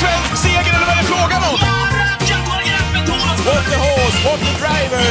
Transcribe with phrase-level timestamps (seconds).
[0.00, 1.56] svensk seger eller vad är det frågan om?
[3.46, 5.04] What the horse, what the driver!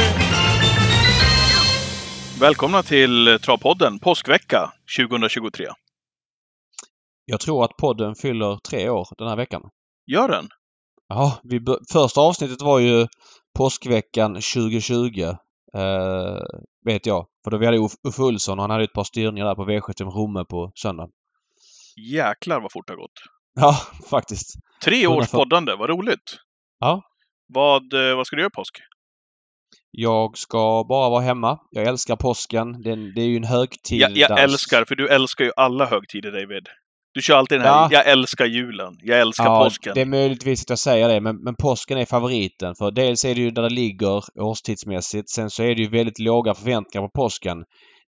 [2.40, 5.66] Välkomna till Travpodden påskvecka 2023.
[7.24, 9.62] Jag tror att podden fyller tre år den här veckan.
[10.06, 10.48] Gör den?
[11.08, 11.60] Ja, vi
[11.92, 13.06] första avsnittet var ju
[13.58, 15.20] påskveckan 2020.
[15.76, 16.42] Eh,
[16.84, 17.26] vet jag.
[17.44, 19.64] För då vi hade Uff- Uffe Olsson och han hade ett par styrningar där på
[19.64, 21.08] V75 Romme på söndag.
[22.12, 23.20] Jäklar vad fort det har gått.
[23.54, 23.78] Ja,
[24.10, 24.54] faktiskt.
[24.84, 25.36] Tre års 140.
[25.36, 26.36] poddande, vad roligt!
[26.80, 27.02] Ja.
[27.54, 28.78] Vad, eh, vad ska du göra i påsk?
[29.90, 31.58] Jag ska bara vara hemma.
[31.70, 32.82] Jag älskar påsken.
[32.82, 34.00] Den, det är ju en högtid.
[34.00, 36.68] Jag, jag älskar, för du älskar ju alla högtider David.
[37.14, 37.88] Du kör alltid den här, Ja.
[37.92, 39.92] jag älskar julen, jag älskar Ja, påsken.
[39.94, 42.74] det är möjligtvis att jag säger det men, men påsken är favoriten.
[42.78, 45.30] För dels är det ju där det ligger årstidsmässigt.
[45.30, 47.64] Sen så är det ju väldigt låga förväntningar på påsken.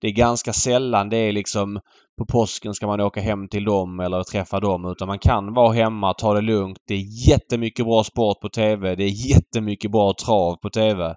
[0.04, 1.80] Det är ganska sällan det är liksom
[2.18, 4.86] på påsken ska man åka hem till dem eller träffa dem.
[4.86, 6.78] Utan man kan vara hemma, ta det lugnt.
[6.88, 8.96] Det är jättemycket bra sport på TV.
[8.96, 11.16] Det är jättemycket bra trav på TV.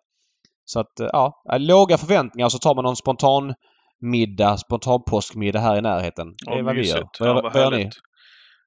[0.65, 3.55] Så att ja, låga förväntningar så tar man någon spontan
[4.01, 6.27] middag, spontan påskmiddag här i närheten.
[6.47, 6.95] Det är Ja, vad vi gör.
[6.95, 7.21] mysigt.
[7.21, 7.91] Vad, Ja, vad, vad gör ni?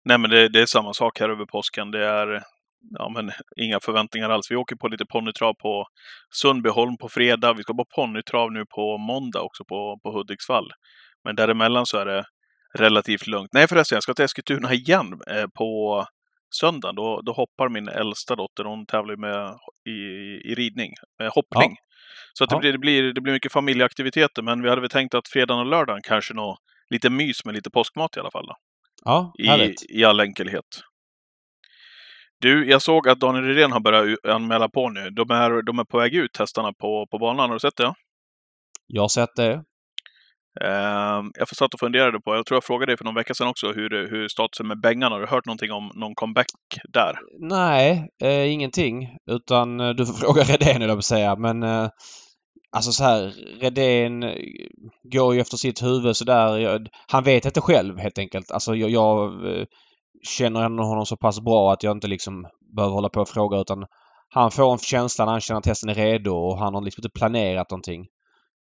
[0.05, 1.91] Nej men det, det är samma sak här över påsken.
[1.91, 2.41] Det är
[2.99, 4.51] ja, men, inga förväntningar alls.
[4.51, 5.85] Vi åker på lite ponnytrav på
[6.35, 7.53] Sundbyholm på fredag.
[7.53, 10.71] Vi ska på ponnytrav nu på måndag också på, på Hudiksvall.
[11.23, 12.23] Men däremellan så är det
[12.77, 13.49] relativt lugnt.
[13.53, 16.05] Nej förresten, jag ska till Eskilstuna igen eh, på
[16.55, 16.91] söndag.
[16.91, 18.63] Då, då hoppar min äldsta dotter.
[18.63, 19.55] Hon tävlar med
[19.85, 19.99] i,
[20.51, 21.75] i ridning, eh, hoppning.
[22.33, 22.59] Så att det, Ja.
[22.59, 24.41] blir, det, blir, det blir mycket familjeaktiviteter.
[24.41, 26.57] Men vi hade väl tänkt att fredagen och lördagen kanske nå
[26.89, 28.45] lite mys med lite påskmat i alla fall.
[28.47, 28.55] Då
[29.05, 29.85] Ja, i, härligt.
[29.89, 30.65] i all enkelhet.
[32.41, 35.09] Du, jag såg att Daniel Rydén har börjat anmäla på nu.
[35.09, 37.49] De är, de är på väg ut, hästarna på, på banan.
[37.49, 37.93] Har du sett det?
[38.87, 39.63] Jag har sett det.
[40.61, 43.47] Ehm, jag satt och funderade på, jag tror jag frågade dig för någon vecka sedan
[43.47, 45.11] också, hur, hur statusen med Bengan.
[45.11, 46.45] Har du hört någonting om någon comeback
[46.93, 47.19] där?
[47.39, 49.17] Nej, eh, ingenting.
[49.31, 51.35] Utan eh, du får fråga Redén höll jag på att säga.
[51.35, 51.89] Men eh,
[52.71, 54.35] alltså så här, Redén eh,
[55.03, 56.57] går ju efter sitt huvud sådär.
[56.57, 58.51] Jag, han vet inte själv helt enkelt.
[58.51, 59.65] Alltså jag, jag eh,
[60.23, 63.57] känner ändå honom så pass bra att jag inte liksom behöver hålla på och fråga
[63.57, 63.85] utan
[64.29, 67.01] han får en känsla när han känner att hästen är redo och han har liksom
[67.01, 68.01] inte planerat någonting.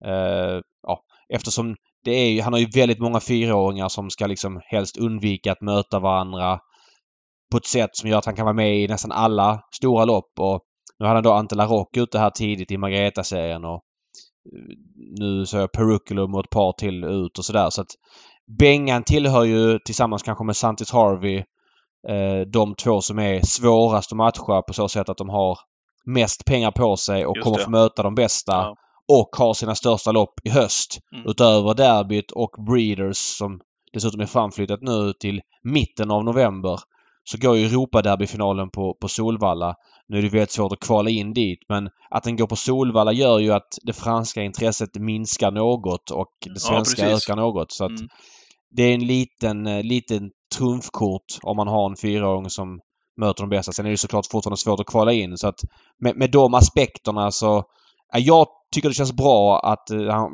[0.05, 4.61] Uh, ja, eftersom det är ju, han har ju väldigt många fyraåringar som ska liksom
[4.65, 6.59] helst undvika att möta varandra
[7.51, 10.39] på ett sätt som gör att han kan vara med i nästan alla stora lopp.
[10.39, 10.61] Och
[10.99, 13.81] nu hade han då Ante Larocque ute här tidigt i Margareta-serien och
[14.53, 14.75] eh,
[15.19, 17.69] nu så är Peruculum och ett par till ut och sådär.
[17.69, 17.91] Så att
[18.59, 21.37] Bengan tillhör ju tillsammans kanske med Santis Harvey
[22.09, 25.57] eh, de två som är svårast att matcha på så sätt att de har
[26.05, 27.63] mest pengar på sig och Just kommer det.
[27.63, 28.75] få möta de bästa Ja.
[29.07, 30.99] och har sina största lopp i höst.
[31.15, 31.27] Mm.
[31.29, 33.59] Utöver derbyt och Breeders som
[33.93, 36.79] dessutom är framflyttat nu till mitten av november
[37.23, 39.75] så går ju Europaderbyfinalen på, på Solvalla.
[40.07, 43.11] Nu är det väldigt svårt att kvala in dit men att den går på Solvalla
[43.11, 47.29] gör ju att det franska intresset minskar något och det svenska precis.
[47.29, 47.71] ökar något.
[47.71, 48.07] Så att Mm.
[48.75, 52.79] Det är en liten, eh, liten trumfkort om man har en fyraåring som
[53.21, 53.71] möter de bästa.
[53.71, 55.59] Sen är det såklart fortfarande svårt att kvala in så att
[56.03, 57.63] med, med de aspekterna så
[58.13, 60.29] Ja, jag tycker det känns bra att, eh, han,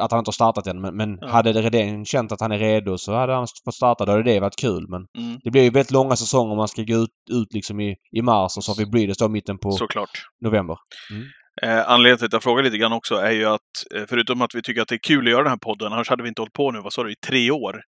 [0.00, 1.28] att han inte har startat än men, men Ja.
[1.28, 4.04] hade Redén känt att han är redo så hade han fått starta.
[4.04, 5.38] Då hade det varit kul men Mm.
[5.44, 8.22] det blir ju väldigt långa säsonger om man ska gå ut, ut liksom i, i
[8.22, 10.10] mars och så har vi Breeders då mitten på Såklart.
[10.40, 10.76] november.
[11.62, 13.60] Eh, anledningen till att jag frågar lite grann också är ju att,
[13.94, 16.08] eh, förutom att vi tycker att det är kul att göra den här podden, annars
[16.08, 17.80] hade vi inte hållit på nu, vad sa du, i tre år,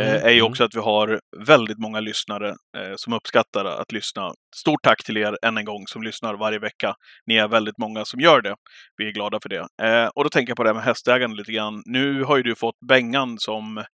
[0.00, 0.50] eh, Mm, är ju mm.
[0.50, 4.32] också att vi har väldigt många lyssnare eh, som uppskattar att lyssna.
[4.56, 6.94] Stort tack till er än en gång som lyssnar varje vecka.
[7.26, 8.54] Ni är väldigt många som gör det.
[8.96, 9.66] Vi är glada för det.
[9.82, 11.82] Eh, och då tänker jag på det här med hästägande lite grann.
[11.86, 13.84] Nu har ju du fått Bengan som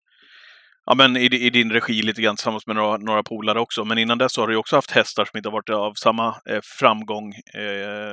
[0.86, 3.84] Ja, men i, i din regi lite grann tillsammans med några, några polare också.
[3.84, 6.26] Men innan dess så har du också haft hästar som inte har varit av samma
[6.50, 8.12] eh, framgång, eh,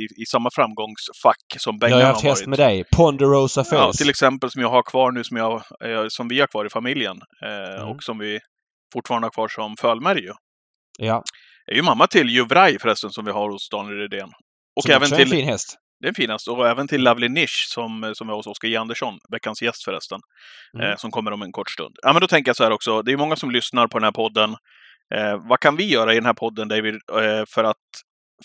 [0.00, 2.38] i, i samma framgångsfack som Jag Bengan har har haft varit.
[2.38, 2.84] häst med dig.
[2.96, 3.76] Ponderosa Face.
[3.76, 5.52] Ja, till exempel som jag har kvar nu, som, jag,
[5.84, 7.16] eh, som vi har kvar i familjen.
[7.44, 7.88] Eh, Mm.
[7.88, 8.40] Och som vi
[8.92, 10.20] fortfarande har kvar som fölmärge.
[10.20, 10.32] ju.
[10.98, 11.22] Ja.
[11.72, 14.28] är ju mamma till Juvraj förresten, som vi har hos Daniel Rydén.
[14.76, 15.20] Och Som även till...
[15.22, 15.76] en fin häst.
[16.04, 16.48] Det är en fin häst.
[16.48, 18.76] Och även till Lovely Niche som, som är hos Oskar J.
[18.76, 20.20] Andersson, veckans gäst förresten.
[20.74, 20.90] Mm.
[20.90, 21.96] Eh, som kommer om en kort stund.
[22.02, 23.02] Ja, men då tänker jag så här också.
[23.02, 24.50] Det är många som lyssnar på den här podden.
[25.14, 27.86] Eh, vad kan vi göra i den här podden, David, eh, för att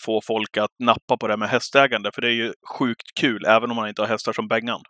[0.04, 2.10] få folk att nappa på det här med hästägande?
[2.14, 4.80] För det är ju sjukt kul, även om man inte har hästar som Bengan.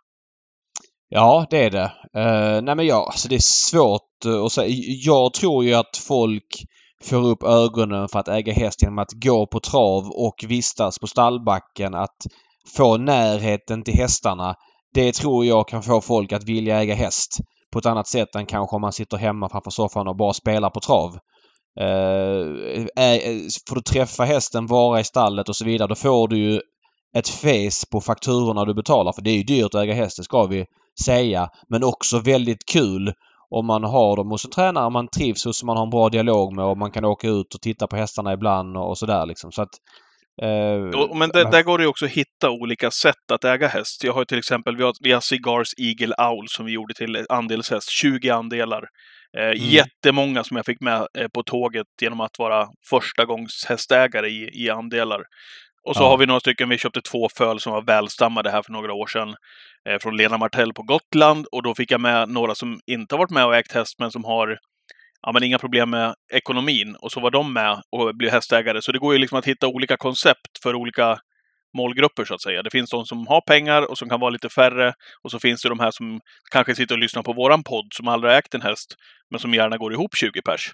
[1.09, 1.91] Ja, det är det.
[2.17, 4.67] Uh, nej men ja, alltså det är svårt uh, att säga.
[5.05, 6.65] Jag tror ju att folk
[7.03, 11.07] får upp ögonen för att äga häst genom att gå på trav och vistas på
[11.07, 11.93] stallbacken.
[11.95, 12.17] Att
[12.75, 14.55] få närheten till hästarna.
[14.93, 17.37] Det tror jag kan få folk att vilja äga häst
[17.73, 20.69] på ett annat sätt än kanske om man sitter hemma framför soffan och bara spelar
[20.69, 21.17] på trav.
[21.79, 26.27] Eh, eh, eh, får du träffa hästen, vara i stallet och så vidare, då får
[26.27, 26.61] du ju
[27.17, 29.13] ett face på fakturorna du betalar.
[29.13, 30.65] För det är ju dyrt att äga häst, det ska vi
[31.05, 31.49] säga.
[31.69, 33.13] Men också väldigt kul
[33.49, 36.53] om man har dem hos en tränare man trivs hos, man har en bra dialog
[36.55, 39.51] med och man kan åka ut och titta på hästarna ibland och sådär liksom.
[39.51, 39.69] Så att,
[40.41, 44.03] eh, men det, där går det ju också att hitta olika sätt att äga häst.
[44.03, 47.25] Jag har till exempel, vi har, vi har Cigars Eagle Owl som vi gjorde till
[47.29, 48.83] andelshäst, 20 andelar.
[49.37, 49.57] Eh, mm.
[49.57, 54.65] Jättemånga som jag fick med eh, på tåget genom att vara första gångs hästägare i,
[54.65, 55.21] i andelar.
[55.87, 56.07] Och så ja.
[56.07, 59.07] har vi några stycken, vi köpte två föl som var välstammade här för några år
[59.07, 59.35] sedan.
[59.89, 61.45] Eh, från Lena Martell på Gotland.
[61.51, 64.11] Och då fick jag med några som inte har varit med och ägt häst, men
[64.11, 64.57] som har
[65.21, 66.95] ja, men inga problem med ekonomin.
[66.95, 68.81] Och så var de med och blev hästägare.
[68.81, 71.19] Så det går ju liksom att hitta olika koncept för olika
[71.77, 72.63] målgrupper så att säga.
[72.63, 74.93] Det finns de som har pengar och som kan vara lite färre.
[75.23, 76.19] Och så finns det de här som
[76.51, 78.95] kanske sitter och lyssnar på våran podd som aldrig ägt en häst,
[79.31, 80.71] men som gärna går ihop 20 pers.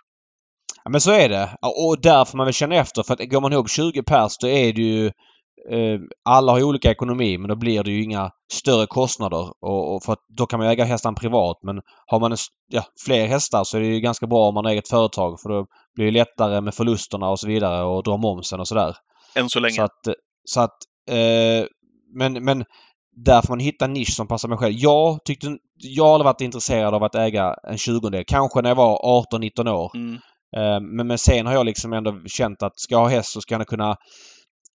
[0.84, 1.50] Ja, men så är det.
[1.62, 3.04] Och där får man väl känna efter.
[3.04, 5.12] För att går man ihop 20 pers då är det ju
[6.26, 9.54] alla har olika ekonomi men då blir det ju inga större kostnader.
[9.62, 12.38] Och, och för att då kan man äga hästarna privat men har man en,
[12.68, 15.50] ja, fler hästar så är det ju ganska bra om man har eget företag för
[15.50, 15.66] då
[15.96, 18.96] blir det lättare med förlusterna och så vidare och dra momsen och sådär.
[19.36, 19.76] Än så länge.
[19.76, 20.16] Så att,
[20.46, 20.78] så att
[21.10, 21.68] eh,
[22.16, 22.66] men, men
[23.26, 24.74] där får man hitta en nisch som passar mig själv.
[24.74, 25.58] Jag tyckte...
[25.80, 28.24] Jag har varit intresserad av att äga en tjugondel.
[28.28, 29.92] Kanske när jag var 18-19 år.
[29.96, 30.14] Mm.
[30.58, 33.42] Eh, men, men sen har jag liksom ändå känt att ska jag ha häst så
[33.42, 33.96] ska jag kunna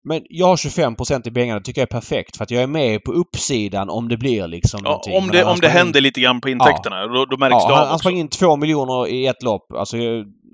[0.05, 1.59] men jag har 25% i pengarna.
[1.59, 2.37] Det tycker jag är perfekt.
[2.37, 5.17] För att jag är med på uppsidan om det blir liksom ja, någonting.
[5.17, 6.03] Om det, om det händer in...
[6.05, 6.97] lite grann på intäkterna.
[6.97, 7.07] Ja.
[7.07, 9.73] Då, då märks ja, det Han, han sprang in 2 miljoner i ett lopp.
[9.73, 9.97] Alltså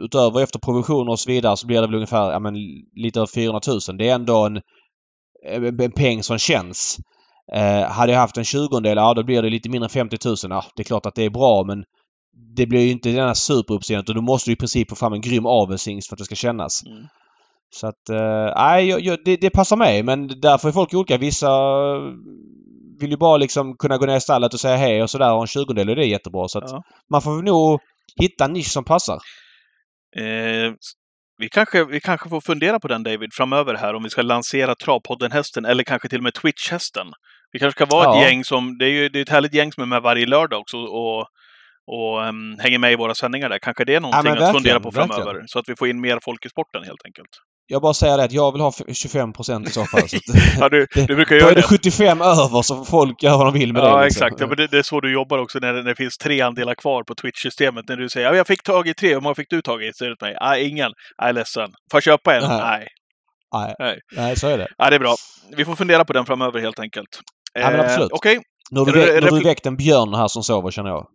[0.03, 2.55] utöver efter provisioner och så vidare så blir det väl ungefär ja, men,
[2.97, 3.99] lite över 400 000.
[3.99, 4.61] Det är ändå en,
[5.81, 6.99] en peng som känns.
[7.53, 10.37] Eh, hade jag haft en tjugondel, ja då blir det lite mindre än 50 000.
[10.43, 11.85] Ja, det är klart att det är bra men
[12.57, 15.13] det blir ju inte den här superuppseendet och du måste ju i princip få fram
[15.13, 16.83] en grym avelshingst för att det ska kännas.
[16.87, 17.07] Mm.
[17.71, 21.19] Så att, eh, nej, eh, det, det, passar mig men därför är folk olika.
[21.19, 21.51] Vissa
[23.01, 25.41] vill ju bara liksom kunna gå ner i stallet och säga hej och sådär och
[25.41, 26.49] en tjugondel och det är jättebra.
[26.49, 26.83] Så att ja.
[27.11, 27.81] man får nog
[28.21, 29.19] hitta en nisch som passar.
[30.17, 30.73] Eh,
[31.39, 34.75] vi kanske, vi kanske får fundera på den David framöver här om vi ska lansera
[34.75, 37.07] Travpodden-hästen eller kanske till och med Twitch-hästen.
[37.53, 38.17] Vi kanske ska vara ja.
[38.17, 40.27] ett gäng som, det är ju det är ett härligt gäng som är med varje
[40.27, 41.21] lördag också och,
[41.87, 43.59] och um, hänger med i våra sändningar där.
[43.59, 45.25] Kanske det är någonting ja, att fundera på framöver.
[45.25, 45.49] Verkligen.
[45.49, 47.31] Så att vi får in mer folk i sporten helt enkelt.
[47.71, 50.09] Jag bara säger det att jag vill ha 25 procent i så fall.
[50.09, 50.17] Så
[50.61, 53.55] ja, du, du brukar göra Då är det 75 över så folk göra vad de
[53.55, 54.05] vill med ja, det.
[54.05, 54.27] Liksom.
[54.27, 54.41] Exakt.
[54.41, 56.41] Ja, men det, det, är så du jobbar också när det, när det finns tre
[56.41, 57.89] andelar kvar på Twitch-systemet.
[57.89, 59.93] När du säger ja, jag fick tag i tre, hur många fick du tag i?
[59.93, 60.37] Säger du till mig.
[60.41, 60.93] Nej, ingen.
[61.23, 61.71] Nej, ledsen.
[61.91, 62.49] Får jag köpa en?
[62.49, 62.89] Nej.
[63.55, 63.75] Nej.
[63.79, 63.99] Nej.
[64.17, 64.69] Nej, så är det.
[64.79, 65.15] Ja, det är bra.
[65.57, 67.21] Vi får fundera på den framöver helt enkelt.
[67.55, 68.11] Ja, men absolut.
[68.11, 68.39] Eh, Okej.
[68.39, 68.45] Okay.
[68.71, 71.07] Nu har du, väckt en björn här som sover, känner jag.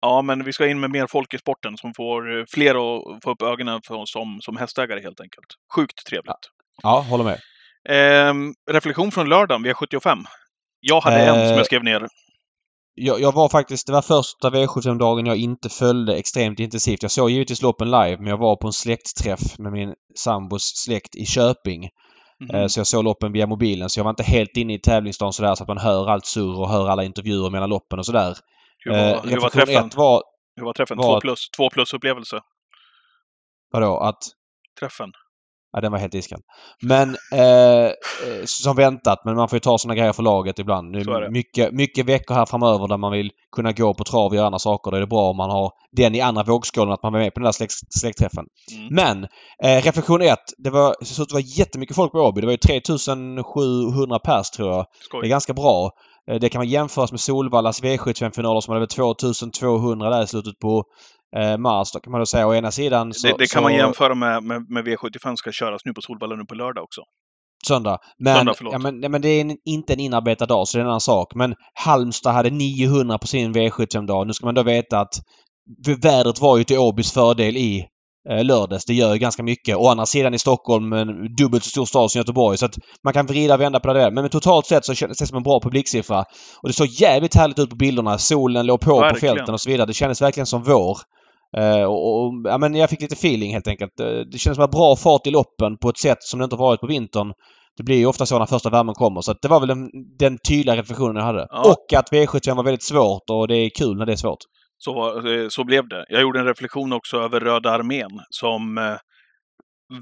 [0.00, 3.24] Ja, men vi ska in med mer folk i sporten som får eh, fler att
[3.24, 5.46] få upp ögonen för som, som hästägare helt enkelt.
[5.74, 6.26] Sjukt trevligt.
[6.26, 6.36] Ja,
[6.82, 7.38] ja håller med.
[7.88, 8.34] Eh,
[8.72, 10.24] reflektion från lördagen, V75.
[10.80, 12.08] Jag hade eh, en som jag skrev ner.
[12.94, 17.02] Jag, jag, var faktiskt, det var första V75-dagen jag inte följde extremt intensivt.
[17.02, 21.16] Jag såg givetvis loppen live, men jag var på en släktträff med min sambos släkt
[21.16, 21.88] i Köping.
[22.50, 22.68] Mm.
[22.68, 25.54] Så jag såg loppen via mobilen, så jag var inte helt inne i tävlingsdagen sådär
[25.54, 28.36] så att man hör allt surr och hör alla intervjuer mellan loppen och sådär.
[28.84, 29.90] Hur var, eh, hur var träffen?
[29.96, 30.22] Var,
[30.56, 30.96] hur var träffen?
[30.96, 32.40] Var, två plus, två plus upplevelse?
[33.72, 33.96] Vadå?
[33.96, 34.18] Att?
[34.80, 35.12] Träffen.
[35.72, 36.40] Ja, den var helt iskall.
[36.82, 37.92] Men eh, eh,
[38.44, 40.90] som väntat, men man får ju ta såna grejer för laget ibland.
[40.90, 44.36] Nu, är mycket, mycket veckor här framöver där man vill kunna gå på trav och
[44.36, 44.90] göra andra saker.
[44.90, 47.34] Då är det bra om man har den i andra vågskålen, att man är med
[47.34, 48.46] på den där släkt, släktträffen.
[48.76, 48.94] Mm.
[48.94, 49.24] Men
[49.64, 50.38] eh, reflektion 1.
[50.58, 52.40] Det var, så det var jättemycket folk på Åby.
[52.40, 54.86] Det var ju 3700 pers tror jag.
[55.00, 55.20] Skoj.
[55.20, 55.90] Det är ganska bra.
[56.30, 60.84] Eh, det kan man jämföras med Solvallas V75-finaler som hade 2200 där i slutet på
[61.36, 61.92] eh, mars.
[61.92, 63.62] Då kan man då säga å ena sidan så, Det, det kan så...
[63.62, 67.00] man jämföra med, med, med V75 ska köras nu på Solvalla nu på lördag också.
[67.66, 67.98] Söndag.
[68.18, 70.84] Men, Söndag, ja, men, men det är en, inte en inarbetad dag så det är
[70.84, 71.34] en annan sak.
[71.34, 74.26] Men Halmstad hade 900 på sin V75-dag.
[74.26, 75.14] Nu ska man då veta att
[76.02, 77.86] vädret var ju till Åbys fördel i
[78.28, 78.84] lördags.
[78.84, 79.76] Det gör ganska mycket.
[79.76, 82.58] Å andra sidan i Stockholm, en dubbelt så stor stad som Göteborg.
[82.58, 82.74] Så att
[83.04, 84.10] man kan vrida och vända på det där.
[84.10, 86.24] Men totalt sett så kändes det som en bra publiksiffra.
[86.62, 88.18] Och det såg jävligt härligt ut på bilderna.
[88.18, 89.34] Solen låg på verkligen.
[89.34, 89.86] på fälten och så vidare.
[89.86, 90.98] Det kändes verkligen som vår.
[91.58, 94.00] Uh, och, och, ja, men jag fick lite feeling helt enkelt.
[94.00, 96.56] Uh, det kändes som en bra fart i loppen på ett sätt som det inte
[96.56, 97.32] varit på vintern.
[97.76, 99.20] Det blir ju ofta så när första värmen kommer.
[99.20, 101.46] Så det var väl den, den tydliga reflektionen jag hade.
[101.50, 101.70] Ja.
[101.70, 104.38] Och att V75 var väldigt svårt och det är kul när det är svårt.
[104.84, 106.04] Så, eh, så blev det.
[106.08, 108.96] Jag gjorde en reflektion också över Röda armén som eh,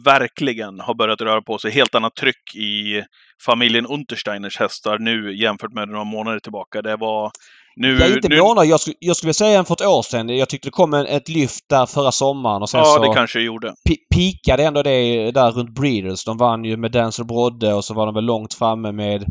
[0.05, 1.71] verkligen har börjat röra på sig.
[1.71, 3.03] Helt annat tryck i
[3.47, 6.83] familjen Untersteiners hästar nu jämfört med några månader tillbaka.
[6.83, 7.31] Det var
[7.77, 8.67] Nu, är inte nu, månad.
[8.67, 10.29] Jag skulle, jag skulle säga en för ett år sedan.
[10.29, 13.15] Jag tyckte det kom en, ett lyft där förra sommaren och sen Ja, så det
[13.15, 13.69] kanske gjorde.
[13.89, 16.25] pi- pikade ändå det där runt Breeders.
[16.25, 19.25] De vann ju med Denzel Brodde och så var de väl långt framme med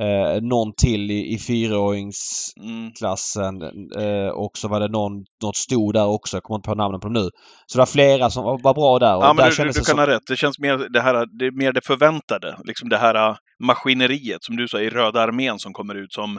[0.00, 3.62] eh, någon till i, i fyraåringsklassen.
[3.62, 3.90] Mm.
[3.98, 6.36] Eh, och så var det någon, något stod där också.
[6.36, 7.28] Jag kommer inte på namnen på dem nu.
[7.66, 9.16] Så det var flera som var, var bra där.
[9.16, 10.26] Och Ja, men där du, du, du kan som, ha rätt.
[10.28, 12.56] Det känns mer det, här, det är mer det förväntade.
[12.64, 16.36] Liksom det här äh, maskineriet, som du sa, i Röda armén som kommer ut som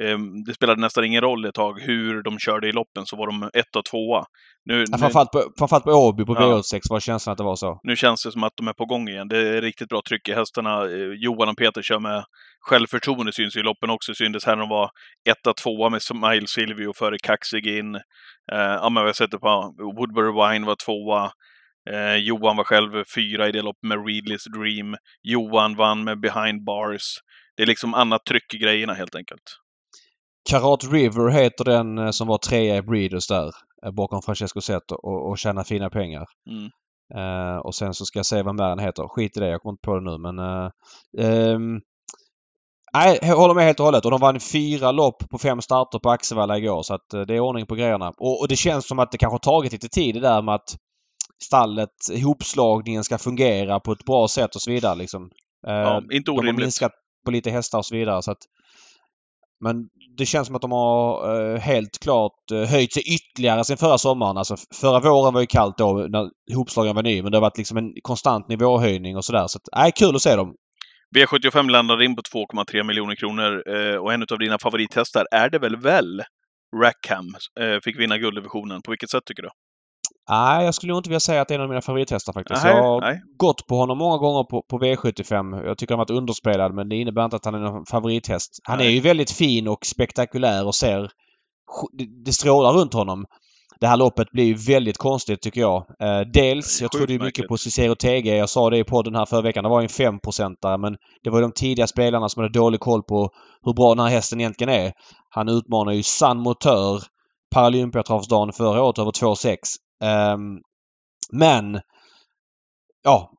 [0.00, 3.26] eh, det spelade nästan ingen roll ett tag hur de körde i loppen, så var
[3.26, 4.24] de ett och tvåa.
[4.68, 6.40] Nu, ja, framförallt, på, framförallt på Åby på Ja.
[6.40, 7.80] V86 var känslan att det var så.
[7.82, 9.28] nu känns det som att de är på gång igen.
[9.28, 10.82] Det är riktigt bra tryck i hästarna.
[10.84, 12.24] Eh, Johan och Peter kör med
[12.68, 14.14] självförtroende, syns i loppen också.
[14.14, 14.90] Syntes här när de var
[15.30, 17.94] etta, tvåa med Smile Silvio före Kaxig in.
[18.52, 21.30] Eh, ja, men vi har sett det på Woodbury Wine var tvåa.
[21.90, 24.96] Eh, Johan var själv fyra i det loppet med Readley's Dream.
[25.22, 27.02] Johan vann med Behind Bars.
[27.56, 29.42] Det är liksom annat tryck i grejerna helt enkelt.
[30.50, 33.50] Karat River heter den eh, som var trea i Breeders där.
[33.86, 36.24] eh, Bakom Francesco Zet och, och tjänar fina pengar.
[36.50, 36.70] Mm.
[37.14, 39.08] Eh, och sen så ska jag säga vad mer den heter.
[39.08, 40.38] Skit i det, jag kommer inte på det nu men...
[40.38, 40.70] eh,
[41.26, 41.80] ehm,
[42.98, 44.04] Nej, jag håller med helt och hållet.
[44.04, 47.34] Och de vann fyra lopp på fem starter på Axevalla igår så att eh, det
[47.34, 48.12] är ordning på grejerna.
[48.18, 50.54] Och, och det känns som att det kanske har tagit lite tid det där med
[50.54, 50.76] att
[51.44, 55.30] stallet, ihopslagningen ska fungera på ett bra sätt och så vidare liksom.
[55.66, 56.64] Eh, Ja, inte de har orimligt.
[56.64, 56.92] minskat
[57.24, 58.42] på lite hästar och så vidare så att
[59.60, 63.98] men det känns som att de har eh, helt klart höjt sig ytterligare sen förra
[63.98, 64.36] sommaren.
[64.36, 67.58] Alltså förra våren var ju kallt då när ihopslagen var ny men det har varit
[67.58, 69.46] liksom en konstant nivåhöjning och sådär.
[69.46, 70.54] Så att, nej, kul att se dem.
[71.16, 75.58] V75 landade in på 2,3 miljoner kronor eh, och en av dina favorithästar är det
[75.58, 76.22] väl väl?
[76.82, 77.26] Rackham
[77.60, 78.82] eh, fick vinna gulddivisionen.
[78.82, 79.48] På vilket sätt tycker du?
[80.30, 82.64] Nej, jag skulle inte vilja säga att det är en av mina favorithästar faktiskt.
[82.64, 83.20] Nej, jag har nej.
[83.36, 85.66] gått på honom många gånger på, på V75.
[85.66, 88.50] Jag tycker han varit underspelad men det innebär inte att han är någon favorithäst.
[88.62, 88.86] Han Nej.
[88.86, 91.10] är ju väldigt fin och spektakulär och ser...
[91.92, 93.24] det- Det strålar runt honom.
[93.80, 95.86] Det här loppet blir ju väldigt konstigt tycker jag.
[96.00, 98.36] Eh, dels, jag trodde ju mycket på Cicero TG.
[98.36, 99.64] Jag sa det i podden här förra veckan.
[99.64, 103.02] Det var ju en 5-procentare men det var de tidiga spelarna som hade dålig koll
[103.02, 103.30] på
[103.62, 104.92] hur bra den här hästen egentligen är.
[105.28, 107.02] Han utmanar ju San Motör
[107.54, 109.56] Paralympiatravsdagen förra året över 2,6.
[110.04, 110.60] Ehm,
[111.32, 111.80] men
[113.04, 113.32] ja,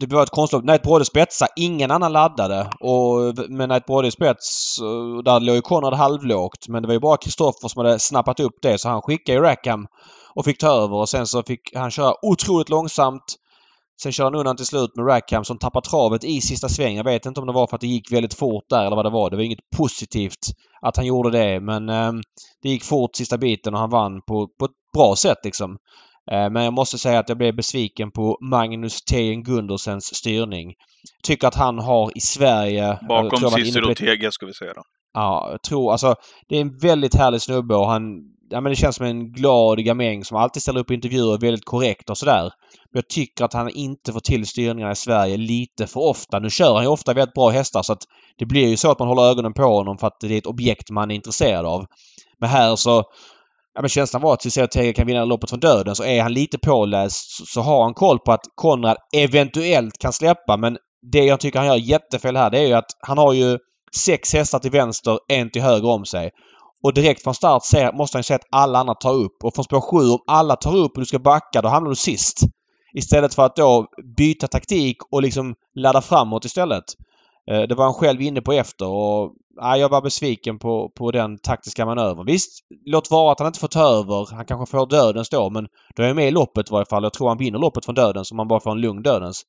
[0.00, 0.62] det var ett konstlopp.
[0.62, 1.50] Knight Brody spetsade.
[1.56, 2.70] Ingen annan laddade.
[2.80, 3.16] Och
[3.48, 6.68] med Knight Brody i spets, eh, där låg ju Conrad halvlågt.
[6.68, 8.78] Men det var ju bara Kristoffer som hade snappat upp det.
[8.78, 9.86] Så han skickade ju Rackham
[10.34, 10.96] och fick ta över.
[10.96, 13.36] Och sen så fick han köra otroligt långsamt.
[14.02, 16.96] Sen körde han undan till slut med Rackham som tappar travet i sista svängen.
[16.96, 19.04] Jag vet inte om det var för att det gick väldigt fort där eller vad
[19.04, 19.30] det var.
[19.30, 20.46] Det var inget positivt
[20.80, 21.60] att han gjorde det.
[21.60, 22.12] Men eh,
[22.62, 25.76] det gick fort sista biten och han vann på, på ett bra sätt liksom.
[26.30, 30.74] Eh, Men jag måste säga att jag blev besviken på Magnus Tejen Gundersens styrning.
[31.22, 32.98] Tycker att han har i Sverige...
[33.00, 34.82] jag Bakom Cicero TG ska vi säga då.
[35.14, 36.14] Ja, jag tror alltså
[36.48, 38.02] det är en väldigt härlig snubbe och han...
[38.50, 42.10] Ja men det känns som en glad gamäng som alltid ställer upp intervjuer väldigt korrekt
[42.10, 42.42] och sådär.
[42.42, 46.38] Men jag tycker att han inte får till styrningarna i Sverige lite för ofta.
[46.38, 48.02] Nu kör han ju ofta väldigt bra hästar så att
[48.38, 50.46] det blir ju så att man håller ögonen på honom för att det är ett
[50.46, 51.86] objekt man är intresserad av.
[52.40, 53.04] Men här så...
[53.74, 55.94] Ja men känslan var att Cicero Tege kan vinna loppet från döden.
[55.96, 60.12] Så är han lite påläst så- så har han koll på att Konrad eventuellt kan
[60.12, 60.56] släppa.
[60.56, 60.76] Men
[61.12, 63.58] det jag tycker han gör jättefel här det är ju att han har ju
[63.96, 66.30] sex hästar till vänster, en till höger om sig.
[66.84, 69.44] Och direkt från start ser, måste han ju se att alla andra tar upp.
[69.44, 71.96] Och från spår 7, om alla tar upp och du ska backa, då hamnar du
[71.96, 72.38] sist.
[72.94, 73.86] Istället för att då
[74.16, 76.84] byta taktik och liksom ladda framåt istället.
[77.50, 81.10] Eh, det var han själv inne på efter och ja, jag var besviken på, på
[81.10, 82.26] den taktiska manövern.
[82.26, 82.50] Visst,
[82.86, 84.34] låt vara att han inte får ta över.
[84.34, 85.66] Han kanske får dödens då men
[85.96, 87.02] då är jag med i loppet i varje fall.
[87.02, 89.42] Jag tror han vinner loppet från dödens om man bara får en lugn dödens.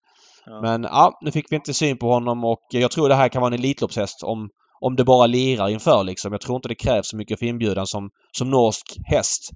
[0.45, 0.61] Ja.
[0.61, 3.41] Men ja, nu fick vi inte syn på honom och jag tror det här kan
[3.41, 4.49] vara en Elitloppshäst om,
[4.81, 6.31] om det bara lirar inför liksom.
[6.31, 9.49] Jag tror inte det krävs så mycket för inbjudan som, som norsk häst.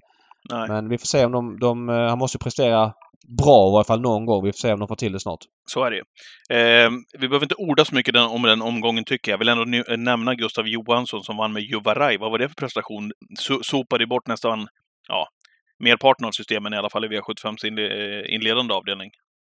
[0.50, 1.88] Nej, Men vi får se om de, de...
[1.88, 2.92] eh, Han måste prestera
[3.38, 4.44] bra i varje fall någon gång.
[4.44, 5.40] Vi får se om de får till det snart.
[5.70, 6.02] så är det ju.
[6.58, 9.34] Eh, vi behöver inte orda så mycket om den omgången tycker jag.
[9.34, 12.16] Jag vill ändå nu- nämna Gustav Johansson som vann med Juvaraj.
[12.18, 13.12] Vad var det för prestation?
[13.38, 14.68] So sopade bort nästan,
[15.08, 15.28] ja,
[15.84, 19.10] merparten av systemen i alla fall i V75s inle eh, inledande avdelning.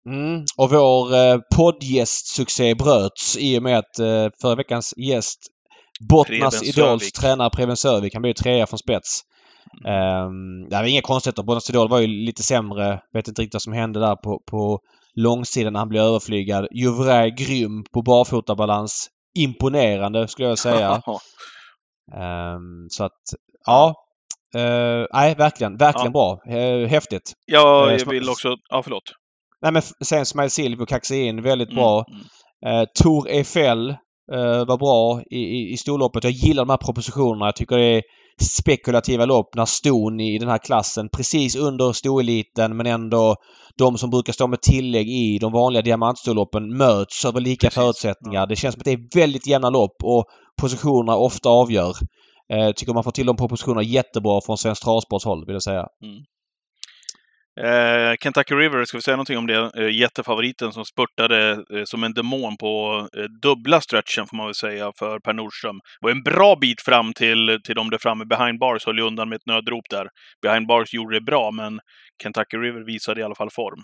[0.10, 0.44] Mm.
[0.58, 5.40] Och vår eh, poddgästsuccé bröts i och med att eh, förra veckans gäst
[6.10, 8.14] Bottnas Idols tränare Preben Sörvik.
[8.14, 9.22] Han blev trea från spets.
[9.86, 11.44] Um, det var inga konstigheter.
[11.44, 13.02] Bottnas Idol var ju lite sämre.
[13.14, 14.80] Vet inte riktigt vad som hände där på, på
[15.16, 16.68] långsidan när han blev överflygad.
[16.72, 19.08] Juvraj grym på barfotabalans.
[19.38, 21.02] Imponerande skulle jag säga.
[22.16, 23.22] Ehm, så att,
[23.66, 23.96] ja.
[24.56, 25.78] Eh, nej, verkligen.
[25.78, 26.40] Verkligen bra.
[26.50, 27.34] Uh, häftigt.
[27.46, 28.56] ja, jag vill också...
[28.70, 29.04] Ja, förlåt.
[29.62, 32.06] Nej men sen Smile Silvio kaxade in väldigt Mm, bra.
[32.08, 32.82] mm.
[32.82, 33.90] Eh, Tor Eiffel
[34.34, 36.24] eh, var bra i, i, i storloppet.
[36.24, 37.46] Jag gillar de här propositionerna.
[37.46, 38.02] Jag tycker det är
[38.42, 43.36] spekulativa lopp när ston i den här klassen precis under stoeliten men ändå
[43.78, 48.48] de som brukar stå med tillägg i de vanliga diamantstorloppen möts över lika Precis, förutsättningar.
[48.48, 50.26] Det känns som att det är väldigt jämna lopp och
[50.62, 51.96] positionerna ofta avgör.
[52.54, 55.88] Eh, tycker man får till de propositionerna jättebra från Svensk Travsports håll vill jag säga.
[57.58, 59.72] Eh, Kentucky River, ska vi säga någonting om det?
[59.78, 64.56] Eh, jättefavoriten som spurtade eh, som en demon på eh, dubbla stretchen, får man väl
[64.56, 65.80] säga, för Per Nordström.
[66.02, 68.26] Var en bra bit fram till, till de där framme.
[68.26, 70.08] Behind Bars höll ju undan med ett nödrop där.
[70.42, 71.80] Behind Bars gjorde det bra, men
[72.24, 73.84] Kentucky River visade i alla fall form.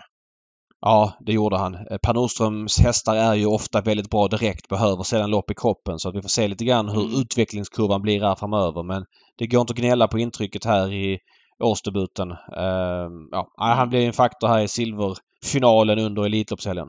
[0.81, 1.73] Ja, det gjorde han.
[1.75, 5.99] Eh, Per Nordströms hästar är ju ofta väldigt bra direkt, behöver sedan lopp i kroppen.
[5.99, 7.21] Så att vi får se lite grann hur Mm.
[7.21, 8.83] utvecklingskurvan blir här framöver.
[8.83, 9.05] Men
[9.37, 11.17] det går inte att gnälla på intrycket här i
[11.63, 12.31] årsdebuten.
[12.31, 16.87] Uh, ja, han blir en faktor här i silverfinalen under Elitloppshelgen.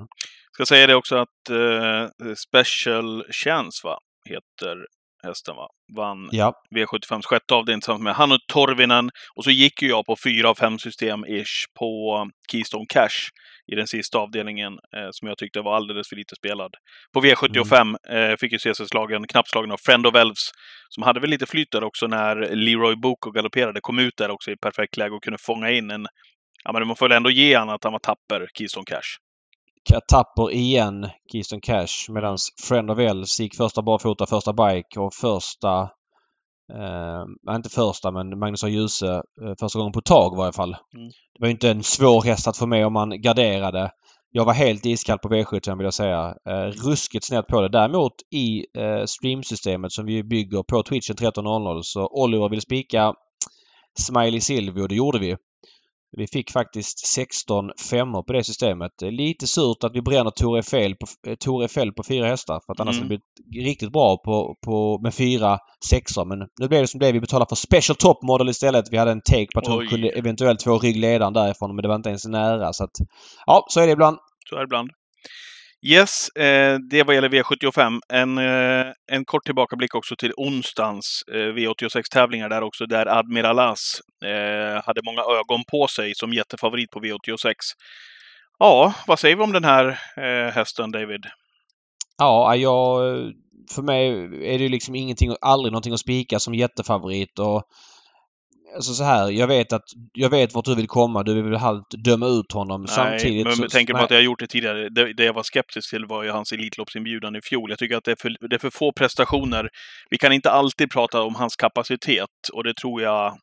[0.53, 4.77] Ska säga det också att eh, Special Chance, va, heter
[5.23, 5.69] hästen, va?
[5.97, 9.11] Vann Ja, V75 sjätte avdelning tillsammans med Hannu Torvinen.
[9.37, 11.91] Och så gick ju jag på fyra av fem system ish på
[12.53, 13.19] Keystone Cash
[13.73, 16.71] i den sista avdelningen eh, som jag tyckte var alldeles för lite spelad.
[17.15, 20.51] På V75 eh, fick ju se sig slagen, knappt slagen av Friend of Elves
[20.89, 24.51] som hade väl lite flyt där också när Leroy Boko galopperade, kom ut där också
[24.51, 26.07] i perfekt läge och kunde fånga in en
[26.67, 29.11] Ja, men man får väl ändå ge han att han var tapper, Keystone Cash.
[30.09, 32.37] tapper igen Keystone Cash medan
[32.69, 35.91] Friend of Els gick första barfota, första bike och första...
[36.73, 38.69] Eh, inte första men Magnus A.
[38.69, 40.77] Djuse eh, första gången på ett tag i varje fall.
[40.95, 41.09] Mm.
[41.09, 43.91] Det var ju inte en svår häst att få med om man garderade.
[44.31, 46.35] Jag var helt iskall på V75 vill jag säga.
[46.49, 47.69] Eh, ruskigt snett på det.
[47.69, 53.15] Däremot i eh, streamsystemet som vi bygger på Twitchen 13.00 så Oliver vill spika
[53.99, 55.37] Smiley Silvio och det gjorde vi.
[56.17, 58.93] Vi fick faktiskt 16 femmor på det systemet.
[58.99, 62.27] Det är lite surt att vi bränner Tore Fel på, eh, Tore Fel på fyra
[62.27, 63.09] hästar för att annars Mm.
[63.09, 63.21] hade det
[63.51, 65.59] blivit riktigt bra på, på, med fyra
[65.91, 66.25] sexor.
[66.25, 67.13] Men nu blev det som det.
[67.13, 68.85] Vi betalade för Special Top Model istället.
[68.93, 69.89] Vi hade en take på att hon Oj.
[69.89, 72.73] kunde eventuellt få ryggledaren därifrån men det var inte ens nära.
[72.73, 72.91] Så att,
[73.47, 74.17] ja, så är det ibland.
[74.49, 74.91] Så är det ibland.
[75.83, 77.99] Yes, eh, det vad gäller V75.
[78.09, 84.01] En, eh, en kort tillbakablick också till onsdagens eh, V86-tävlingar där också, där Admiral As
[84.25, 87.55] eh, hade många ögon på sig som jättefavorit på V86.
[88.59, 89.87] Ja, vad säger vi om den här
[90.17, 91.27] eh, hästen, David?
[92.19, 93.01] Ja, jag...
[93.75, 94.09] För mig
[94.55, 97.63] är det ju liksom ingenting, aldrig någonting att spika som jättefavorit och...
[98.77, 99.83] Alltså så här, jag vet att...
[100.13, 101.23] Jag vet vart du vill komma.
[101.23, 102.87] Du vill halvt döma ut honom.
[102.87, 104.05] Samtidigt men med tanke på nej.
[104.05, 104.89] att jag har gjort det tidigare.
[104.89, 107.71] Det, det jag var skeptisk till var ju hans Elitloppsinbjudan i fjol.
[107.71, 109.69] Jag tycker att det är, för, det är för få prestationer.
[110.11, 113.39] Vi kan inte alltid prata om hans kapacitet och det tror jag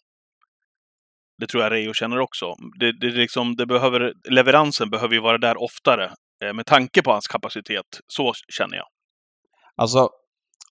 [1.38, 2.46] det tror jag Reijo känner också.
[2.80, 7.12] Det, det, liksom, det behöver, leveransen behöver ju vara där oftare eh, med tanke på
[7.12, 7.86] hans kapacitet.
[8.08, 8.86] Så känner jag.
[9.76, 10.10] Alltså,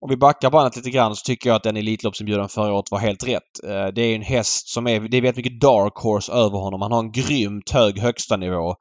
[0.02, 2.98] om vi backar bandet lite grann så tycker jag att den Elitloppsinbjudan förra året var
[2.98, 3.64] helt rätt.
[3.64, 5.00] Eh, Det är en häst som är...
[5.00, 6.82] Det är väldigt mycket dark horse över honom.
[6.82, 8.74] Han har en grymt hög högsta nivå.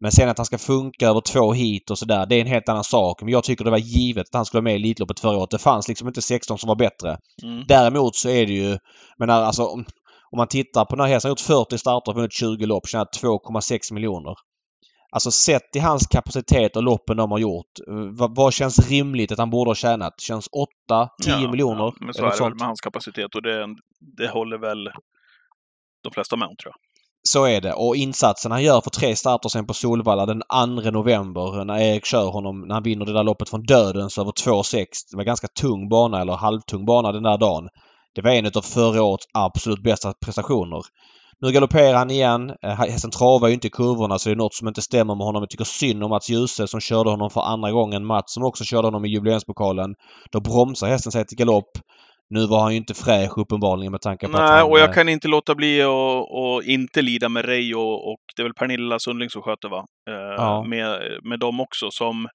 [0.00, 2.68] Men sen att han ska funka över två hit och sådär, det är en helt
[2.68, 3.22] annan sak.
[3.22, 5.50] Men jag tycker det var givet att han skulle vara med i Elitloppet förra året.
[5.50, 7.18] Det fanns liksom inte 16 som var bättre.
[7.42, 7.64] Mm.
[7.68, 8.78] Däremot så är det ju...
[9.18, 9.84] Men alltså om,
[10.32, 11.28] om man tittar på den här hästen.
[11.28, 12.88] Han har gjort 40 starter och vunnit 20 lopp.
[12.88, 14.34] Tjänat 2,6 miljoner.
[15.12, 17.66] Alltså sett i hans kapacitet och loppen de har gjort.
[17.88, 20.20] eh, Vad, vad känns rimligt att han borde ha tjänat?
[20.20, 20.48] Känns
[20.90, 21.80] 8-10 Ja, miljoner?
[21.84, 23.66] Ja, men så är det väl med hans kapacitet och det,
[24.16, 24.84] det håller väl
[26.02, 26.74] de flesta med tror jag.
[27.28, 27.72] Så är det.
[27.72, 30.42] Och insatsen han gör för tre starter sen på Solvalla den
[30.82, 34.30] 2 november när Erik kör honom, när han vinner det där loppet från Dödens över
[34.30, 34.84] 2,6.
[35.10, 37.68] Det var ganska tung bana eller halvtung bana den där dagen.
[38.14, 40.82] Det var en av förra årets absolut bästa prestationer.
[41.40, 42.50] Nu galopperar han igen.
[42.62, 45.26] Eh, Hästen travar ju inte i kurvorna så det är något som inte stämmer med
[45.26, 45.42] honom.
[45.42, 48.06] Jag tycker synd om Mats Djuse som körde honom för andra gången.
[48.06, 49.94] Mats som också körde honom i jubileumspokalen.
[50.32, 51.70] Då bromsar hästen sig till galopp.
[52.30, 54.70] Nu var han ju inte fräsch uppenbarligen med tanke på att Nej, han...
[54.70, 55.88] och jag eh, kan inte låta bli att
[56.30, 59.84] och inte lida med Reijo och, och det är väl Pernilla Sundling som sköter, va?
[60.10, 60.64] Eh, Ja.
[60.64, 62.28] med, med dem också, som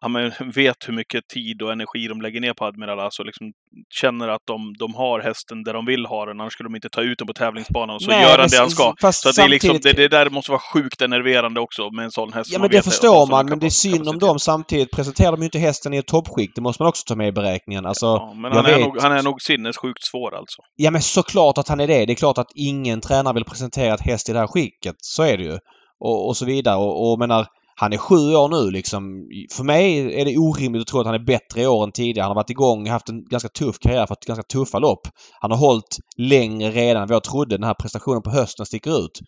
[0.00, 3.26] ja, men vet hur mycket tid och energi de lägger ner på Admiral As och
[3.26, 3.52] liksom
[4.00, 6.88] känner att de, de har hästen där de vill ha den, annars skulle de inte
[6.88, 8.94] ta ut den på tävlingsbanan och så Nej, gör han det han ska.
[9.00, 12.10] fast Så det, är liksom, det, det där måste vara sjukt enerverande också med en
[12.10, 12.50] sån häst.
[12.52, 15.44] Ja men det förstår man men det är synd om dem samtidigt presenterar de ju
[15.44, 16.54] inte hästen i ett toppskikt.
[16.54, 17.86] Det måste man också ta med i beräkningen.
[17.86, 20.62] Alltså, Ja, men han är, vet- nog, han är nog sinnessjukt svår alltså.
[20.76, 22.06] Ja men såklart att han är det.
[22.06, 24.94] Det är klart att ingen tränare vill presentera ett häst i det här skicket.
[24.98, 25.58] Så är det ju.
[26.00, 26.76] Och, och så vidare.
[26.76, 27.46] Och, och menar,
[27.80, 29.28] han är sju år nu liksom.
[29.56, 32.24] För mig är det orimligt att tro att han är bättre i år än tidigare.
[32.24, 35.00] Han har varit igång, haft en ganska tuff karriär, fått ganska tuffa lopp.
[35.40, 37.56] Han har hållit längre redan än vad jag trodde.
[37.56, 39.20] Den här prestationen på hösten sticker ut.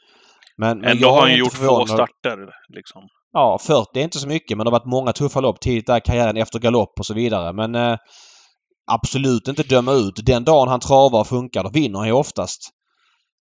[0.56, 2.38] Men, Ändå har han gjort få starter.
[2.68, 3.02] Liksom.
[3.32, 5.96] Ja, 40 är inte så mycket men det har varit många tuffa lopp tidigt där
[5.96, 7.52] i karriären efter galopp och så vidare.
[7.52, 7.96] Men eh,
[8.92, 10.26] absolut inte döma ut.
[10.26, 12.60] Den dagen han travar och funkar, då vinner han ju oftast.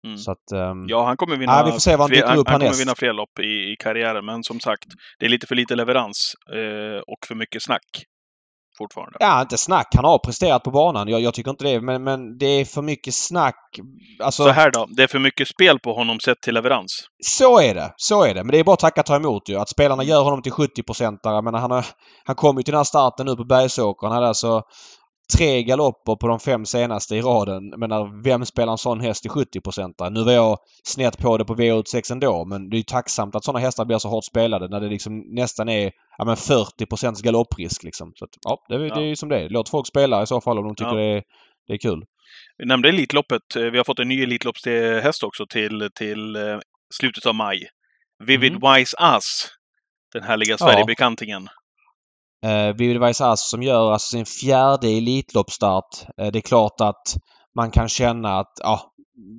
[0.07, 0.17] Mm.
[0.17, 2.43] Så att, um, Ja, han kommer vinna, Ja, vi får se vad han fler, han,
[2.47, 4.25] han kommer vinna fler lopp i, i karriären.
[4.25, 4.87] Men som sagt,
[5.19, 7.85] det är lite för lite leverans eh, och för mycket snack
[8.77, 9.17] fortfarande.
[9.19, 9.87] Ja, inte snack.
[9.95, 11.07] Han har presterat på banan.
[11.07, 11.81] Jag, jag tycker inte det.
[11.81, 13.79] Men, men det är för mycket snack.
[14.23, 16.91] Alltså, Så här då, det är för mycket spel på honom sett till leverans.
[17.23, 17.93] Så är det.
[17.97, 18.43] Så är det.
[18.43, 19.55] Men det är bara att tacka ta emot ju.
[19.55, 21.41] Att spelarna gör honom till 70-procentare.
[21.41, 21.85] Men han, har,
[22.25, 24.07] han kom ju till den här starten nu på Bergsåker.
[24.07, 24.61] Han hade alltså
[25.38, 27.70] tre galopper på de fem senaste i raden.
[27.78, 30.10] Men vem spelar en sån häst till 70-procentare?
[30.10, 32.46] Nu var jag snett på det på V86 ändå.
[32.46, 35.70] Men det är tacksamt att såna hästar blir så hårt spelade när det liksom nästan
[35.70, 38.12] är ja, men 40 procents galopprisk liksom.
[38.15, 39.50] Så att, ja, det, är- det är ju som det är.
[39.50, 40.98] Låt folk spela i så fall om de tycker Ja.
[40.98, 41.24] det, är,
[41.67, 42.04] det är kul.
[42.58, 43.41] Vi nämnde Elitloppet.
[43.56, 46.60] Vi har fått en ny Elitloppshäst också till, till eh,
[46.94, 47.60] slutet av maj.
[48.28, 48.74] Vivid Mm.
[48.76, 49.48] Wise Us.
[50.13, 51.48] Den härliga Sverigebekantingen.
[52.45, 56.06] Eh, Vivid Vaisas som gör alltså sin fjärde Elitloppsstart.
[56.21, 57.17] Eh, det är klart att
[57.56, 58.91] man kan känna att ja,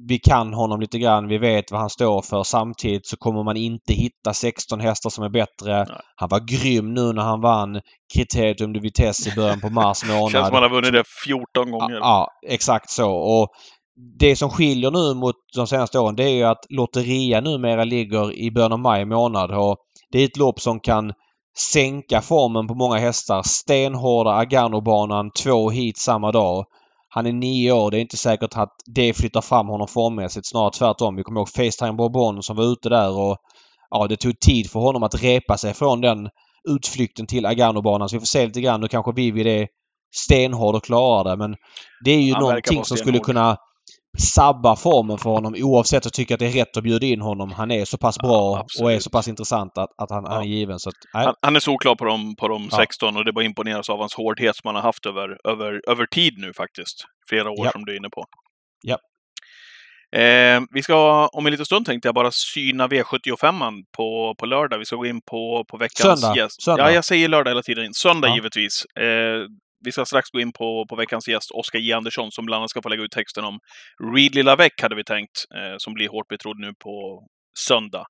[0.09, 1.29] vi kan honom lite grann.
[1.29, 2.43] Vi vet vad han står för.
[2.43, 5.77] Samtidigt så kommer man inte hitta 16 hästar som är bättre.
[5.79, 6.01] Nej.
[6.17, 7.81] Han var grym nu när han vann
[8.15, 10.31] Criterium de Vitesse i början på mars månad.
[10.31, 11.95] Känns som han har vunnit det 14 gånger.
[11.95, 13.11] Ja, ja, exakt så.
[13.11, 13.49] Och
[14.19, 18.33] det som skiljer nu mot de senaste åren det är ju att Lotteria numera ligger
[18.33, 19.51] i början av maj månad.
[19.51, 19.77] Och
[20.13, 21.13] det är ett lopp som kan
[21.59, 23.43] sänka formen på många hästar.
[23.43, 26.65] Stenhårda Agano-banan, två hit samma dag.
[27.09, 27.91] Han är nio år.
[27.91, 30.49] Det är inte säkert att det flyttar fram honom formmässigt.
[30.49, 31.17] Snarare tvärtom.
[31.17, 33.37] Vi kommer ihåg Facetime Bourbon som var ute där och
[33.91, 36.29] ja, det tog tid för honom att repa sig från den
[36.69, 38.09] utflykten till Agano-banan.
[38.09, 38.81] Så vi får se lite grann.
[38.81, 39.69] Nu kanske Vivid är
[40.15, 41.57] stenhård och klarar det men
[42.05, 43.57] det är ju Han någonting som skulle kunna
[44.19, 47.53] sabba formen för honom oavsett att tycka att det är rätt att bjuda in honom.
[47.53, 50.45] Han är så pass bra och är så pass intressant att, att han, han är
[50.45, 50.45] Ja.
[50.45, 50.79] given.
[50.79, 50.95] Så att.
[51.25, 52.77] Han, han är solklar på de, på de Ja.
[52.77, 56.07] 16 och det bara imponeras av hans hårdhet som han har haft över, över, över
[56.07, 57.05] tid nu faktiskt.
[57.29, 57.71] Flera år Ja.
[57.73, 58.25] som du är inne på.
[58.83, 58.99] Ja.
[60.21, 64.79] Eh, vi ska om en liten stund tänkte jag bara syna V75 på, på lördag.
[64.79, 66.37] Vi ska gå in på, på veckans Söndag.
[66.37, 66.63] gäst.
[66.63, 66.83] Söndag.
[66.89, 67.95] Ja, jag säger lördag hela tiden.
[67.95, 68.35] Söndag Ja.
[68.35, 68.85] givetvis.
[69.01, 69.47] Eh,
[69.85, 71.93] vi ska strax gå in på, på veckans gäst, Oskar J.
[71.93, 73.59] Andersson, som bland annat ska få lägga ut texten om
[74.15, 77.27] Reed Lavec hade vi tänkt, eh, som blir hårt betrodd nu på
[77.59, 78.05] söndag.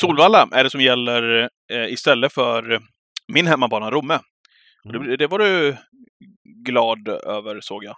[0.00, 2.80] Solvalla är det som gäller eh, istället för
[3.32, 4.18] min hemmabana Romme.
[4.84, 5.08] Och Mm.
[5.08, 5.76] Det, det var du
[6.64, 7.96] glad över, såg jag.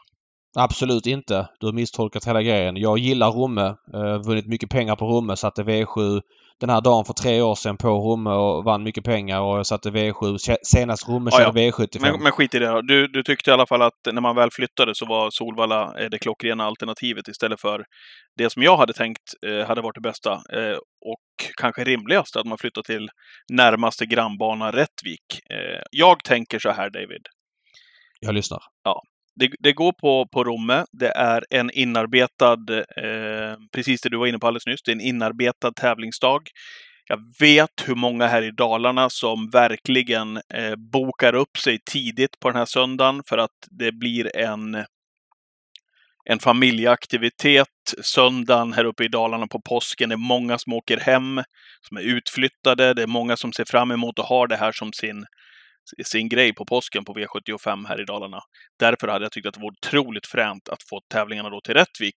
[0.59, 1.49] Absolut inte.
[1.61, 2.77] Du har misstolkat hela grejen.
[2.77, 3.75] Jag gillar Romme.
[3.95, 5.37] Eh, vunnit mycket pengar på Romme.
[5.37, 6.21] Satte V7
[6.61, 9.91] den här dagen för tre år sedan på Romme och vann mycket pengar och satte
[9.91, 10.39] V7.
[10.39, 11.99] Se- Senast Romme Ja, körde V75.
[12.01, 12.83] Men, men skit i det.
[12.83, 16.09] Du, du tyckte i alla fall att när man väl flyttade så var Solvalla eh,
[16.11, 17.85] det klockrena alternativet istället för
[18.37, 20.33] det som jag hade tänkt eh, hade varit det bästa.
[20.33, 23.09] Eh, och kanske rimligast att man flyttar till
[23.53, 25.41] närmaste grannbana Rättvik.
[25.91, 27.23] Jag tänker så här, David.
[28.21, 28.61] Jag lyssnar.
[29.37, 30.85] Det, det går på, på Romme.
[30.93, 32.59] Det är en inarbetad,
[32.97, 36.43] eh, precis det du var inne på alldeles nyss, det är en inarbetad tävlingsdag.
[37.09, 42.49] Jag vet hur många här i Dalarna som verkligen eh, bokar upp sig tidigt på
[42.49, 44.85] den här söndagen för att det blir en,
[46.25, 47.69] en familjeaktivitet
[48.03, 50.09] söndagen här uppe i Dalarna på påsken.
[50.09, 51.43] Det är många som åker hem,
[51.89, 52.95] som är utflyttade.
[52.95, 55.27] Det är många som ser fram emot att ha det här som sin,
[56.05, 58.41] sin grej på påsken på V75 här i Dalarna.
[58.79, 62.17] Därför hade jag tyckt att det vore otroligt fränt att få tävlingarna då till Rättvik,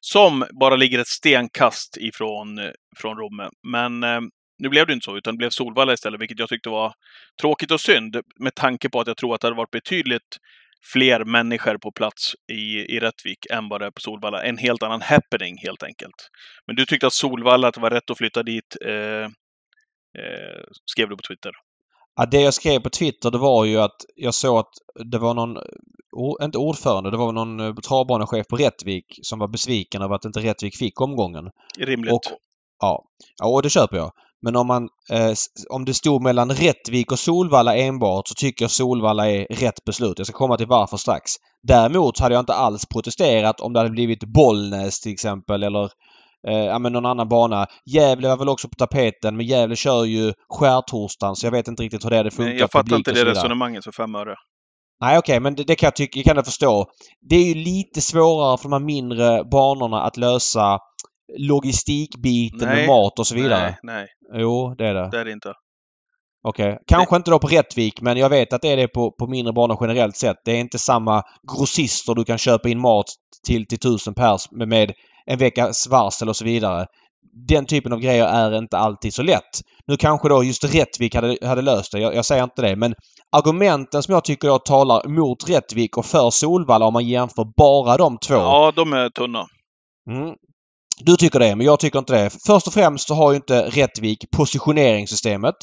[0.00, 2.60] som bara ligger ett stenkast ifrån
[2.96, 3.50] från Romme.
[3.68, 4.20] Men eh,
[4.58, 6.92] nu blev det inte så, utan det blev Solvalla istället, vilket jag tyckte var
[7.40, 10.38] tråkigt och synd med tanke på att jag tror att det hade varit betydligt
[10.92, 14.42] fler människor på plats i, i Rättvik än vad det är på Solvalla.
[14.42, 16.28] En helt annan happening helt enkelt.
[16.66, 19.24] Men du tyckte att Solvalla, att det var rätt att flytta dit, eh,
[20.18, 21.52] eh, skrev du på Twitter.
[22.20, 24.72] Ja, det jag skrev på Twitter det var ju att jag såg att
[25.10, 25.56] det var någon,
[26.42, 30.40] inte ordförande, det var någon eh, travbanechef på Rättvik som var besviken över att inte
[30.40, 31.50] Rättvik fick omgången.
[31.78, 32.12] Rimligt.
[32.12, 32.22] Och,
[32.80, 33.04] ja,
[33.38, 34.12] ja, och det köper jag.
[34.42, 35.32] Men om man eh,
[35.70, 40.18] om det stod mellan Rättvik och Solvalla enbart så tycker jag Solvalla är rätt beslut.
[40.18, 41.30] Jag ska komma till varför strax.
[41.62, 45.90] Däremot hade jag inte alls protesterat om det hade blivit Bollnäs till exempel eller
[46.42, 47.66] ja, men någon annan bana.
[47.86, 51.82] Gävle var väl också på tapeten men Gävle kör ju skärtorsdagen så jag vet inte
[51.82, 52.52] riktigt hur det hade funkat.
[52.52, 54.34] Nej, jag fattar inte det resonemanget för fem öre.
[55.00, 56.86] Nej okej, men det, det kan jag tycka, kan jag förstå.
[57.30, 60.78] Det är ju lite svårare för de här mindre banorna att lösa
[61.38, 63.76] logistikbiten med Nej, mat och så vidare.
[63.82, 65.08] Nej, nej, Jo, det är det.
[65.10, 65.52] det är det inte.
[66.48, 66.78] Okej.
[66.86, 69.52] Kanske inte då på Rättvik men jag vet att det är det på, på mindre
[69.52, 70.36] banor generellt sett.
[70.44, 71.22] Det är inte samma
[71.52, 73.06] grossister du kan köpa in mat
[73.46, 74.92] till till tusen pers med, med
[75.26, 76.86] en veckas varsel och så vidare.
[77.48, 79.60] den typen av grejer är inte alltid så lätt.
[79.86, 82.00] Nu kanske då just Rättvik hade, hade löst det.
[82.00, 82.76] Jag, jag säger inte det.
[82.76, 82.94] Men
[83.36, 87.96] argumenten som jag tycker då talar mot Rättvik och för Solvalla om man jämför bara
[87.96, 88.34] de två.
[88.34, 89.46] Ja, de är tunna.
[90.10, 90.34] Mm.
[91.04, 92.30] Du tycker det, men jag tycker inte det.
[92.46, 95.54] Först och främst så har ju inte Rättvik positioneringssystemet.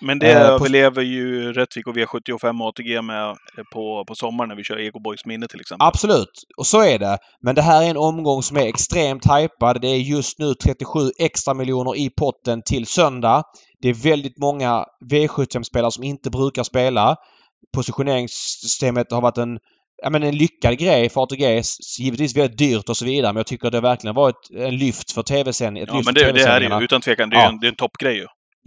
[0.00, 3.34] Men det Eh, överlever ju Rättvik och V75 och ATG med eh,
[3.72, 5.86] på, på sommaren när vi kör Ego Boys minne till exempel.
[5.86, 7.18] Absolut, och så är det.
[7.42, 9.80] Men det här är en omgång som är extremt hypad.
[9.80, 13.42] Det är just nu 37 extra miljoner i potten till söndag.
[13.82, 17.16] Det är väldigt många V75-spelare som inte brukar spela.
[17.74, 19.58] Positioneringssystemet har varit en,
[20.02, 21.62] ja, men en lyckad grej för ATG.
[21.98, 23.32] Givetvis väldigt dyrt och så vidare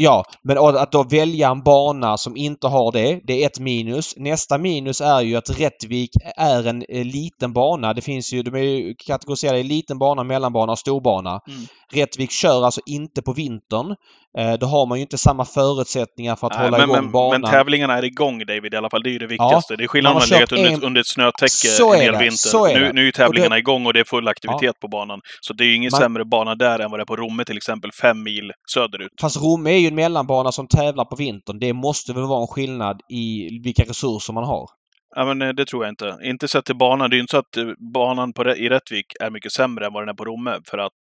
[0.01, 0.71] Ja, men Ja.
[0.73, 4.13] Ja, att då välja en bana som inte har det, det är ett minus.
[4.17, 7.93] Nästa minus är ju att Rättvik är en eh, liten bana.
[7.93, 11.29] Det finns ju, de är ju kategoriserade i liten bana, mellanbana och storbana.
[11.47, 11.61] Mm.
[11.93, 13.95] Rättvik kör alltså inte på vintern.
[14.37, 17.11] Eh, då har man ju inte samma förutsättningar för att Nej, hålla men, igång men,
[17.11, 17.41] banan.
[17.41, 19.03] men tävlingarna är igång David i alla fall.
[19.03, 19.75] Det är ju det viktigaste.
[19.75, 22.19] det är skillnad om man har legat under, en- under ett snötäcke en hel det,
[22.19, 22.79] vinter.
[22.79, 25.19] nu, nu är tävlingarna det- igång och det är full aktivitet på banan.
[25.41, 27.43] Så det är ju ingen Man- sämre bana där än vad det är på Romme
[27.45, 29.09] till exempel, fem mil söderut.
[29.21, 31.59] Fast Romme är ju en mellanbana som tävlar på vintern.
[31.59, 34.67] Det måste väl vara en skillnad i vilka resurser man har.
[35.15, 36.17] Ja, men eh, det tror jag inte.
[36.23, 37.09] Inte sett till banan.
[37.09, 39.93] Det är ju inte så att eh, banan på, i Rättvik är mycket sämre än
[39.93, 40.99] vad den är på Romme för att,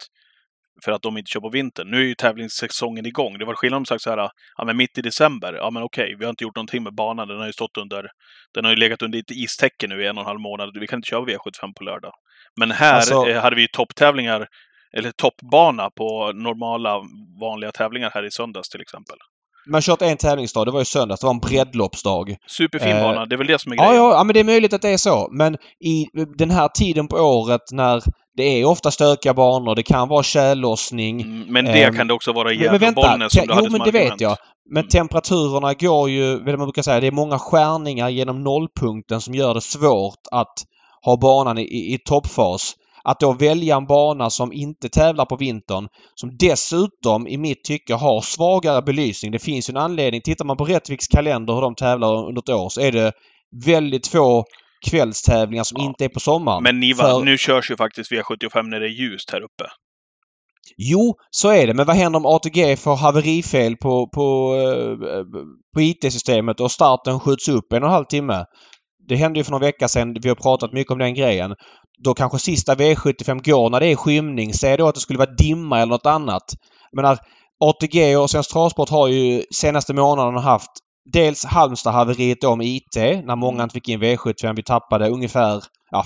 [0.85, 1.91] för att de inte kör på vintern.
[1.91, 3.39] Nu är ju tävlingssäsongen igång.
[3.39, 6.17] Det var skillnad om sagt så här, ja men mitt i december, ja men okej,
[6.19, 7.29] vi har inte gjort någonting med banan.
[7.29, 8.11] Den har ju stått under,
[8.55, 10.79] den har ju legat under ett istäcke nu i en och en halv månad.
[10.81, 12.13] Vi kan inte köra V75 på lördag.
[12.61, 14.47] Men här Alltså- eh, hade vi ju topptävlingar,
[14.97, 17.01] eller toppbana på normala,
[17.41, 19.17] vanliga tävlingar här i söndags till exempel.
[19.69, 20.65] Man kört en tävlingsdag.
[20.65, 21.21] Det var ju söndags.
[21.21, 22.37] Det var en breddloppsdag.
[22.47, 23.97] Superfin Eh, bana, det är väl det som är Ja, grejen.
[24.05, 25.29] ja, ja, men det är möjligt att det är så.
[25.33, 25.55] Men
[25.85, 26.07] i
[26.39, 28.03] den här tiden på året när
[28.37, 31.21] det är ofta stökiga banor, det kan vara tjällossning.
[31.23, 32.75] Mm, Men det Ehm, kan det också vara i vänta!
[32.77, 34.13] Gävle-Bollnäs som du jo, hade som men det argument.
[34.13, 34.37] vet jag.
[34.71, 34.89] Men Mm.
[34.89, 39.55] temperaturerna går ju, vad man brukar säga, det är många skärningar genom nollpunkten som gör
[39.55, 40.55] det svårt att
[41.05, 42.75] ha banan i, i, i toppfas.
[43.09, 47.95] Att då välja en bana som inte tävlar på vintern, som dessutom i mitt tycke
[47.95, 49.33] har svagare belysning.
[49.33, 50.21] Det finns ju en anledning.
[50.23, 53.13] Tittar man på Rättviks kalender hur de tävlar under ett år så är det
[53.67, 54.45] väldigt få
[54.91, 55.85] kvällstävlingar som Ja.
[55.87, 56.63] inte är på sommaren.
[56.63, 59.65] Men Niva, För- nu körs ju faktiskt V75 när det är ljust här uppe.
[60.77, 61.75] Jo, så är det.
[61.75, 65.23] Men vad händer om ATG får haverifel på, på, eh,
[65.75, 68.45] på IT-systemet och starten skjuts upp en och en halv timme?
[69.09, 70.17] Det hände ju för några veckor sedan.
[70.23, 71.55] Vi har pratat mycket om den grejen.
[72.05, 74.55] Då kanske sista V75 går när det är skymning.
[74.55, 76.45] Säg då att det skulle vara dimma eller något annat.
[76.91, 77.19] Jag menar,
[77.65, 80.71] ATG och Svensk Travsport har ju senaste månaderna haft
[81.13, 84.57] dels Halmstad-haveriet då med IT när många inte fick in V75.
[84.57, 86.05] Vi tappade ungefär ja,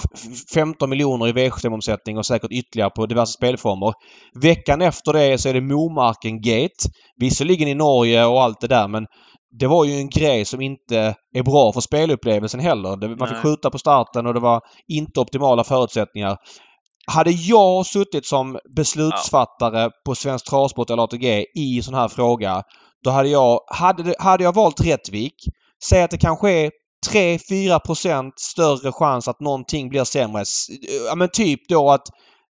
[0.54, 3.92] 15 miljoner i V75-omsättning och säkert ytterligare på diverse spelformer.
[4.42, 6.88] Veckan efter det så är det Momarken Gate.
[7.16, 9.06] Visserligen i Norge och allt det där men
[9.50, 12.96] det var ju en grej som inte är bra för spelupplevelsen heller.
[12.96, 13.42] Man fick Nej.
[13.42, 16.36] skjuta på starten och det var inte optimala förutsättningar.
[17.06, 22.62] Hade jag suttit som beslutsfattare på Svensk Travsport eller ATG i sån här fråga
[23.04, 25.34] då hade jag, hade, hade jag valt Rättvik,
[25.84, 26.70] säg att det kanske är
[27.12, 30.44] 3-4 procent större chans att någonting blir sämre.
[31.08, 32.08] Ja men typ då att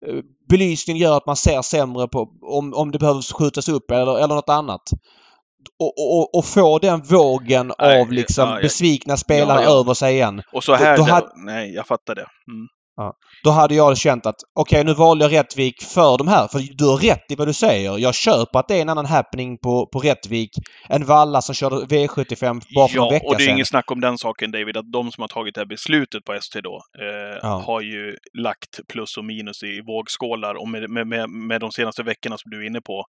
[0.08, 0.16] eh,
[0.50, 4.36] belysningen gör att man ser sämre på om, om det behöver skjutas upp eller, eller
[4.36, 4.82] något annat.
[5.80, 8.62] Och, och, och få den vågen Nej, av liksom ja, ja.
[8.62, 9.80] besvikna spelare Ja, ja.
[9.80, 10.42] över sig igen.
[10.54, 10.98] Och så här...
[10.98, 12.26] då det- hade- Nej, jag fattar det.
[12.52, 12.68] Mm.
[13.44, 16.48] Då hade jag känt att okej nu valde jag Rättvik för de här.
[16.48, 17.98] För du har rätt i vad du säger.
[17.98, 20.50] Jag köper att det är en annan happening på, på Rättvik
[20.90, 23.56] än Valla som körde V75 bara för Ja, någon vecka och det är sedan.
[23.56, 26.34] inget snack om den saken David, att de som har tagit det här beslutet på
[26.34, 27.64] ST då, eh, Ja.
[27.68, 30.56] har ju lagt plus och minus i vågskålar.
[30.56, 33.04] Och med, med, med, med de senaste veckorna som du är inne på,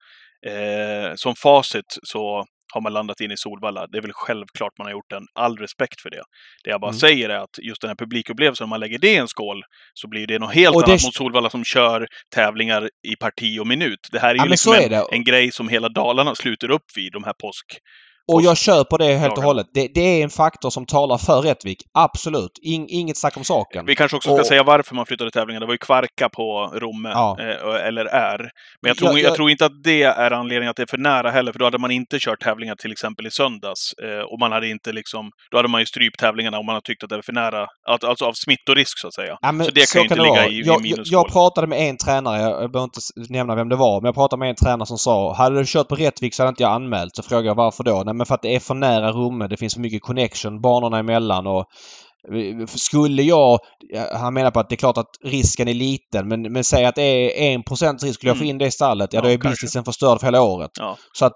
[0.47, 3.87] eh, som facit så har man landat in i Solvalla.
[3.87, 5.23] Det är väl självklart man har gjort den.
[5.35, 6.21] All respekt för det.
[6.63, 6.99] Det jag bara Mm.
[6.99, 10.07] säger är att just den här publikupplevelsen, om man lägger det i en skål, så
[10.07, 13.67] blir det något helt Och det- annat mot Solvalla som kör tävlingar i parti och
[13.67, 13.99] minut.
[14.11, 15.05] Det här är ju Ja, men liksom är en, det.
[15.11, 17.65] en grej som hela Dalarna sluter upp vid, de här påsk...
[18.33, 19.67] Och jag köper det helt och hållet.
[19.73, 21.77] Det, det är en faktor som talar för Rättvik.
[21.93, 22.51] Absolut.
[22.61, 23.85] In, inget snack om saken.
[23.85, 25.59] Vi kanske också ska Och- säga varför man flyttade tävlingen.
[25.59, 27.37] Det var ju Kvarka på Romme, Ja.
[27.39, 28.37] eh, eller är.
[28.81, 30.87] Men jag tror, Jag- jag, jag- tror inte att det är anledningen att det är
[30.89, 33.93] för nära heller, för då hade man inte kört tävlingar till exempel i söndags.
[34.03, 36.81] Eh, och man hade inte liksom, då hade man ju strypt tävlingarna om man har
[36.81, 37.67] tyckt att det var för nära,
[38.07, 39.37] alltså av smittorisk så att säga.
[39.41, 40.47] Ja, så det kan ju inte ligga vara.
[40.47, 42.99] i, jag, i jag, pratade med en tränare, jag, behöver inte
[43.33, 45.87] nämna vem det var, men jag pratade med en tränare som sa hade du kört
[45.87, 47.15] på Rättvik så hade inte jag anmält.
[47.15, 48.03] Så frågade jag varför då?
[48.05, 49.47] Nej men för att det är för nära Romme.
[49.47, 51.65] Det finns för mycket connection banorna emellan och
[52.75, 53.59] Skulle jag...
[54.13, 56.95] Han menar på att det är klart att risken är liten men, men säg att
[56.95, 58.13] det är 1% risk.
[58.15, 58.49] Skulle jag få Mm.
[58.49, 59.49] in det i stallet, ja, Ja, då är kanske.
[59.49, 60.71] businessen förstörd för hela året.
[60.79, 60.97] Ja.
[61.13, 61.33] Så att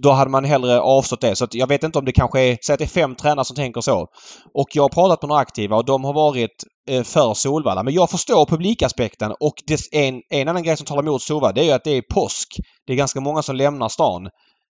[0.00, 1.36] då hade man hellre avstått det.
[1.36, 2.58] Så att jag vet inte om det kanske är...
[2.66, 4.06] Säg att det är fem tränare som tänker så.
[4.54, 7.82] Och jag har pratat med några aktiva och de har varit eh, för Solvalla.
[7.82, 9.54] Men jag förstår publikaspekten och
[9.92, 12.48] en, en annan grej som talar emot Solvalla det är ju att det är påsk.
[12.86, 14.28] Det är ganska många som lämnar stan.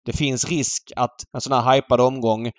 [0.06, 2.52] Det finns risk att en sån här hypad omgång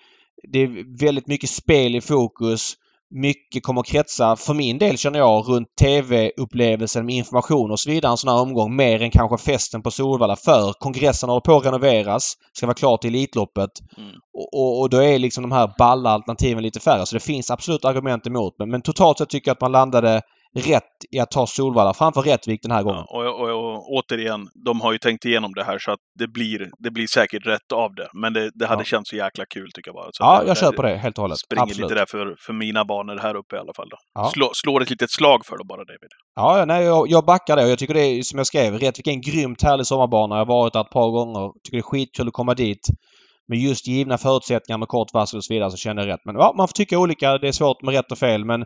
[0.52, 2.74] det är väldigt mycket spel i fokus.
[3.10, 7.90] Mycket kommer att kretsa, för min del känner jag, runt TV-upplevelsen med information och så
[7.90, 8.76] vidare en sån här omgång.
[8.76, 10.36] Mer än kanske festen på Solvalla.
[10.36, 12.34] För kongressen håller på att renoveras.
[12.52, 13.70] Ska vara klart till Elitloppet.
[13.96, 14.10] Mm.
[14.34, 17.06] Och, och, och då är liksom de här balla alternativen lite färre.
[17.06, 18.54] Så det finns absolut argument emot.
[18.58, 20.22] Men, men totalt sett tycker jag att man landade
[20.58, 23.04] rätt i att ta Solvalla framför Rättvik den här gången.
[23.08, 26.28] Ja, och, och, och återigen, de har ju tänkt igenom det här så att det
[26.28, 28.08] blir, det blir säkert rätt av det.
[28.12, 28.84] Men det, det hade Ja.
[28.84, 30.08] känts så jäkla kul tycker jag bara.
[30.12, 31.38] Så Ja, jag kör på det helt och hållet.
[31.38, 31.90] Springer Absolut.
[31.90, 33.88] lite där för, för mina banor här uppe i alla fall.
[33.88, 33.96] Då.
[34.14, 34.30] Ja.
[34.34, 36.10] Slå, slår ett litet slag för dem bara David.
[36.34, 38.78] Ja, nej, jag, jag backar det jag tycker det är som jag skrev.
[38.78, 40.34] Rättvik är en grymt härlig sommarbana.
[40.34, 41.52] Jag har varit där ett par gånger.
[41.64, 42.86] Tycker det är skitkul att komma dit.
[43.50, 46.20] Men just givna förutsättningar med kort varsel och så vidare så känner jag rätt.
[46.24, 47.38] Men ja, man får tycka olika.
[47.38, 48.64] Det är svårt med rätt och fel men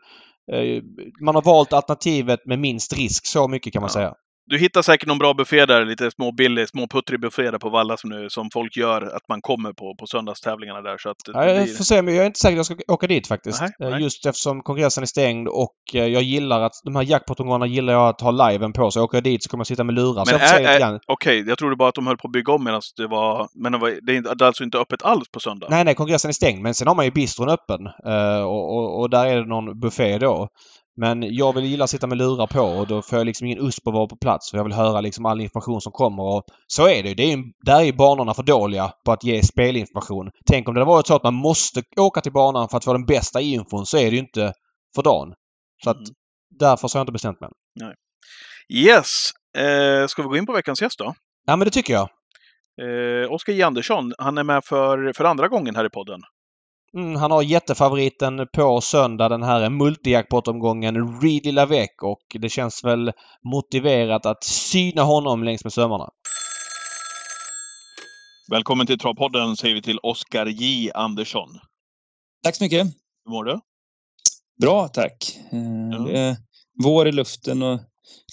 [1.21, 3.27] man har valt alternativet med minst risk.
[3.27, 4.15] Så mycket kan man säga.
[4.47, 7.69] Du hittar säkert någon bra buffé där, lite små billig, små puttrig buffé där på
[7.71, 10.99] Valla som, nu, som folk gör, att man kommer på, på söndagstävlingarna där.
[10.99, 11.75] Så att Ja, jag blir...
[11.75, 13.61] får se, men jag är inte säker att jag ska åka dit faktiskt.
[13.61, 14.03] Nej, Eh, nej.
[14.03, 18.09] Just eftersom kongressen är stängd och eh, jag gillar att de här jackpot-omgångarna gillar jag
[18.09, 18.91] att ha liven på.
[18.91, 20.25] Så åker jag dit så kommer jag sitta med lurar.
[20.27, 21.01] Men.
[21.07, 23.49] Okej, jag trodde bara att de höll på att bygga om medan det var...
[23.63, 25.67] Men det, var, det är inte- det är alltså inte öppet alls på söndag?
[25.71, 26.63] Nej, nej, kongressen är stängd.
[26.63, 27.87] Men sen har man ju bistron öppen.
[28.07, 30.49] Eh, och, och, och där är det någon buffé då.
[30.97, 33.67] Men jag vill gilla att sitta med lurar på och då får jag liksom ingen
[33.67, 34.51] USP att vara på plats.
[34.51, 36.23] För jag vill höra liksom all information som kommer.
[36.23, 37.15] Och så är det ju.
[37.15, 37.43] Det är ju.
[37.67, 40.31] Där är ju banorna för dåliga på att ge spelinformation.
[40.47, 43.07] Tänk om det varit så att man måste åka till banan för att få den
[43.07, 44.53] bästa infon så är det ju inte
[44.95, 45.35] för dagen.
[45.85, 46.09] Så att Mm.
[46.59, 47.51] därför så har jag inte bestämt mig.
[48.69, 49.31] Yes!
[49.59, 51.15] Eh, ska vi gå in på veckans gäst då?
[51.47, 52.09] Ja, men det tycker jag.
[52.83, 53.63] Eh, Oskar J.
[53.63, 56.21] Andersson, han är med för, för andra gången här i podden.
[56.97, 63.13] Mm, han har jättefavoriten på söndag den här multijackpot-omgången Reedy Lavec och det känns väl
[63.45, 66.11] motiverat att syna honom längs med sömmarna.
[68.51, 70.91] Välkommen till Travpodden säger vi till Oskar J.
[70.95, 71.49] Andersson.
[72.43, 72.87] Tack så mycket.
[73.25, 73.61] Hur mår du?
[74.61, 75.39] Bra, tack.
[75.51, 75.99] Ja.
[75.99, 76.37] Det är
[76.85, 77.81] vår i luften och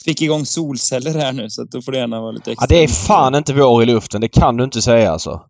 [0.06, 2.68] fick igång solceller här nu så att då får det gärna vara lite Ja, extra.
[2.68, 4.22] det är fan inte vår i luften.
[4.22, 5.42] Det kan du inte säga alltså.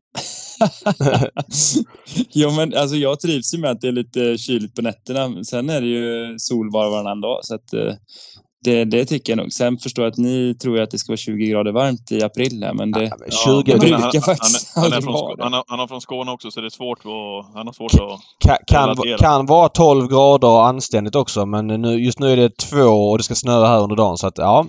[2.33, 5.43] jo, men alltså jag trivs ju med att det är lite kyligt på nätterna.
[5.43, 7.93] Sen är det ju sol var och varannan dag så att eh,
[8.63, 9.53] det, det tycker jag nog.
[9.53, 12.63] Sen förstår jag att ni tror att det ska vara 20 grader varmt i april
[12.63, 13.03] här, men det...
[13.03, 15.63] Ja, men 20 det men brukar han, faktiskt han, han, är från, vara han, har,
[15.67, 18.67] han har från Skåne också så det är svårt att, han har svårt att...
[18.67, 23.09] kan, kan, vara 12 grader och anständigt också men nu, just nu är det två
[23.09, 24.65] och det ska snöa här under dagen så att ja.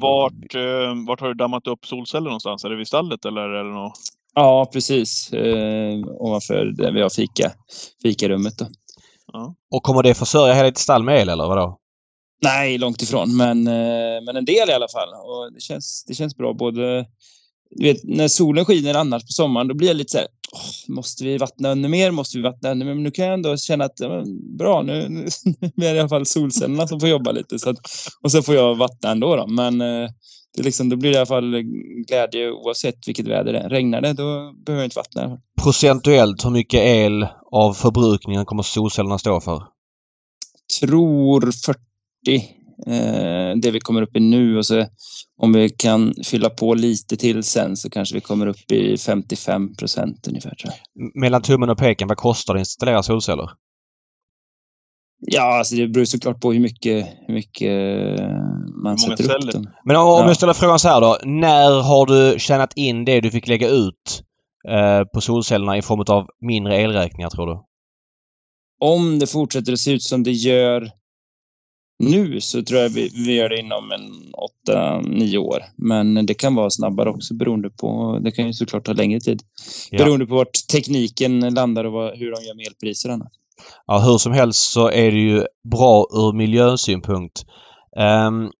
[0.00, 2.64] Vart, eh, vart har du dammat upp solceller någonstans?
[2.64, 3.92] Är det vid stallet eller är det något?
[4.34, 5.32] Ja, precis.
[5.32, 7.52] Eh, ovanför där vi har fika,
[8.02, 8.66] fikarummet då.
[9.74, 11.78] Och kommer det försörja hela ditt stall med el eller vadå?
[12.42, 15.08] Nej, långt ifrån, men, eh, men en del i alla fall.
[15.08, 16.52] Och det, känns, det känns bra.
[16.52, 17.06] Både,
[17.70, 20.94] du vet, när solen skiner annars på sommaren, då blir jag lite så här, "Åh,
[20.94, 22.10] måste vi vattna ännu mer?
[22.10, 22.94] Måste vi vattna ännu mer?
[22.94, 24.24] Men nu kan jag ändå känna att, ja,
[24.58, 25.08] bra, nu,
[25.76, 27.58] nu är det i alla fall solcellerna som får jobba lite.
[27.58, 27.78] Så att,
[28.22, 29.46] och så får jag vattna ändå då.
[29.46, 30.10] Men eh,
[30.56, 31.62] det liksom, då blir det i alla fall
[32.08, 33.68] glädje oavsett vilket väder det är.
[33.68, 35.38] Regnar det, då behöver jag inte vattna.
[35.62, 39.62] Procentuellt hur mycket el av förbrukningen kommer solcellerna stå för?
[40.80, 41.91] tror 40 eh,
[43.62, 44.86] det vi kommer upp i nu och så
[45.36, 49.76] om vi kan fylla på lite till sen så kanske vi kommer upp i 55
[49.76, 51.20] procent ungefär tror jag.
[51.20, 53.50] Mellan tummen och peken, vad kostar det att installera solceller?
[55.26, 57.68] Ja, alltså det beror såklart på hur mycket, hur mycket
[58.20, 58.26] eh,
[58.82, 59.66] man Hur sätter upp dem.
[59.84, 60.26] Men om, om Ja.
[60.26, 61.18] jag ställer frågan så här då.
[61.24, 64.22] När har du tjänat in det du fick lägga ut
[64.68, 67.62] eh, på solcellerna i form av mindre elräkningar tror du?
[68.80, 70.90] Om det fortsätter att se ut som det gör
[72.02, 74.12] nu så tror jag vi, vi gör det inom en
[74.68, 75.62] 8-9 år.
[75.76, 79.42] Men det kan vara snabbare också beroende på, det kan ju såklart ta längre tid.
[79.90, 80.04] Ja.
[80.04, 83.32] Beroende på vart tekniken landar och vad, hur de gör med elpriser och annat.
[83.86, 87.44] Ja, hur som helst så är det ju bra ur miljösynpunkt.
[87.98, 88.50] Ehm,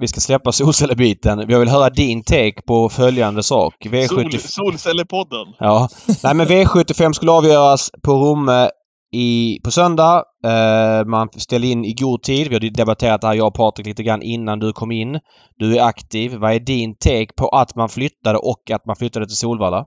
[0.00, 1.44] vi ska släppa solcellerbiten.
[1.48, 3.74] Jag vill höra din take på följande sak.
[3.82, 4.38] Sol, V75...
[4.38, 5.46] solcellerpodden!
[5.58, 5.88] Ja.
[6.22, 8.70] Nej men V75 skulle avgöras på Romme
[9.12, 10.24] i, på söndag.
[10.44, 12.48] Eh, man ställer in i god tid.
[12.48, 15.20] Vi har debatterat det här jag och Patrik lite grann innan du kom in.
[15.58, 16.34] Du är aktiv.
[16.34, 19.86] Vad är din take på att man flyttade och att man flyttade till Solvalla?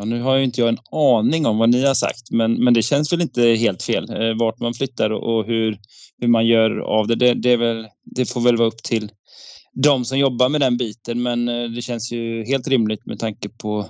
[0.00, 2.74] Ja, nu har ju inte jag en aning om vad ni har sagt, men, men
[2.74, 4.10] det känns väl inte helt fel.
[4.10, 5.78] Eh, vart man flyttar och, och hur,
[6.18, 7.86] hur man gör av det, det, det, är väl,
[8.16, 9.10] det får väl vara upp till
[9.82, 11.22] de som jobbar med den biten.
[11.22, 13.86] Men eh, det känns ju helt rimligt med tanke på,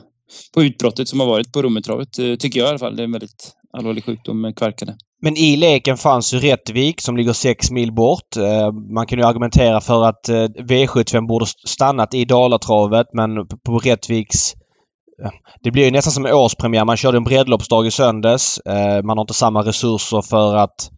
[0.55, 2.97] på utbrottet som har varit på Rommetravet, eh, tycker jag i alla fall.
[2.97, 4.97] Det är en väldigt allvarlig sjukdom med kvarkade.
[5.23, 8.37] Men i leken fanns ju Rättvik som ligger sex mil bort.
[8.37, 13.79] Eh, man kan ju argumentera för att eh, V75 borde stannat i Dalatravet men på
[13.79, 14.55] Rättviks...
[15.63, 16.85] Det blir ju nästan som årspremiär.
[16.85, 18.61] Man körde en bredloppsdag i söndags.
[19.05, 20.91] Man har inte samma resurser för att...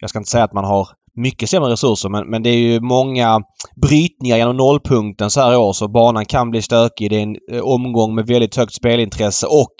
[0.00, 2.80] Jag ska inte säga att man har mycket sämre resurser men, men det är ju
[2.80, 3.40] många
[3.82, 7.10] brytningar genom nollpunkten så här år så banan kan bli stökig.
[7.10, 9.74] Det är en eh, omgång med väldigt högt spelintresse och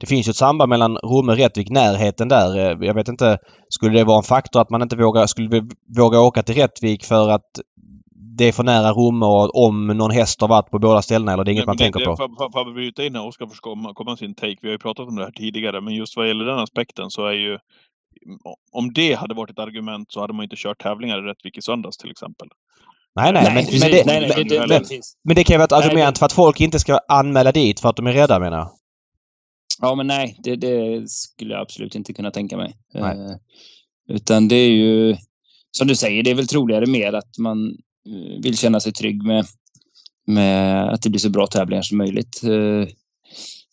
[0.00, 2.58] det finns ju ett samband mellan Romme och Rättvik, närheten där.
[2.58, 5.62] Eh, Jag vet inte, skulle det vara en faktor att man inte vågar, skulle
[5.98, 7.50] våga åka till Rättvik för att
[8.38, 11.44] det är för nära Romme och om någon häst har varit på båda ställena eller
[11.44, 12.26] det är inget Nej, man men tänker det, på?
[12.26, 13.26] det, får jag bryta in här?
[13.28, 14.56] Oskar får komma, komma sin take.
[14.62, 17.26] Vi har ju pratat om det här tidigare, men just vad gäller den aspekten så
[17.26, 17.58] är ju
[18.72, 21.62] om det hade varit ett argument så hade man inte kört tävlingar i Rättvik i
[21.62, 22.48] söndags till exempel.
[23.14, 23.82] Nej, nej, men, precis.
[23.82, 25.16] men, det, nej, nej, men- det, det, men- precis.
[25.24, 27.88] men det kan ju vara ett argument för att folk inte ska anmäla dit för
[27.88, 28.70] att de är rädda menar jag.
[29.80, 32.76] Ja, men nej, det, det skulle jag absolut inte kunna tänka mig.
[32.94, 33.36] Eh,
[34.08, 35.16] utan det är ju,
[35.70, 37.68] som du säger, det är väl troligare mer att man
[38.06, 39.46] eh, vill känna sig trygg med,
[40.26, 42.42] med att det blir så bra tävlingar som möjligt.
[42.44, 42.88] Eh,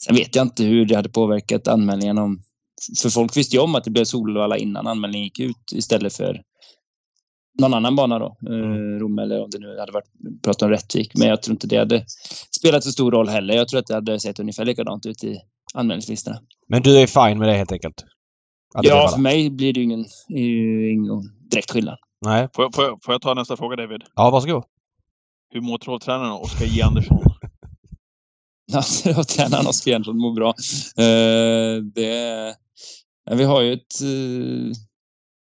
[0.06, 2.42] sen vet jag inte hur det hade påverkat anmälningen om...
[3.02, 6.42] För folk visste ju om att det blev Solvalla innan anmälningen gick ut istället för
[7.60, 8.38] någon annan bana då.
[8.50, 10.10] Eh, Rom eller om det nu hade varit
[10.44, 11.12] pratat om Rättvik.
[11.16, 12.06] Men jag tror inte det hade
[12.60, 13.56] spelat så stor roll heller.
[13.56, 15.40] Jag tror att det hade sett ungefär likadant ut i
[15.74, 16.40] anmälningslistorna.
[16.68, 18.06] Men du är fine med det helt enkelt?
[18.74, 21.22] Att Ja, för mig blir det ju ingen, ingen
[21.52, 21.98] direkt skillnad.
[22.26, 22.50] Nej.
[22.54, 24.02] Får jag, får, jag, får jag ta nästa fråga David?
[24.16, 24.64] Ja, varsågod.
[25.50, 27.24] Hur mår travtränaren Oskar J Andersson?
[28.74, 30.50] Alltså, tränaren Oskar Jensson mår bra.
[31.06, 32.56] Eh, det,
[33.26, 34.74] ja, vi har ju ett uh,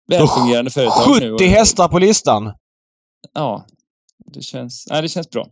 [0.07, 1.31] välfungerande företag nu.
[1.31, 2.53] 70 hästar på listan!
[3.33, 3.65] Ja,
[4.25, 5.47] det känns, nej, det känns bra.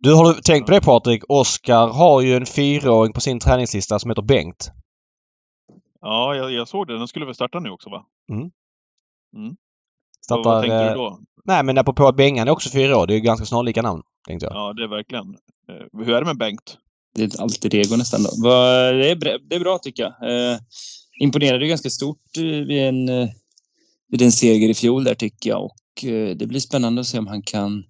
[0.00, 1.22] Du, har du tänkt på det Patrik?
[1.28, 4.70] Oskar har ju en fyraåring på sin träningslista som heter Bengt.
[6.00, 6.98] Ja, jag, jag såg det.
[6.98, 8.06] Den skulle väl starta nu också va?
[8.32, 8.50] Mm.
[9.36, 9.56] Mm.
[10.24, 11.20] Startar, vad, tänkte eh, du då?
[11.44, 13.06] Nej, men apropå att Bengan är också fyra år.
[13.06, 14.54] Det är ju ganska snarlika namn, tänkte jag.
[14.54, 15.36] Ja, det är verkligen.
[15.68, 16.78] Eh, hur är det med Bengt?
[17.16, 18.22] Det är ett alter ego nästan.
[18.22, 18.30] Då.
[18.92, 20.12] Det är, bra- det är bra tycker jag.
[20.52, 20.58] Eh,
[21.20, 23.28] imponerade ganska stort eh, vid en, eh,
[24.08, 25.64] vid en seger i fjol där tycker jag.
[25.64, 27.84] Och eh, det blir spännande att se om han kan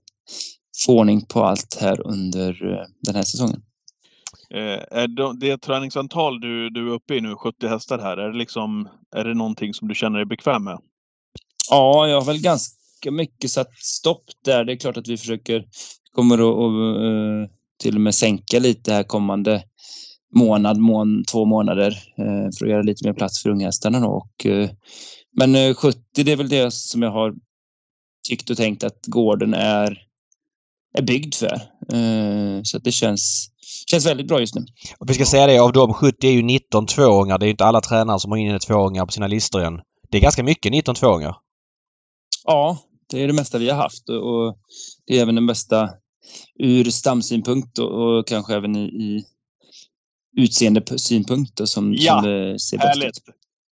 [0.87, 2.53] få ordning på allt här under
[3.03, 3.63] den här säsongen.
[4.51, 8.89] Är det, träningsantal du, du är uppe i nu, 70 hästar här, är det, liksom,
[9.17, 10.79] är det någonting som du känner dig bekväm med?
[11.71, 14.65] Ja, jag har väl ganska mycket satt stopp där.
[14.65, 15.65] Det är klart att vi försöker,
[16.13, 19.63] kommer att till och med sänka lite här kommande
[20.35, 24.01] månad, mån, två månader eh, för att göra lite mer plats för unghästarna.
[24.01, 24.09] Då.
[24.09, 24.71] Och, eh,
[25.37, 27.35] men eh, 70, det är väl det som jag har
[28.29, 30.03] tyckt och tänkt att gården är,
[30.99, 31.55] är byggd för.
[31.93, 33.49] Eh, så det känns,
[33.91, 34.65] känns väldigt bra just nu.
[34.99, 37.39] Och vi ska säga det, av de 70 är ju 19 tvååringar.
[37.39, 39.81] Det är ju inte alla tränare som har in tvååringar på sina listor än.
[40.11, 41.37] Det är ganska mycket 19 tvååringar.
[42.45, 42.79] Ja,
[43.11, 44.57] det är det mesta vi har haft och
[45.07, 45.91] det är även den bästa
[46.59, 49.25] ur stamsynpunkt och, och kanske även i, i
[50.37, 53.19] utseendesynpunkt då, som, Ja, som det ser bäst Härligt!
[53.19, 53.25] ut.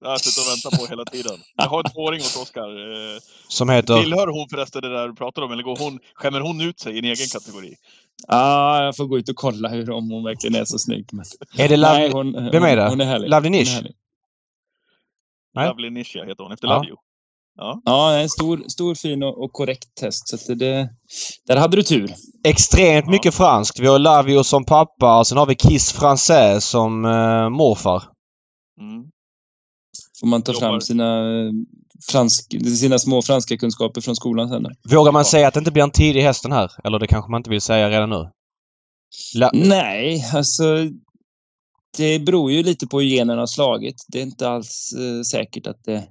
[0.01, 1.39] Det har jag suttit och väntat på hela tiden.
[1.55, 2.69] Jag har en tvååring hos Oskar.
[3.15, 4.01] Eh, Som heter...
[4.01, 6.95] Tillhör hon förresten det där du pratar om, eller går hon, skämmer hon ut sig
[6.95, 7.75] i en egen kategori?
[8.27, 11.05] Ja, jag får gå ut och kolla hur, om hon verkligen är så snygg.
[11.11, 11.25] Men,
[11.57, 12.23] Är det nej, Love...
[12.23, 12.89] hon, Vem är det?
[12.89, 13.29] Hon är härlig.
[13.29, 13.65] Lovely.
[15.55, 15.67] Nej.
[15.67, 16.73] Lovely Nisha heter hon, efter Ja.
[16.77, 16.97] Love You.
[17.85, 20.39] Ja, en stor, stor fin och, och korrekt test.
[20.39, 20.89] Så det-
[21.47, 22.13] där hade du tur.
[22.43, 23.11] Extremt Ja.
[23.11, 23.79] mycket franskt.
[23.79, 28.03] Vi har Lavio som pappa och sen har vi Kiss Français som uh, morfar.
[28.81, 29.03] Mm.
[30.19, 30.67] Får man ta Jobbar.
[30.69, 31.51] fram sina, eh,
[32.11, 34.65] fransk, sina små franska kunskaper från skolan sen.
[34.91, 35.23] Vågar man Ja.
[35.23, 36.71] säga att det inte blir en tidig häst den här?
[36.83, 38.29] Eller det kanske man inte vill säga redan nu?
[39.35, 39.49] La...
[39.53, 40.63] Nej, alltså
[41.97, 43.95] det beror ju lite på hur generna har slagit.
[44.07, 46.07] Det är inte alls eh, säkert att det,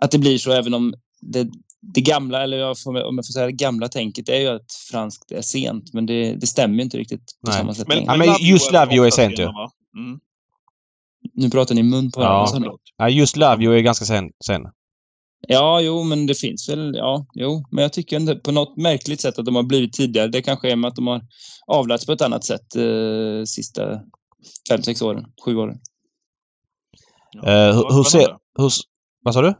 [0.00, 1.48] att det blir så, även om det,
[1.94, 4.72] det gamla, eller jag får, om jag får säga det gamla tänket, är ju att
[4.90, 7.58] franskt är sent, men det, det stämmer ju inte riktigt på Nej.
[7.58, 8.12] samma sätt Men, längre.
[8.12, 9.42] Ja, men just Love You är sent ju.
[9.44, 10.20] Mm.
[11.34, 12.60] Nu pratar ni mun på varandra.
[12.66, 14.24] Ja, Ja, just Lavio är ganska sen.
[14.46, 14.62] sen.
[15.48, 19.20] ja, jo, men det finns väl, ja, jo, men jag tycker ändå på något märkligt
[19.20, 20.28] sätt att de har blivit tidigare.
[20.28, 21.22] Det kanske är med att de har
[21.66, 24.00] avlats på ett annat sätt eh, sista
[24.68, 25.78] fem, sex åren, sju åren.
[27.32, 27.40] Ja.
[27.48, 28.36] Eh, hur- hur ser-.
[28.58, 28.70] Hur...
[29.22, 29.54] Vad sa du?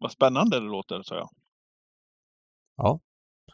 [0.00, 1.28] Vad spännande det låter, sa jag.
[2.76, 3.00] Ja.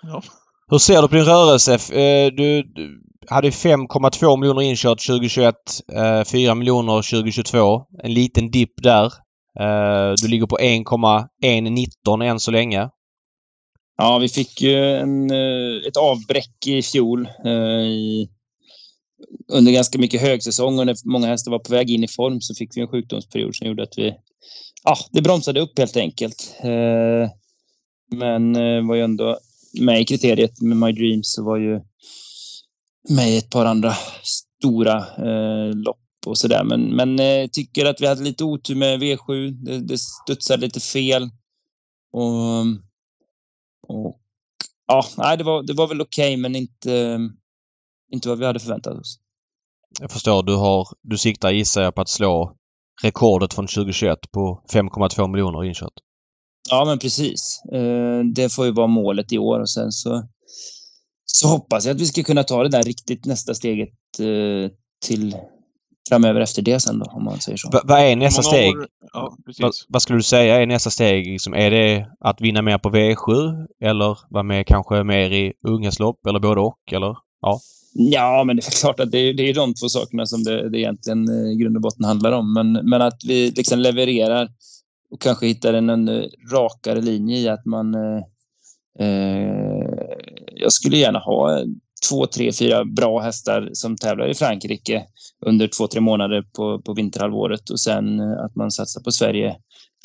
[0.03, 0.22] Ja.
[0.70, 1.74] Hur ser du på din rörelse?
[1.74, 5.55] Eh, Du, du, hade 5,2 miljoner inkört 2021.
[5.92, 7.82] Eh, 4 miljoner 2022.
[8.03, 9.05] En liten dipp där.
[9.61, 12.90] Eh, du ligger på 1,119 än så länge.
[13.99, 18.28] Ja, vi fick ju en, eh, ett avbräck i fjol eh, i,
[19.53, 22.55] under ganska mycket högsäsong och när många hästar var på väg in i form så
[22.55, 24.14] fick vi en sjukdomsperiod som gjorde att vi...
[24.89, 26.57] Ja, det bromsade upp helt enkelt.
[26.61, 27.30] Eh,
[28.16, 29.39] men eh, var ju ändå
[29.80, 31.80] med i kriteriet med My Dreams så var ju
[33.09, 36.64] med i ett par andra stora eh, lopp och sådär.
[36.64, 37.18] Men, men
[37.49, 39.51] tycker att vi hade lite otur med V7.
[39.51, 41.30] Det, det studsade lite fel.
[42.12, 42.61] Och,
[43.89, 44.20] och
[44.87, 47.20] ja, nej, det var, det var väl okej, okay, men inte,
[48.12, 49.18] inte vad vi hade förväntat oss.
[50.01, 50.43] Jag förstår.
[50.43, 52.57] Du, har, du siktar gissar jag på att slå
[53.03, 55.92] rekordet från 2021 på 5,2 miljoner inkört.
[56.70, 57.62] Ja, men precis.
[57.72, 60.28] Eh, det får ju vara målet i år och sen så,
[61.24, 63.88] så hoppas jag att vi ska kunna ta det där riktigt nästa steget
[64.20, 64.70] eh,
[65.07, 65.36] till
[66.09, 67.70] framöver efter det sen då, om man säger så.
[67.84, 68.74] vad är nästa steg?
[69.12, 69.36] Ja,
[69.88, 71.26] vad, skulle du säga är nästa steg?
[71.26, 76.26] Liksom, är det att vinna mer på V7 eller vara med kanske mer i unghästlopp
[76.26, 76.92] eller både och?
[76.92, 77.16] Eller?
[77.40, 77.61] Ja.
[77.99, 80.70] Ja, men det är klart att det är, det är de två sakerna som det,
[80.70, 82.53] det egentligen eh, i grund och botten handlar om.
[82.53, 84.49] Men, men att vi liksom levererar
[85.11, 87.94] och kanske hittar en, en eh, rakare linje i att man...
[87.94, 88.22] Eh,
[89.07, 89.86] eh,
[90.55, 91.64] jag skulle gärna ha
[92.09, 95.05] två, tre, fyra bra hästar som tävlar i Frankrike
[95.47, 99.57] under två, tre månader på, på vinterhalvåret och sen eh, att man satsar på Sverige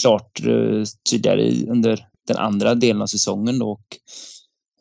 [0.02, 3.88] klart eh, tydligare under den andra delen av säsongen då och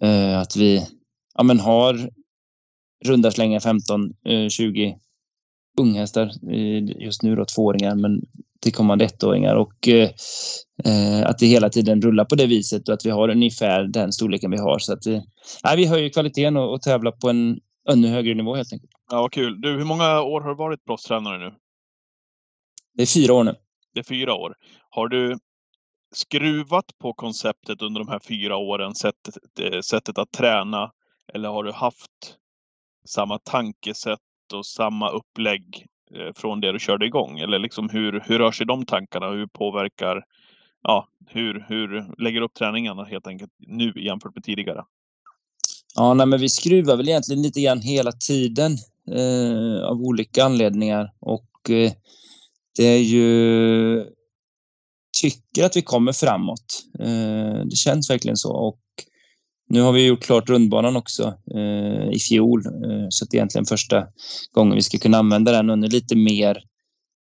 [0.07, 0.87] eh, att vi
[1.35, 2.11] ja, men har
[3.05, 4.99] runda slänga 15, eh, 20
[5.79, 6.31] unghästar
[7.03, 8.23] just nu då tvååringar men
[8.61, 10.11] till kommande ettåringar och eh,
[10.85, 14.13] eh, att det hela tiden rullar på det viset och att vi har ungefär den
[14.13, 14.79] storleken vi har.
[14.79, 15.07] Så att
[15.65, 18.93] nej, vi höjer kvaliteten och, och tävlar på en ännu högre nivå helt enkelt.
[19.11, 19.61] Ja, vad kul.
[19.61, 21.55] Du, hur många år har du varit proffstränare nu?
[22.95, 23.55] Det är fyra år nu.
[23.95, 24.55] Det är fyra år.
[24.91, 25.39] Har du
[26.15, 30.91] skruvat på konceptet under de här fyra åren, sättet, eh, sättet att träna?
[31.35, 32.37] Eller har du haft
[33.11, 34.19] samma tankesätt
[34.55, 37.39] och samma upplägg eh, från det du körde igång?
[37.39, 39.31] Eller liksom hur, hur rör sig de tankarna?
[39.31, 40.25] Hur påverkar,
[40.83, 44.85] ja, hur, hur lägger du upp träningarna helt enkelt nu jämfört med tidigare?
[45.97, 48.73] Ja, nej, men vi skruvar väl egentligen lite grann hela tiden
[49.11, 51.93] eh, av olika anledningar och eh,
[52.77, 54.07] det är ju
[55.23, 56.85] tycker att vi kommer framåt.
[56.99, 58.81] Eh, det känns verkligen så och
[59.71, 63.65] nu har vi gjort klart rundbanan också eh, i fjol, eh, så det är egentligen
[63.65, 64.07] första
[64.53, 66.63] gången vi ska kunna använda den under lite mer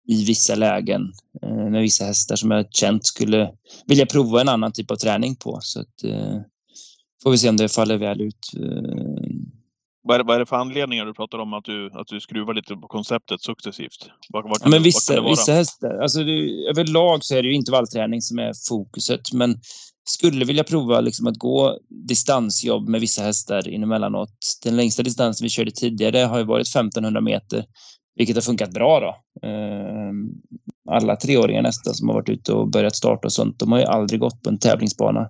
[0.08, 1.02] i vissa lägen
[1.42, 3.52] eh, med vissa hästar som jag känt skulle
[3.86, 5.58] vilja prova en annan typ av träning på.
[5.62, 6.38] Så att, eh,
[7.24, 8.54] får vi se om det faller väl ut.
[8.56, 8.62] Eh.
[10.04, 12.20] Vad är, det, vad är det för anledningar du pratar om att du, att du
[12.20, 14.10] skruvar lite på konceptet successivt?
[14.30, 18.22] Var, var ja, men vissa, vissa hästar, alltså det, överlag så är det ju intervallträning
[18.22, 19.60] som är fokuset, men
[20.10, 24.30] skulle vilja prova liksom att gå distansjobb med vissa hästar inemellanåt.
[24.64, 27.66] Den längsta distansen vi körde tidigare har ju varit 1500 meter,
[28.16, 29.48] vilket har funkat bra då.
[29.48, 30.30] Ehm,
[30.90, 33.86] alla treåringar nästan som har varit ute och börjat starta och sånt, de har ju
[33.86, 35.30] aldrig gått på en tävlingsbana.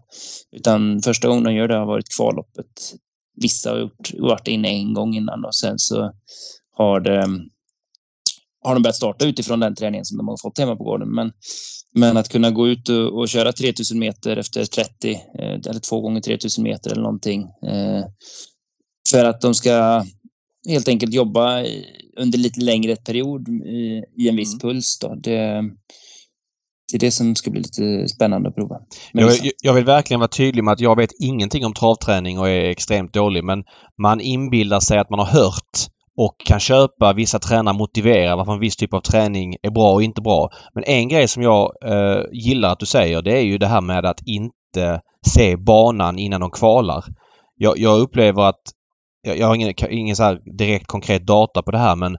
[0.52, 2.94] Utan första gången de gör det har varit kvalloppet.
[3.42, 6.12] Vissa har gjort, varit inne en gång innan och sen så
[6.72, 7.28] har det
[8.68, 11.10] har de börjat starta utifrån den träningen som de har fått hemma på gården.
[11.10, 11.32] Men,
[11.94, 16.02] men att kunna gå ut och, och köra 3000 meter efter 30 eh, eller två
[16.02, 17.42] gånger 3000 meter eller någonting.
[17.42, 18.06] Eh,
[19.12, 20.06] för att de ska
[20.70, 21.64] helt enkelt jobba
[22.18, 24.60] under lite längre period i, i en viss mm.
[24.60, 25.00] puls.
[25.00, 25.16] Då.
[25.16, 25.64] Det,
[26.92, 28.80] det är det som ska bli lite spännande att prova.
[29.12, 32.70] Jag, jag, vill verkligen vara tydlig med att jag vet ingenting om travträning och är
[32.70, 33.64] extremt dålig men
[34.02, 35.88] man inbillar sig att man har hört
[36.18, 40.04] och kan köpa vissa tränare motivera varför en viss typ av träning är bra och
[40.04, 40.50] inte bra.
[40.74, 43.82] Men en grej som jag eh, gillar att du säger det är ju det här
[43.82, 47.04] med att inte se banan innan de kvalar.
[47.56, 48.62] Jag, jag upplever att,
[49.22, 52.18] jag, jag har ingen, ingen så direkt konkret data på det här men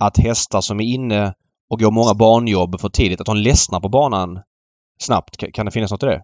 [0.00, 1.34] att hästar som är inne
[1.70, 4.42] och går många banjobb för tidigt, att de ledsnar på banan
[5.00, 5.54] snabbt.
[5.54, 6.22] Kan det finnas något i det?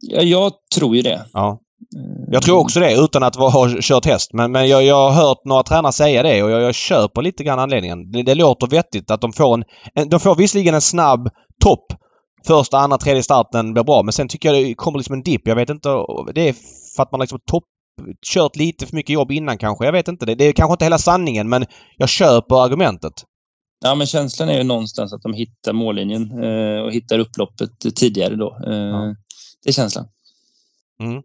[0.00, 1.26] Ja, jag tror ju det.
[1.32, 1.60] Ja.
[2.30, 4.30] Jag tror också det utan att ha kört häst.
[4.32, 7.44] Men, men jag, jag har hört några tränare säga det och jag, jag köper lite
[7.44, 8.10] grann anledningen.
[8.10, 9.64] Det, det låter vettigt att de får en,
[9.94, 10.08] en...
[10.08, 11.28] De får visserligen en snabb
[11.64, 11.86] topp.
[12.46, 15.42] Första, andra, tredje starten blir bra men sen tycker jag det kommer liksom en dipp.
[15.44, 15.88] Jag vet inte.
[16.34, 16.54] Det är
[16.96, 17.64] för att man liksom topp
[18.26, 19.84] kört lite för mycket jobb innan kanske.
[19.84, 20.26] Jag vet inte.
[20.26, 21.66] Det, det är kanske inte hela sanningen men
[21.96, 23.12] jag köper argumentet.
[23.84, 28.36] Ja, men känslan är ju någonstans att de hittar mållinjen eh, och hittar upploppet tidigare
[28.36, 28.58] då.
[28.66, 29.14] Eh, ja.
[29.62, 30.08] Det är känslan.
[31.02, 31.22] Mm.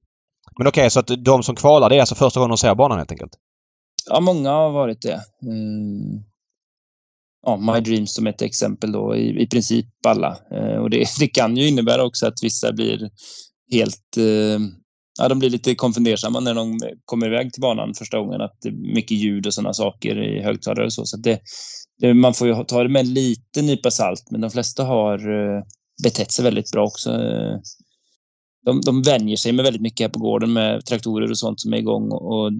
[0.61, 2.75] Men okej, okay, så att de som kvalar det är alltså första gången de ser
[2.75, 3.31] banan helt enkelt?
[4.09, 5.21] Ja, många har varit det.
[5.43, 6.23] Mm.
[7.45, 10.37] Ja, My Dreams som ett exempel då, i, i princip alla.
[10.51, 13.09] Eh, och det, det kan ju innebära också att vissa blir
[13.71, 14.59] helt eh,
[15.19, 18.41] ja, de blir lite konfundersamma när de kommer iväg till banan första gången.
[18.41, 21.05] Att det är mycket ljud och sådana saker i högtalare och så.
[21.05, 21.39] så det,
[21.99, 25.17] det, man får ju ta det med en liten nypa salt, men de flesta har
[25.17, 25.63] eh,
[26.03, 27.11] betett sig väldigt bra också.
[27.11, 27.59] Eh,
[28.65, 31.73] de, de vänjer sig med väldigt mycket här på gården med traktorer och sånt som
[31.73, 32.51] är igång och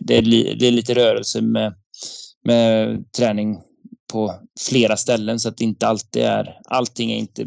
[0.00, 1.74] det är, li, det är lite rörelse med,
[2.44, 3.58] med träning
[4.12, 4.34] på
[4.68, 7.46] flera ställen så att det inte alltid är, allting är inte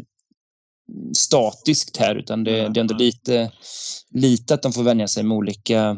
[1.16, 3.52] statiskt här utan det, det, är ändå lite,
[4.10, 5.96] lite att de får vänja sig med olika,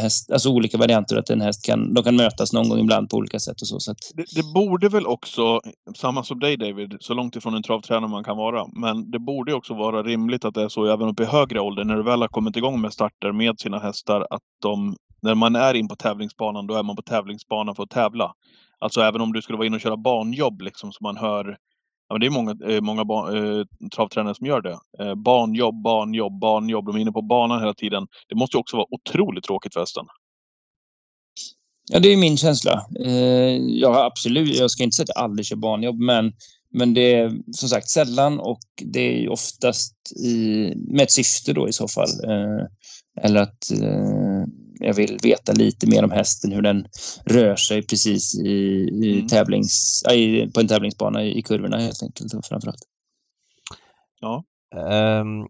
[0.00, 1.16] häst, alltså olika varianter.
[1.16, 3.80] Att en häst kan, de kan mötas någon gång ibland på olika sätt och så.
[3.80, 3.98] så att...
[4.14, 5.60] det, det, borde väl också,
[5.96, 8.66] samma som dig David, så långt ifrån en travtränare man kan vara.
[8.72, 11.84] Men det borde också vara rimligt att det är så även uppe i högre ålder
[11.84, 15.56] när du väl har kommit igång med starter med sina hästar att de, när man
[15.56, 18.32] är in på tävlingsbanan, då är man på tävlingsbanan för att tävla.
[18.78, 21.56] Alltså även om du skulle vara inne och köra banjobb liksom som man hör
[22.14, 24.78] men det är många, eh, många barn, eh, travtränare som gör det.
[24.98, 26.86] Eh, barnjobb, barnjobb, barnjobb.
[26.86, 28.06] De är inne på banan hela tiden.
[28.28, 30.04] Det måste ju också vara otroligt tråkigt för hästen.
[31.92, 32.86] Ja, det är min känsla.
[33.04, 34.58] Eh, ja, absolut.
[34.58, 36.32] Jag ska inte säga att jag aldrig kör barnjobb, men,
[36.70, 39.94] men det är som sagt sällan och det är oftast
[40.24, 42.10] i, med ett syfte då i så fall.
[42.24, 42.66] Eh,
[43.24, 44.44] eller att eh,
[44.80, 46.86] jag vill veta lite mer om hästen, hur den
[47.24, 48.48] rör sig precis i,
[49.02, 49.26] i mm.
[49.26, 52.82] tävlings, äh, på en tävlingsbana i, i kurvorna helt enkelt framförallt.
[54.20, 54.44] Ja.
[55.20, 55.48] Um,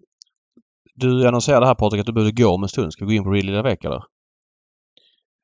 [0.94, 2.92] du annonserade här Patrik att du behövde gå om en stund.
[2.92, 4.02] Ska vi gå in på Real Lilla Veck eller?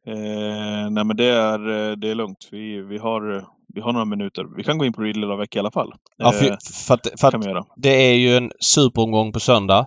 [0.07, 1.59] Eh, nej men det är,
[1.97, 2.49] det är lugnt.
[2.51, 4.47] Vi, vi, har, vi har några minuter.
[4.57, 5.93] Vi kan gå in på Real Lilla Veck i alla fall.
[6.17, 9.87] Ja, för, för, att, för att det är ju en superomgång på söndag.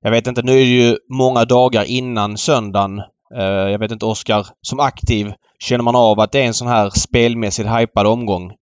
[0.00, 4.06] Jag vet inte, nu är det ju många dagar innan söndagen Eh, jag vet inte
[4.06, 8.52] Oskar, som aktiv känner man av att det är en sån här spelmässigt hypad omgång?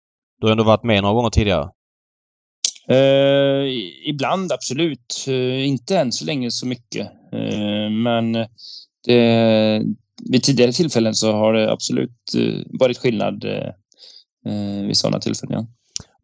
[0.41, 1.69] Du har ändå varit med några gånger tidigare.
[2.91, 3.69] Uh,
[4.07, 5.25] ibland absolut.
[5.29, 7.09] Uh, inte än så länge så mycket.
[7.35, 8.33] Uh, men
[9.07, 9.83] det,
[10.31, 12.21] vid tidigare tillfällen så har det absolut
[12.81, 13.45] varit skillnad
[14.87, 15.55] vid sådana tillfällen.
[15.55, 15.67] Ja.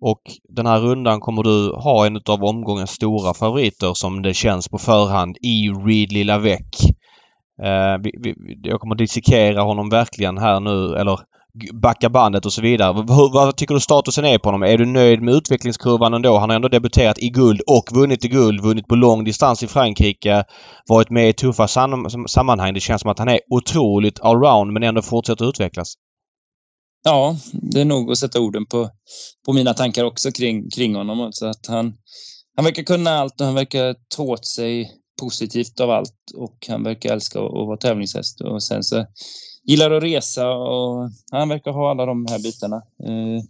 [0.00, 4.68] Och den här rundan kommer du ha en av omgångens stora favoriter som det känns
[4.68, 6.76] på förhand i Reed Lilla Väck.
[7.62, 11.20] Eh, vi, vi, jag kommer dissekera honom verkligen här nu eller
[11.72, 12.92] backa bandet och så vidare.
[12.94, 14.62] Hur, vad tycker du statusen är på honom?
[14.62, 16.38] Är du nöjd med utvecklingskurvan ändå?
[16.38, 18.60] Han har ändå debuterat i guld och vunnit i guld.
[18.62, 20.44] Vunnit på lång distans i Frankrike.
[20.88, 22.74] Varit med i tuffa sam sammanhang.
[22.74, 25.94] Det känns som att han är otroligt allround men ändå fortsätter utvecklas.
[27.04, 28.90] Ja, det är nog att sätta orden på,
[29.46, 31.28] på mina tankar också kring, kring honom.
[31.32, 31.94] Så att han,
[32.56, 34.90] han verkar kunna allt och han verkar ta åt sig
[35.20, 38.40] positivt av allt och han verkar älska att vara tävlingshäst.
[38.40, 39.06] Och sen så
[39.64, 42.76] gillar att resa och han verkar ha alla de här bitarna.
[42.76, 43.42] Eh,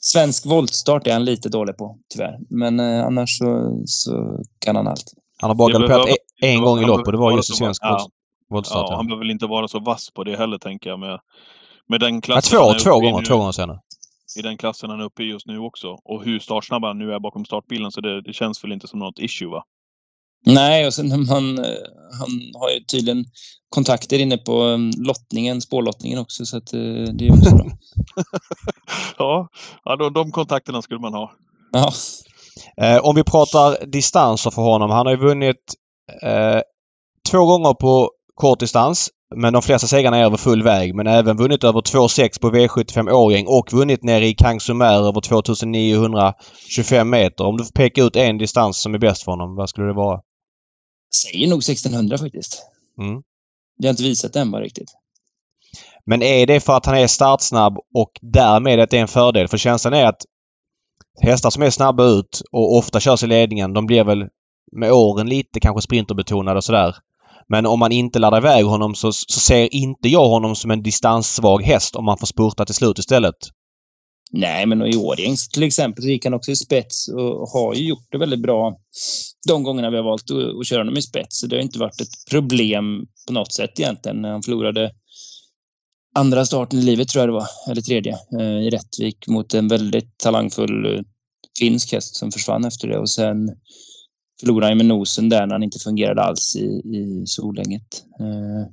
[0.00, 2.38] svensk voltstart är han lite dålig på, tyvärr.
[2.50, 5.12] Men eh, annars så, så kan han allt.
[5.40, 6.08] Han har bara galopperat
[6.42, 8.08] en, en gång i lopp och det var just svensk ja,
[8.50, 8.86] voltstart.
[8.90, 11.00] Ja, han behöver väl inte vara så vass på det heller, tänker jag.
[11.00, 11.20] Med,
[11.88, 13.80] med den klassen ja, två, två gånger, två gånger senare.
[14.38, 15.88] I den klassen han är uppe i just nu också.
[16.04, 18.98] Och hur startsnabb han nu är bakom startbilen, så det, det känns väl inte som
[18.98, 19.64] något issue, va?
[20.46, 21.64] Nej, och sen man, eh,
[22.18, 23.24] han har ju tydligen
[23.68, 26.80] kontakter inne på um, lottningen, spårlottningen också, så att eh,
[27.14, 27.66] det är också bra.
[29.18, 29.48] ja,
[29.84, 31.32] ja de, de kontakterna skulle man ha.
[31.72, 31.92] Ja.
[32.82, 34.90] Eh, om vi pratar distanser för honom.
[34.90, 35.74] Han har ju vunnit
[36.22, 36.60] eh,
[37.30, 39.10] två gånger på kort distans.
[39.34, 40.94] Men de flesta segrarna är över full väg.
[40.94, 47.10] Men även vunnit över 2,6 på V75 årgäng och vunnit nere i Kangsumer över 2925
[47.10, 47.44] meter.
[47.44, 49.94] Om du får peka ut en distans som är bäst för honom, vad skulle det
[49.94, 50.20] vara?
[51.14, 52.62] Säger nog 1600 faktiskt.
[53.00, 53.22] Mm.
[53.78, 54.90] Det har inte visat det än bara riktigt.
[56.06, 59.48] Men är det för att han är startsnabb och därmed att det är en fördel?
[59.48, 60.22] För känslan är att
[61.22, 64.28] hästar som är snabba ut och ofta körs i ledningen, de blir väl
[64.72, 66.96] med åren lite kanske sprinterbetonade och sådär.
[67.48, 70.82] Men om man inte laddar iväg honom så, så ser inte jag honom som en
[70.82, 73.34] distanssvag häst om man får spurta till slut istället.
[74.32, 77.88] Nej, men i Årjängs till exempel så gick han också i spets och har ju
[77.88, 78.76] gjort det väldigt bra
[79.48, 81.40] de gångerna vi har valt att, att köra honom i spets.
[81.40, 84.24] Så det har inte varit ett problem på något sätt egentligen.
[84.24, 84.90] Han förlorade
[86.14, 89.68] andra starten i livet tror jag det var, eller tredje, eh, i Rättvik mot en
[89.68, 91.02] väldigt talangfull eh,
[91.58, 93.50] finsk häst som försvann efter det och sen
[94.40, 96.66] förlorade han med nosen där när han inte fungerade alls i,
[96.96, 98.04] i Solänget.
[98.20, 98.72] Eh,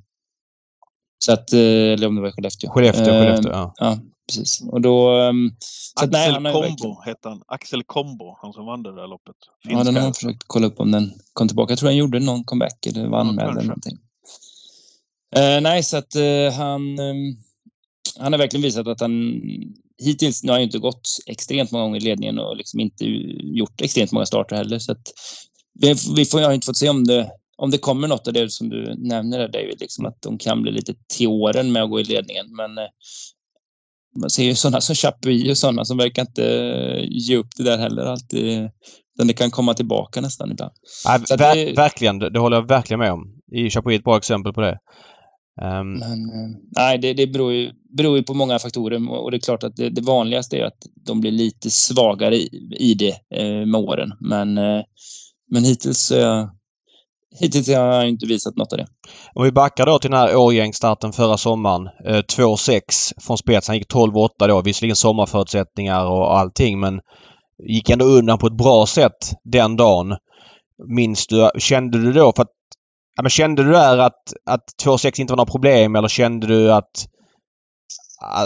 [1.17, 2.69] så att, eller om det var Skellefteå.
[2.69, 3.73] Skellefteå, Skellefteå ja.
[3.77, 4.61] ja precis.
[4.71, 5.11] Och då...
[5.11, 7.41] Um, så Axel nej, han Combo hette han.
[7.47, 9.35] Axel Combo, han som vann det där loppet.
[9.63, 9.77] Finska.
[9.77, 11.71] Ja, den har jag försökt kolla upp om den kom tillbaka.
[11.71, 13.97] Jag tror han gjorde någon comeback eller var anmäld eller någonting.
[15.37, 16.99] Uh, nej, så att uh, han...
[16.99, 17.37] Um,
[18.19, 19.41] han har verkligen visat att han
[19.97, 23.05] hittills, nu har han inte gått extremt många gånger i ledningen och liksom inte
[23.43, 24.79] gjort extremt många starter heller.
[24.79, 25.13] Så att
[25.73, 28.33] vi, vi får, jag har inte fått se om det, om det kommer något av
[28.33, 31.83] det som du nämner där David, liksom att de kan bli lite till åren med
[31.83, 32.55] att gå i ledningen.
[32.55, 32.89] Men eh,
[34.21, 36.43] man ser ju sådana som Chapuis och sådana som verkar inte
[37.09, 38.69] ge upp det där heller alltid.
[39.17, 40.71] Men det kan komma tillbaka nästan ibland.
[41.05, 43.23] Ja, ver det, verkligen, det håller jag verkligen med om.
[43.71, 44.79] Chapuis är ett bra exempel på det.
[45.61, 45.93] Um...
[45.93, 49.41] Men, eh, nej, det, det beror, ju, beror ju på många faktorer och det är
[49.41, 52.49] klart att det, det vanligaste är att de blir lite svagare i,
[52.79, 54.13] i det eh, med åren.
[54.19, 54.81] Men, eh,
[55.51, 56.47] men hittills, eh,
[57.39, 58.87] hittills har jag inte visat något av det.
[59.33, 61.89] Om vi backar då till den här årgängsstarten förra sommaren.
[62.05, 62.81] Eh, 2-6
[63.21, 63.67] från spets.
[63.67, 64.61] Han gick 12-8 då.
[64.61, 66.99] Visserligen sommarförutsättningar och allting men
[67.67, 70.17] gick ändå undan på ett bra sätt den dagen.
[70.87, 72.49] Minns du, kände du då för att
[73.15, 76.73] Ja, men kände du där att, att 2-6 inte var några problem eller kände du
[76.73, 77.07] att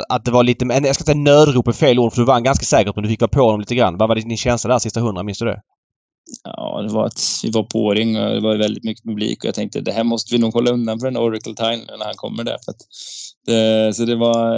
[0.09, 2.65] att det var lite, jag ska säga nödrop är fel ord för du vann ganska
[2.65, 3.97] säkert men du fick vara på honom lite grann.
[3.97, 5.23] Vad var din känsla där sista hundra?
[5.23, 5.61] Minns du det?
[6.43, 9.47] Ja, det var att vi var på Åring och det var väldigt mycket publik och
[9.47, 12.15] jag tänkte det här måste vi nog hålla undan för den Oracle Time när han
[12.15, 12.57] kommer där.
[12.65, 12.73] För
[13.45, 14.55] det, så det var,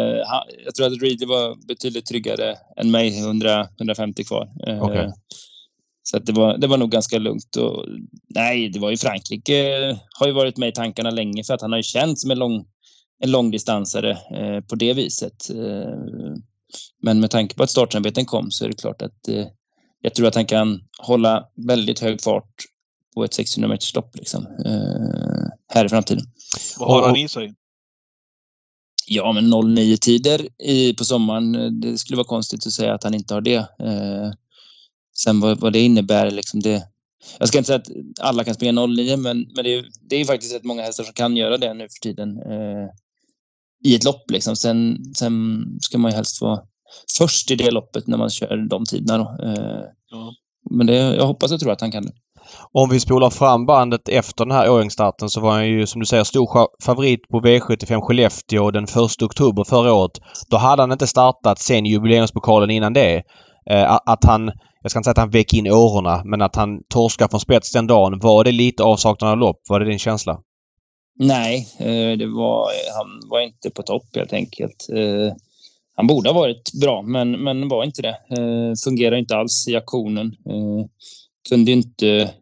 [0.66, 4.50] jag tror att Reed var betydligt tryggare än mig, 100, 150 kvar.
[4.82, 5.12] Okay.
[6.04, 7.56] Så att det, var, det var nog ganska lugnt.
[7.56, 7.86] Och,
[8.28, 11.72] nej, det var ju Frankrike har ju varit med i tankarna länge för att han
[11.72, 12.66] har ju känt som en, lång,
[13.24, 15.50] en långdistansare eh, på det viset.
[15.50, 15.94] Eh,
[17.02, 19.46] men med tanke på att startsamarbeten kom så är det klart att eh,
[20.02, 22.54] jag tror att han kan hålla väldigt hög fart
[23.16, 26.26] på ett 600 meters lopp liksom, eh, här i framtiden.
[26.80, 27.54] Vad har han i sig?
[29.08, 31.80] Ja, men 09 tider i, på sommaren.
[31.82, 33.56] Det skulle vara konstigt att säga att han inte har det.
[33.56, 34.32] Eh,
[35.24, 36.88] Sen vad, vad det innebär, liksom det,
[37.40, 37.90] jag ska inte säga att
[38.20, 41.14] alla kan springa 09 men, men det, är, det är faktiskt rätt många hästar som
[41.14, 42.90] kan göra det nu för tiden eh,
[43.84, 44.32] i ett lopp.
[44.32, 44.56] Liksom.
[44.56, 46.62] Sen, sen ska man ju helst vara
[47.18, 49.18] först i det loppet när man kör de tiderna.
[49.18, 49.46] Då.
[49.46, 50.34] Eh, ja.
[50.70, 52.12] Men det, jag hoppas och tror att han kan det.
[52.72, 56.06] Om vi spolar fram bandet efter den här åringsstarten så var han ju som du
[56.06, 60.12] säger stor favorit på V75 Skellefteå den 1 oktober förra året.
[60.50, 63.24] Då hade han inte startat sen jubileumspokalen innan det.
[63.70, 66.84] Eh, att han jag ska inte säga att han väck in årorna, men att han
[66.90, 68.20] torskar från spets den dagen.
[68.20, 69.62] Var det lite avsaknad av lopp?
[69.70, 70.40] Var det din känsla?
[71.20, 72.68] Nej, eh, det var,
[72.98, 74.90] han var inte på topp helt enkelt.
[76.00, 78.18] Eh, han borde ha varit bra, men, men var inte det.
[78.38, 80.36] Eh, fungerar inte alls i aktionen.
[81.50, 82.34] Kunde inte...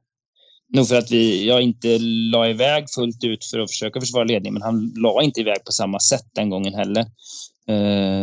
[0.73, 1.97] Nog för att vi, jag inte
[2.31, 5.71] la iväg fullt ut för att försöka försvara ledningen, men han la inte iväg på
[5.71, 7.05] samma sätt den gången heller.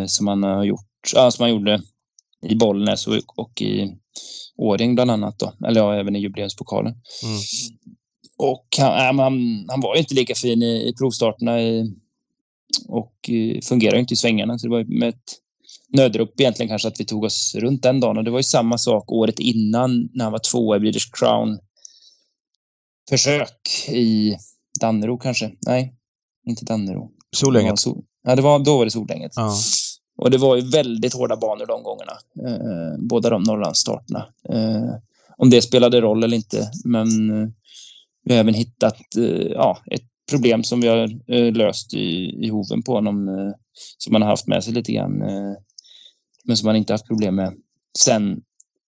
[0.06, 1.82] Som han har gjort, ja, som han gjorde
[2.46, 3.96] i Bollnäs och, och i
[4.56, 6.92] Åring bland annat då, eller ja, även i jubileumspokalen.
[6.92, 7.38] Mm.
[8.38, 11.94] Och han, han, han, var ju inte lika fin i, i provstarterna i,
[12.88, 14.58] och uh, fungerade inte i svängarna.
[14.58, 15.38] Så det var med ett
[15.88, 18.18] nödrop egentligen kanske att vi tog oss runt den dagen.
[18.18, 21.58] Och det var ju samma sak året innan när han var tvåa i British Crown.
[23.08, 24.36] Försök i
[24.80, 25.52] Dannero kanske.
[25.66, 25.94] Nej,
[26.46, 27.10] inte Dannero.
[27.36, 27.78] Solänget.
[27.78, 29.32] Sol, ja, det var, då var det Solänget.
[29.36, 29.54] Ja.
[30.16, 32.12] Och det var ju väldigt hårda banor de gångerna.
[32.48, 34.26] Eh, båda de Norrlandsstarterna.
[34.48, 34.94] Eh,
[35.36, 36.70] om det spelade roll eller inte.
[36.84, 37.48] Men eh,
[38.24, 42.48] vi har även hittat eh, ja, ett problem som vi har eh, löst i, i
[42.48, 43.28] hoven på honom.
[43.28, 43.52] Eh,
[43.98, 45.18] som man har haft med sig lite grann.
[46.44, 47.52] men som man inte haft problem med
[47.98, 48.40] sen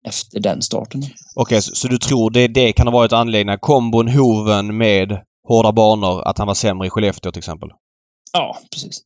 [0.07, 1.01] efter den starten.
[1.01, 3.59] Okej, okay, så, så, du tror det, det kan ha varit anledningen?
[3.59, 5.19] Kombon hoven med
[5.49, 7.69] hårda banor, att han var sämre i Skellefteå till exempel?
[8.33, 9.01] Ja, precis.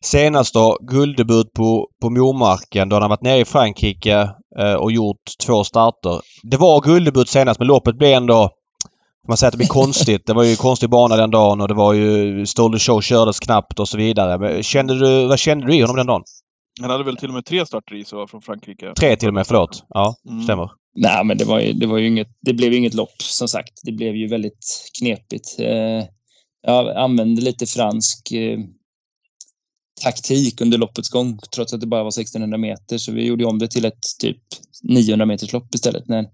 [0.00, 5.24] Senast då gulddebut på, på Mormarken då han varit nere i Frankrike eh, och gjort
[5.46, 6.20] två starter.
[6.42, 8.50] Det var gulddebut senast men loppet blev ändå
[9.28, 10.26] man säger att det blir konstigt.
[10.26, 13.80] Det var ju konstig bana den dagen och det var ju Stole Show kördes knappt
[13.80, 14.38] och så vidare.
[14.38, 16.22] Men kände du, vad kände du i honom den dagen?
[16.80, 18.92] Han hade väl till och med tre starter i sig från Frankrike?
[18.98, 19.84] Tre till och med, förlåt.
[19.88, 20.42] Ja, mm.
[20.42, 20.70] stämmer.
[20.98, 23.48] Nej, men det, var ju, det, var ju inget, det blev ju inget lopp som
[23.48, 23.72] sagt.
[23.82, 25.56] Det blev ju väldigt knepigt.
[25.58, 26.04] Eh,
[26.62, 28.58] jag använde lite fransk eh,
[30.02, 32.98] taktik under loppets gång trots att det bara var 1600 meter.
[32.98, 34.38] Så vi gjorde om det till ett typ
[34.82, 36.08] 900 meters lopp istället.
[36.08, 36.26] När,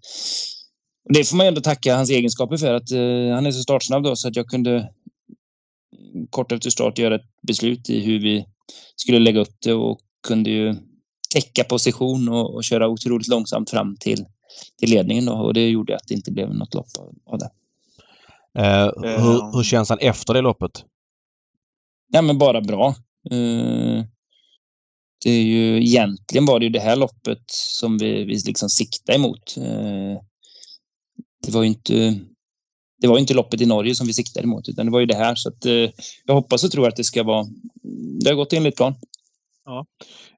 [1.08, 4.16] det får man ändå tacka hans egenskaper för att uh, han är så startsnabb då
[4.16, 4.90] så att jag kunde
[6.30, 8.46] kort efter start göra ett beslut i hur vi
[8.96, 10.74] skulle lägga upp det och kunde ju
[11.34, 14.26] täcka position och, och köra otroligt långsamt fram till,
[14.78, 17.50] till ledningen då och det gjorde att det inte blev något lopp av, av det.
[18.58, 20.84] Uh, hur, hur känns han efter det loppet?
[22.12, 22.94] Ja, men bara bra.
[23.30, 24.04] Eh,
[25.24, 29.18] det är ju egentligen var det ju det här loppet som vi, vi liksom siktade
[29.18, 29.56] emot.
[29.56, 30.22] Eh,
[31.42, 32.20] det var ju inte
[33.00, 35.14] det var inte loppet i Norge som vi siktade emot utan det var ju det
[35.14, 35.90] här så att eh,
[36.24, 37.46] jag hoppas och tror att det ska vara
[38.22, 38.94] det har gått enligt plan.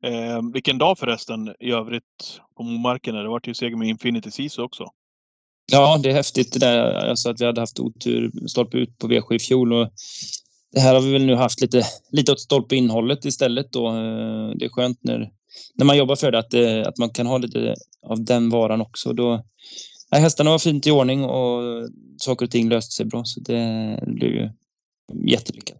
[0.02, 3.14] Eh, vilken dag förresten i övrigt på Momarken.
[3.14, 4.84] Det vart ju seger med Infinity Sisu också.
[5.72, 7.14] Ja, det är häftigt det där.
[7.14, 9.88] Sa att vi hade haft otur stolpe ut på V7 i fjol och
[10.72, 13.88] det här har vi väl nu haft lite, lite åt stolpe innehållet istället då.
[13.88, 15.30] Eh, Det är skönt när,
[15.74, 17.74] när man jobbar för det att, det, att man kan ha lite
[18.06, 19.12] av den varan också.
[19.12, 19.44] Då,
[20.14, 21.62] nej, hästarna var fint i ordning och
[22.18, 24.50] saker och ting löste sig bra så det blev ju
[25.30, 25.78] jättelyckat.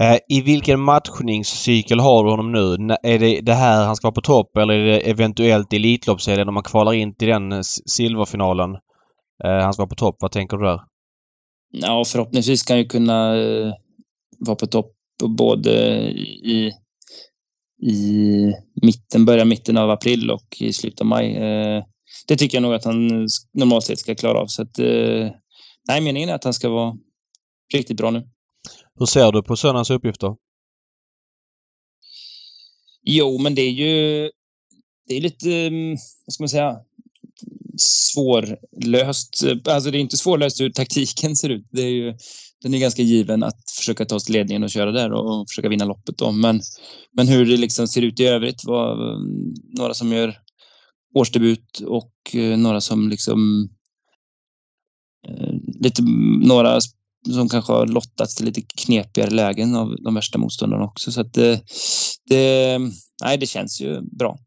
[0.00, 2.94] Eh, I vilken matchningscykel har du honom nu?
[3.02, 6.48] Är det det här han ska vara på topp eller är det eventuellt i Elitloppsserien
[6.48, 8.74] om man kvalar in till den silverfinalen?
[9.44, 10.16] Eh, han ska vara på topp.
[10.20, 10.80] Vad tänker du där?
[11.72, 13.72] Ja, förhoppningsvis kan ju kunna eh,
[14.38, 14.92] vara på topp
[15.38, 15.70] både
[16.10, 16.72] i,
[17.82, 18.52] i
[18.82, 21.36] mitten, börja mitten av april och i slutet av maj.
[21.36, 21.84] Eh,
[22.26, 24.46] det tycker jag nog att han normalt sett ska klara av.
[24.46, 25.30] Så att, eh,
[25.88, 26.96] nej, meningen är att han ska vara
[27.74, 28.28] riktigt bra nu.
[28.98, 30.36] Hur ser du på söndagens uppgifter?
[33.02, 34.30] Jo, men det är ju
[35.08, 35.96] det är lite, mm,
[36.26, 36.76] vad ska man säga,
[37.78, 39.44] svårlöst.
[39.68, 41.66] Alltså det är inte svårlöst hur taktiken ser ut.
[41.70, 42.14] Det är ju,
[42.62, 45.84] den är ganska given att försöka ta sig ledningen och köra där och försöka vinna
[45.84, 46.18] loppet.
[46.18, 46.32] Då.
[46.32, 46.60] Men,
[47.12, 48.96] men hur det liksom ser ut i övrigt var
[49.78, 50.38] några som gör
[51.16, 53.68] årsdebut och eh, några som liksom
[55.28, 56.02] eh, lite
[56.42, 56.80] några
[57.34, 61.12] som kanske har lottats till lite knepigare lägen av de värsta motståndarna också.
[61.12, 61.62] Så att det,
[62.28, 62.78] det,
[63.24, 64.38] nej, det känns ju bra.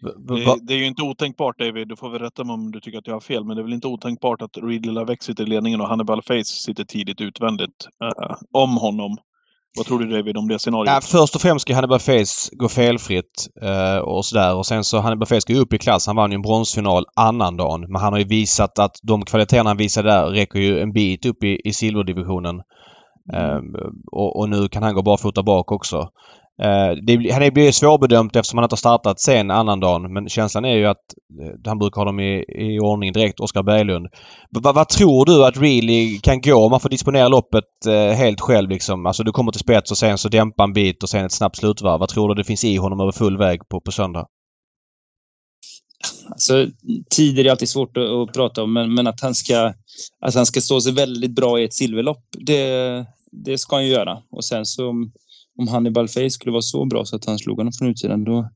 [0.00, 2.98] Det, det är ju inte otänkbart David, du får väl rätta mig om du tycker
[2.98, 5.46] att jag har fel, men det är väl inte otänkbart att Ridley Lavec sitter i
[5.46, 9.16] ledningen och Hannibal Face sitter tidigt utvändigt eh, om honom.
[9.78, 10.88] Vad tror du David om det scenariot?
[10.88, 14.54] Ja, först och främst ska Hannibal Face gå felfritt eh, och sådär.
[14.56, 16.06] Och sen så Hannibal Face ska ju upp i klass.
[16.06, 17.80] Han vann ju en bronsfinal annandagen.
[17.80, 21.26] Men han har ju visat att de kvaliteterna han visade där räcker ju en bit
[21.26, 22.56] upp i, i silverdivisionen.
[23.34, 23.60] Eh,
[24.12, 26.08] och, och nu kan han gå barfota bak också.
[26.62, 30.12] Eh, det, han blir ju svårbedömt eftersom han inte har startat sen annandagen.
[30.12, 31.04] Men känslan är ju att
[31.42, 34.06] eh, han brukar ha dem i, i ordning direkt, Oskar Berglund.
[34.50, 38.70] Vad- tror du att Really kan gå om man får disponera loppet eh, helt själv
[38.70, 39.06] liksom?
[39.06, 41.56] Alltså du kommer till spets och sen så dämpa en bit och sen ett snabbt
[41.56, 42.00] slutvarv.
[42.00, 44.26] Vad tror du det finns i honom över full väg på, på söndag?
[46.30, 46.66] Alltså,
[47.10, 49.72] tider är alltid svårt att, att prata om, men, men att, han ska,
[50.20, 53.06] att han ska stå sig väldigt bra i ett silverlopp, det,
[53.44, 54.18] det ska han ju göra.
[54.30, 54.92] Och sen så
[55.58, 58.48] om, Hannibal Face skulle vara så bra så att han slog honom från utsidan, då,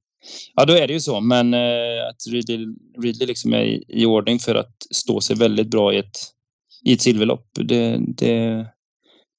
[0.54, 1.20] ja, då är det ju så.
[1.20, 2.66] Men eh, att Ridley,
[3.02, 6.16] Ridley liksom är i, i ordning för att stå sig väldigt bra i ett,
[6.84, 8.66] i ett silverlopp, det, det,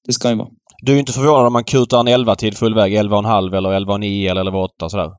[0.06, 0.50] det ska han ju vara.
[0.82, 4.30] Du är inte förvånad om man kutar en 11 tid full väg, 11,5 eller 11,9
[4.30, 5.10] eller 11,8 sådär?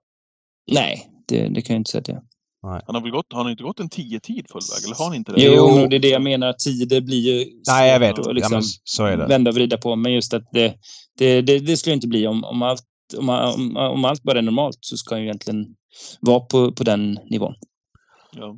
[0.71, 2.21] Nej, det, det kan jag inte säga att är.
[2.85, 4.85] Han har väl gått, har han inte gått en 10-tid full väg?
[4.85, 5.43] Eller har han inte det?
[5.43, 6.53] Jo, det är det jag menar.
[6.53, 8.17] Tider blir ju Nej, jag vet.
[8.17, 9.25] Ja, Liksom, men så är det.
[9.25, 9.95] vända och vrida på.
[9.95, 10.73] Men just att det,
[11.17, 12.85] det, det, det skulle inte bli om, om, allt,
[13.17, 15.75] om, om, om allt bara är normalt så ska han ju egentligen
[16.19, 17.55] vara på, på den nivån.
[18.31, 18.57] Ja.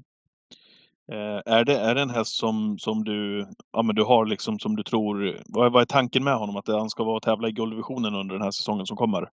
[1.11, 4.59] Eh, är, det, är det en häst som, som du, ja, men du har liksom
[4.59, 6.57] som du tror, vad är, vad är tanken med honom?
[6.57, 9.29] Att han ska vara och tävla i gulddivisionen under den här säsongen som kommer?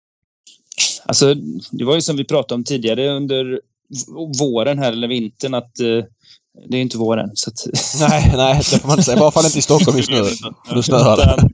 [1.06, 1.34] Alltså,
[1.72, 3.60] det var ju som vi pratade om tidigare under
[4.40, 6.04] våren här, eller vintern, att eh,
[6.68, 7.30] det är inte våren.
[7.34, 7.56] Så att,
[8.10, 9.16] Nej, nej, det får man inte säga.
[9.16, 10.22] I varje fall inte i Stockholm just nu.
[10.74, 11.48] Nu snöar det.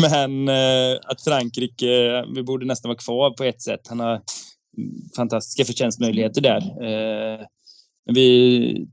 [0.00, 3.80] Men eh, att Frankrike, vi borde nästan vara kvar på ett sätt.
[3.88, 4.22] Han har mm,
[5.16, 6.60] fantastiska förtjänstmöjligheter där.
[6.60, 7.40] Eh,
[8.14, 8.86] vi,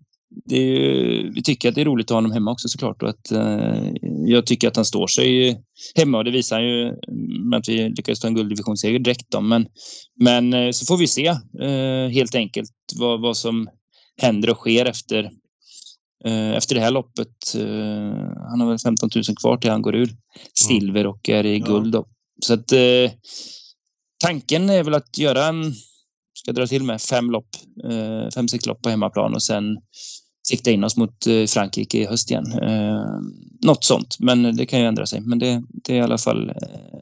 [0.52, 3.04] ju, vi tycker att det är roligt att ha honom hemma också såklart.
[3.04, 3.92] Och att, eh,
[4.26, 5.62] jag tycker att han står sig
[5.96, 6.94] hemma och det visar han ju
[7.50, 9.32] med att vi lyckades ta en gulddivisionsseger direkt.
[9.32, 9.42] Då.
[9.42, 9.68] Men,
[10.20, 11.28] men eh, så får vi se
[11.62, 13.70] eh, helt enkelt vad, vad som
[14.22, 15.32] händer och sker efter,
[16.26, 17.56] efter det här loppet.
[17.56, 17.64] Eh,
[18.50, 20.10] han har väl 15 000 kvar till han går ur
[20.68, 21.92] silver och är i guld.
[21.92, 22.06] Då.
[22.46, 23.12] Så att eh,
[24.24, 25.74] tanken är väl att göra en,
[26.34, 27.50] ska dra till med fem lopp,
[27.84, 29.78] eh, fem, sex lopp på hemmaplan och sen
[30.48, 32.46] sikta in oss mot eh, Frankrike i höst igen.
[32.62, 33.06] Eh,
[33.66, 35.22] något sånt, men det kan ju ändra sig.
[35.22, 36.56] Men det, det är i alla fall eh,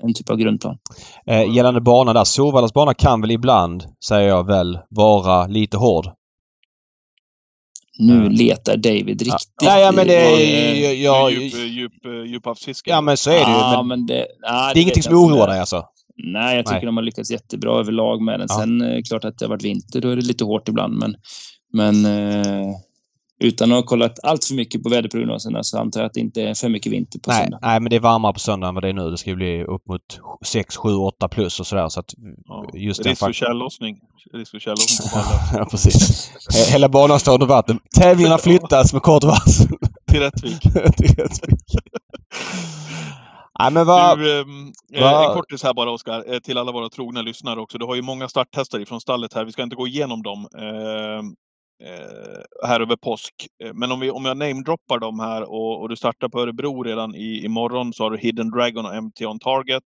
[0.04, 0.78] en typ av grundplan.
[1.26, 2.24] Eh, gällande banan där.
[2.24, 6.06] Solvallas bana kan väl ibland, säger jag väl, vara lite hård.
[8.00, 9.54] Nu letar David riktigt.
[9.62, 12.90] Ja, ja, men det är ja, djup, djup, eh, djuphavsfiske.
[12.90, 13.58] ja men så är det ju.
[13.58, 15.86] Ja, Men det, ja, det är ingenting som oroar dig alltså?
[16.24, 16.86] Nej, jag tycker Nej.
[16.86, 18.48] de har lyckats jättebra överlag med den.
[18.50, 18.60] Ja.
[18.60, 20.98] Sen är det klart att det har varit vinter, då är det lite hårt ibland.
[20.98, 21.16] Men,
[21.74, 22.76] men eh,
[23.40, 26.42] utan att ha kollat allt för mycket på väderprognoserna så antar jag att det inte
[26.42, 27.60] är för mycket vinter på Nej, söndag.
[27.62, 29.10] nej, men det är varmare på söndag än vad det är nu.
[29.10, 31.90] Det ska ju bli upp mot 6, 7, 8 plus och sådär.
[31.90, 32.14] Så att
[32.46, 32.66] Ja.
[32.74, 33.98] just Risk för tjällossning.
[34.34, 35.20] Risk för tjällossning på
[35.58, 36.32] ja, precis.
[36.50, 37.80] He- Hela banan står under vatten.
[38.00, 39.68] Tävlingarna flyttas med kort varsel
[40.12, 40.62] Till Rättvik.
[40.98, 41.76] till Rättvik.
[43.60, 44.20] Nej, men vad...
[44.20, 47.60] Du, ehm, eh, vad- En kortis här bara Oskar, eh, till alla våra trogna lyssnare
[47.60, 47.78] också.
[47.78, 49.46] Du har ju många starthästar ifrån stallet här.
[49.46, 51.22] Vi ska inte gå igenom dem ehm, eh,
[51.84, 53.34] Eh, här över påsk.
[53.64, 56.84] Eh, men om, vi, om jag namedroppar dem här och, och du startar på Örebro
[56.84, 59.84] redan i, imorgon så har du Hidden Dragon och MT on Target.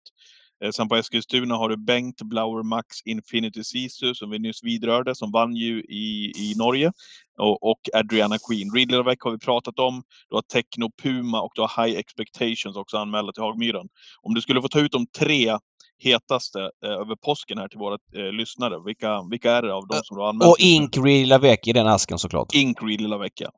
[0.65, 5.15] Eh, Sen på Eskilstuna har du Bengt Blauer Max Infinity Sisu som vi nyss vidrörde,
[5.15, 6.93] som vann ju i, i Norge.
[7.39, 8.75] Och, och Adriana Queen.
[8.75, 10.03] Ridley har vi pratat om.
[10.29, 13.89] Du har Techno Puma och du har High Expectations också anmälda till Hagmyren.
[14.23, 15.59] Om du skulle få ta ut de tre
[16.05, 20.01] hetaste eh, över påsken här till våra eh, lyssnare, vilka, vilka är det av dem
[20.05, 20.51] som du har?
[20.51, 20.61] Och?
[20.61, 22.55] Ink Real Lavec i den asken såklart.
[22.55, 23.51] Ink Ridley Lavec, ja.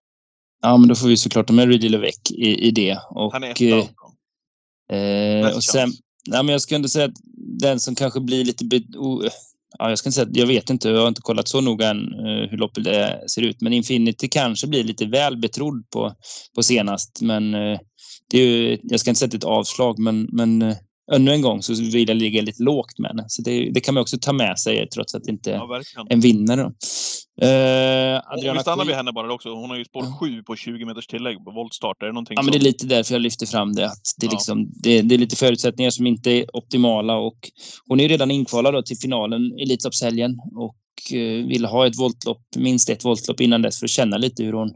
[0.63, 2.99] Ja, men då får vi såklart ta med Ridley Levec i, i det.
[3.11, 3.93] Och, Han är eh, etta.
[4.97, 5.91] Eh, Bäst och sen,
[6.29, 7.17] nej, men jag ska ändå säga att
[7.61, 8.65] den som kanske blir lite...
[8.65, 8.81] Be,
[9.79, 11.91] ja, jag ska inte säga att jag vet inte, jag har inte kollat så noga
[11.91, 13.61] än eh, hur loppet är, ser ut.
[13.61, 16.15] Men Infinity kanske blir lite väl betrodd på,
[16.55, 17.23] på senast.
[17.23, 17.79] Men eh,
[18.31, 20.77] det är ju, jag ska inte säga att det är ett avslag, men, men eh,
[21.13, 23.25] ännu en gång så vill jag ligga lite lågt med henne.
[23.29, 26.13] Så det, det kan man också ta med sig trots att det inte Ja, är
[26.13, 26.61] en vinnare.
[27.41, 29.49] Eh, Adriana vi stannar vid henne bara också.
[29.55, 30.17] Hon har ju spår Ja.
[30.21, 32.03] 7 på 20 meters tillägg på voltstart.
[32.03, 33.87] Är det någonting Ja, men det är lite därför jag lyfter fram det.
[33.87, 34.33] Att det, är Ja.
[34.33, 37.17] liksom, det, det är lite förutsättningar som inte är optimala.
[37.17, 37.39] Och
[37.89, 40.77] hon är ju redan inkvalad till finalen i Elitloppshelgen och
[41.17, 44.53] eh, vill ha ett voltlopp, minst ett voltlopp innan dess för att känna lite hur
[44.53, 44.71] hon...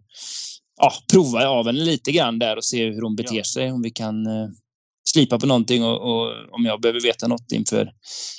[0.81, 3.45] Ja, prova av henne lite grann där och se hur hon beter Ja.
[3.45, 3.73] sig.
[3.73, 4.49] Om vi kan eh,
[5.13, 7.91] slipa på någonting och, och om jag behöver veta något inför,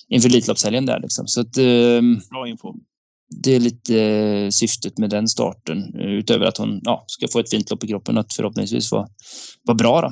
[0.10, 1.00] inför Elitloppshelgen där.
[1.00, 1.28] Liksom.
[1.28, 2.74] Så att, ehm, Bra info.
[3.44, 5.78] det är lite eh, syftet med den starten.
[6.00, 8.92] eh, Utöver att hon ja, ska få ett fint lopp i kroppen och att förhoppningsvis
[8.92, 9.08] vara,
[9.64, 10.02] vara bra.
[10.02, 10.12] Då.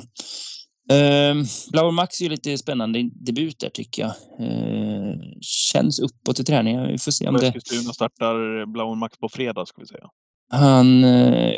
[0.94, 4.12] Ehm, Blauer Max är ju lite spännande debut där tycker jag.
[4.46, 6.86] Ehm, känns uppåt i träningen.
[6.88, 7.46] Vi får se om det...
[7.46, 10.06] Eskilstuna startar Blauen Max på fredag, ska vi säga.
[10.52, 11.54] Han eh,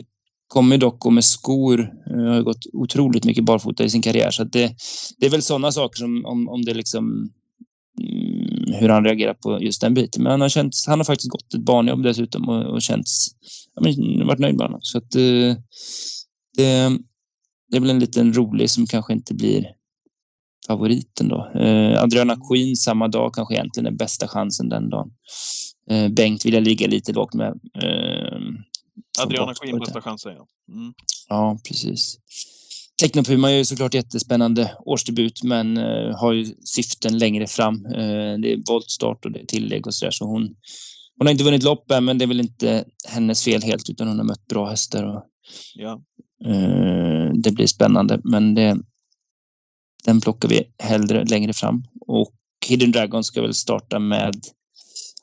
[0.49, 1.81] kommer dock gå med skor.
[1.81, 4.31] Eh, har gått otroligt mycket barfota i sin karriär.
[4.31, 4.75] Så att det,
[5.19, 7.31] det är väl sådana saker som om, om det liksom
[8.01, 10.23] mm, hur han reagerar på just den biten.
[10.23, 13.27] Men han har, känts, han har faktiskt gått ett barnjobb dessutom och, och känts,
[13.75, 14.81] ja, men, mm, varit nöjd med honom.
[14.83, 15.57] Så att eh,
[16.57, 16.99] det,
[17.71, 19.67] det är väl en liten rolig som kanske inte blir
[20.67, 21.51] favoriten då.
[21.61, 25.11] Eh, Adriana Queen samma dag kanske egentligen är bästa chansen den dagen.
[25.91, 27.61] Eh, Bengt vill jag ligga lite lågt med.
[27.83, 28.39] Eh,
[29.21, 30.47] Adriana Queen bästa chansen, ja.
[30.75, 30.95] Mm.
[31.29, 32.19] Ja, precis.
[33.01, 37.87] Technopuma är ju såklart jättespännande årsdebut men eh, har ju syften längre fram.
[37.87, 40.43] Eh, det är voltstart och det är tillägg och sådär så hon,
[41.19, 44.09] hon har inte vunnit lopp än men det är väl inte hennes fel helt utan
[44.09, 45.25] hon har mött bra hästar och
[45.75, 46.03] Ja.
[46.47, 48.79] eh, det blir spännande men det,
[50.05, 51.85] den plockar vi hellre längre fram.
[52.07, 52.35] Och
[52.67, 54.35] Hidden Dragon ska väl starta med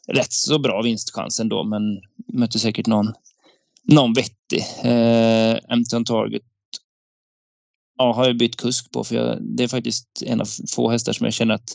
[0.07, 1.82] rätt så bra vinstchans ändå men
[2.34, 3.13] möter säkert någon,
[3.88, 4.59] någon vettig.
[4.83, 6.43] Eh, Empton Target
[7.97, 11.13] ja, har jag bytt kusk på för jag, det är faktiskt en av få hästar
[11.13, 11.69] som jag känner att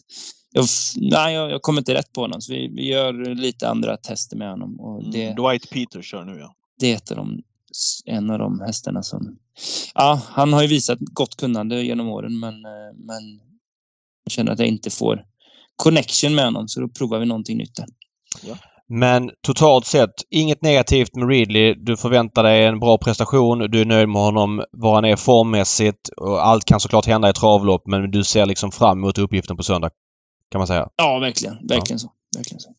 [0.53, 2.41] jag, nej, jag, jag kommer inte rätt på honom.
[2.41, 5.37] Så vi, vi gör lite andra tester med honom och det, Mm.
[5.37, 6.55] Dwight Peters kör nu, ja.
[6.79, 7.43] det är de,
[8.07, 9.39] en av de hästarna som...
[9.95, 13.41] Ja, han har ju visat gott kunnande genom åren men, eh, men
[14.25, 15.25] jag känner att jag inte får
[15.77, 17.87] connection med honom så då provar vi någonting nytt där.
[18.93, 21.75] Men totalt sett, inget negativt med Ridley.
[21.75, 23.59] Du förväntar dig en bra prestation.
[23.59, 26.09] Du är nöjd med honom, var han är formmässigt.
[26.17, 29.63] Och allt kan såklart hända i travlopp men du ser liksom fram emot uppgiften på
[29.63, 29.91] söndag.
[30.51, 30.89] Kan man säga.
[30.97, 31.55] Ja, verkligen.
[31.69, 32.09] Verkligen så.
[32.37, 32.71] Verkligen så.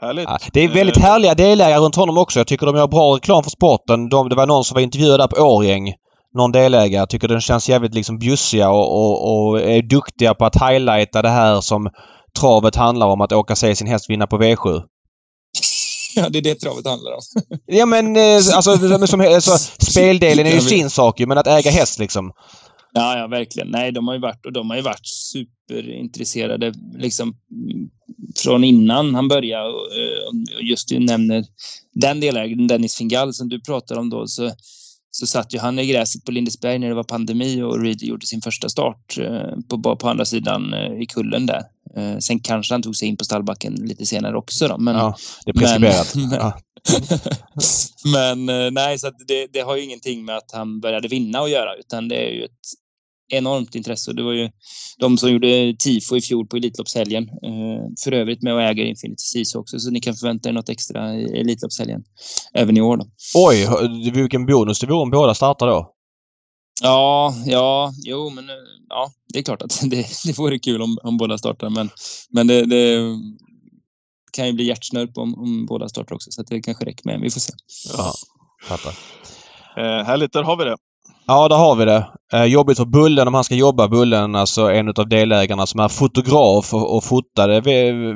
[0.00, 0.24] Härligt.
[0.28, 2.40] Ja, det är väldigt Eh, härliga delägare runt honom också.
[2.40, 4.08] Jag tycker de gör bra reklam för sporten.
[4.08, 5.94] De, det var någon som var intervjuad där på Årgäng.
[6.34, 7.00] Någon delägare.
[7.00, 11.22] Jag tycker den känns jävligt liksom bjussiga och, och, och är duktiga på att highlighta
[11.22, 11.90] det här som
[12.36, 13.20] travet handlar om.
[13.20, 14.82] Att åka se sin häst vinna på V7.
[16.16, 17.20] Ja, det är det travet handlar om.
[17.66, 21.70] Ja men eh, alltså, som, alltså speldelen är ju sin sak ju men att äga
[21.70, 22.32] häst liksom.
[22.92, 23.68] Ja, ja, verkligen.
[23.68, 27.36] Nej, de har ju varit och de har ju varit superintresserade liksom
[28.36, 29.68] från innan han började.
[29.68, 31.44] Och, eh, och just du nämner
[31.92, 34.50] den delägaren, Dennis Fingal som du pratar om då, så,
[35.18, 38.26] så satt ju han i gräset på Lindesberg när det var pandemi och Reed gjorde
[38.26, 41.62] sin första start eh, på, på andra sidan eh, i kullen där.
[41.96, 45.16] Eh, Sen kanske han tog sig in på stallbacken lite senare också då, men Ja,
[45.44, 46.14] det är preskriberat.
[46.14, 46.58] Men- Ja.
[48.12, 51.74] Men nej, så det, det har ju ingenting med att han började vinna att göra,
[51.74, 52.50] utan det är ju ett
[53.28, 54.12] enormt intresse.
[54.12, 54.50] Det var ju
[54.98, 57.24] de som gjorde tifo i fjol på Elitloppshelgen.
[57.24, 60.68] Eh, för övrigt med och äger Infinity Seas också, så ni kan förvänta er något
[60.68, 62.04] extra i Elitloppshelgen
[62.54, 62.96] även i år.
[62.96, 63.06] Då.
[63.34, 63.66] Oj,
[64.12, 65.92] vilken bonus det vore om båda startar då.
[66.82, 68.56] Ja, ja, jo, men eh,
[68.88, 71.90] ja, det är klart att det, det vore kul om, om båda startar, men,
[72.30, 73.16] men det, det
[74.32, 77.14] kan ju bli hjärtsnörp om, om båda startar också, så att det kanske räcker med
[77.14, 77.20] en.
[77.20, 77.52] Vi får se.
[77.96, 78.14] Ja,
[78.68, 78.94] fattar.
[79.76, 80.76] Eh, härligt, där har vi det.
[81.26, 82.06] Ja, där har vi det.
[82.32, 83.88] Eh, jobbigt för Bullen om han ska jobba.
[83.88, 87.62] Bullen, alltså en av delägarna som är fotograf och, och fotade,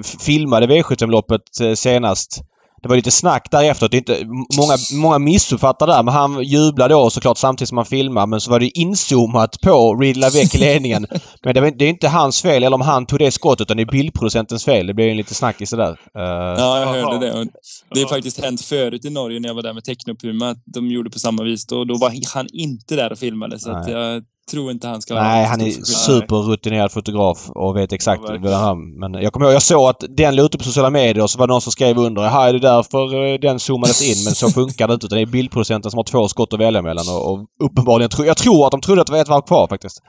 [0.03, 2.43] filmade V75-loppet eh, senast.
[2.83, 3.87] Det var lite snack därefter.
[3.87, 4.25] Att det inte,
[4.57, 8.51] många, många missuppfattar där men han jublade då såklart samtidigt som han filmade men så
[8.51, 11.07] var det inzoomat på Reed Lavec i ledningen.
[11.43, 13.77] men det, var, det är inte hans fel eller om han tog det skottet utan
[13.77, 14.87] det är bildproducentens fel.
[14.87, 15.91] Det blev en lite snackis där.
[15.91, 17.49] Uh, ja, jag hörde det.
[17.95, 20.57] Det har faktiskt hänt förut i Norge när jag var där med Technopuma.
[20.75, 21.67] De gjorde på samma vis.
[21.67, 25.15] Då, då var han inte där och filmade så att jag tror inte han ska
[25.15, 28.99] Nej, han är superrutinerad fotograf och vet exakt ja, vad han...
[28.99, 31.39] Men jag kommer ihåg, jag såg att den la ute på sociala medier och så
[31.39, 32.23] var det någon som skrev under.
[32.23, 34.25] Jaha, är det därför eh, den zoomades in?
[34.25, 35.09] Men så funkar det inte.
[35.09, 38.11] Det är bildproducenten som har två skott att välja mellan och, och uppenbarligen...
[38.27, 40.03] Jag tror att de trodde att det var ett varv kvar faktiskt.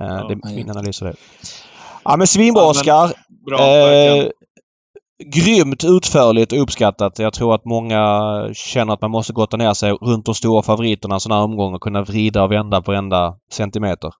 [0.00, 1.14] Eh, ja, det är min analys av det.
[2.04, 3.12] Ja men svinbra Oskar!
[3.46, 4.24] Ja,
[5.24, 7.18] grymt utförligt och uppskattat.
[7.18, 8.00] Jag tror att många
[8.54, 11.74] känner att man måste gotta ner sig runt de stora favoriterna en sån här omgång
[11.74, 14.10] och kunna vrida och vända på varenda centimeter.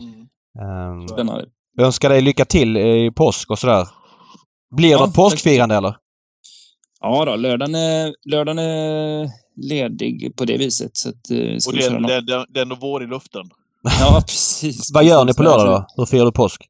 [0.00, 1.00] Mm.
[1.00, 1.44] Um, Spännande.
[1.76, 3.88] Jag önskar dig lycka till i påsk och sådär.
[4.76, 5.96] Blir ja, det något påskfirande eller?
[7.00, 10.90] Ja då, lördagen är, lördagen är ledig på det viset.
[10.92, 13.50] Så att, uh, och det, är, det är ändå vår i luften.
[14.00, 14.90] ja, precis.
[14.94, 15.86] Vad gör ni på lördag då?
[15.96, 16.62] Hur firar du påsk?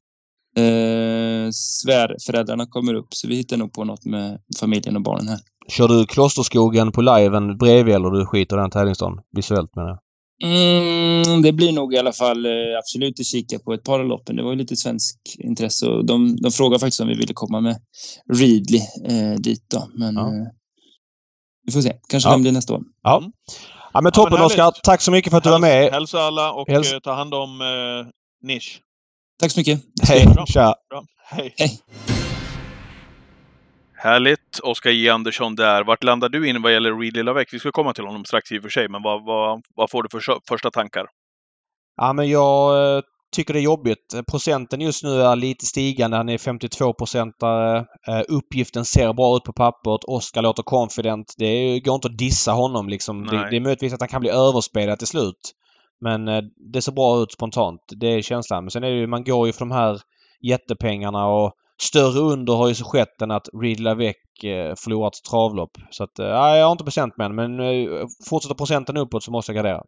[0.57, 5.39] Eh, svärföräldrarna kommer upp så vi hittar nog på något med familjen och barnen här.
[5.69, 9.19] Kör du Klosterskogen på liven bredvid eller du skiter den tävlingsdagen?
[9.37, 9.99] Visuellt menar jag.
[10.43, 14.07] Mm, det blir nog i alla fall eh, absolut att kika på ett par av
[14.07, 14.37] loppen.
[14.37, 17.61] Det var ju lite svensk intresse och de, de frågade faktiskt om vi ville komma
[17.61, 17.77] med
[18.33, 19.89] Readly eh, dit då.
[19.95, 20.27] Men ja.
[20.27, 20.47] eh,
[21.67, 21.97] vi får se.
[22.09, 22.33] Kanske ja.
[22.33, 22.83] kan bli nästa år.
[23.03, 23.23] Ja.
[23.93, 24.73] Ja men toppen ja, Oskar.
[24.83, 25.93] Tack så mycket för att du var med.
[25.93, 28.07] Hälsa alla och Häls ta hand om eh,
[28.49, 28.81] Nisch.
[29.41, 29.81] Tack så mycket.
[30.09, 30.27] Hej.
[30.47, 30.75] Tja.
[30.91, 31.05] Bra.
[31.31, 31.55] Hej.
[31.59, 31.81] Hej.
[33.95, 34.59] Härligt.
[34.63, 35.85] Oskar J Andersson där.
[35.85, 37.49] Vart landar du in vad gäller Reed Lavec?
[37.53, 40.03] Vi ska komma till honom strax i och för sig, men vad, vad, vad får
[40.03, 41.07] du för första tankar?
[41.97, 43.03] Ja, men jag eh,
[43.37, 44.15] tycker det är jobbigt.
[44.31, 46.17] Procenten just nu är lite stigande.
[46.17, 47.79] Han är 52 procentare.
[48.09, 50.05] Eh, uppgiften ser bra ut på pappret.
[50.05, 51.35] Oskar låter confident.
[51.39, 53.27] Det går inte att dissa honom liksom.
[53.27, 55.53] Det, det, är möjligtvis att han kan bli överspelad till slut.
[56.01, 56.43] Men eh,
[56.73, 57.81] det ser bra ut spontant.
[57.89, 58.65] Det är känslan.
[58.65, 60.01] Men sen är det ju, man går ju för de här
[60.43, 65.71] jättepengarna och större under har ju så skett än att Reed Lavec eh, förlorat travlopp.
[65.91, 67.59] Så att, eh, nej, jag har inte procent med men
[68.29, 69.83] fortsätter procenten uppåt så måste jag gardera.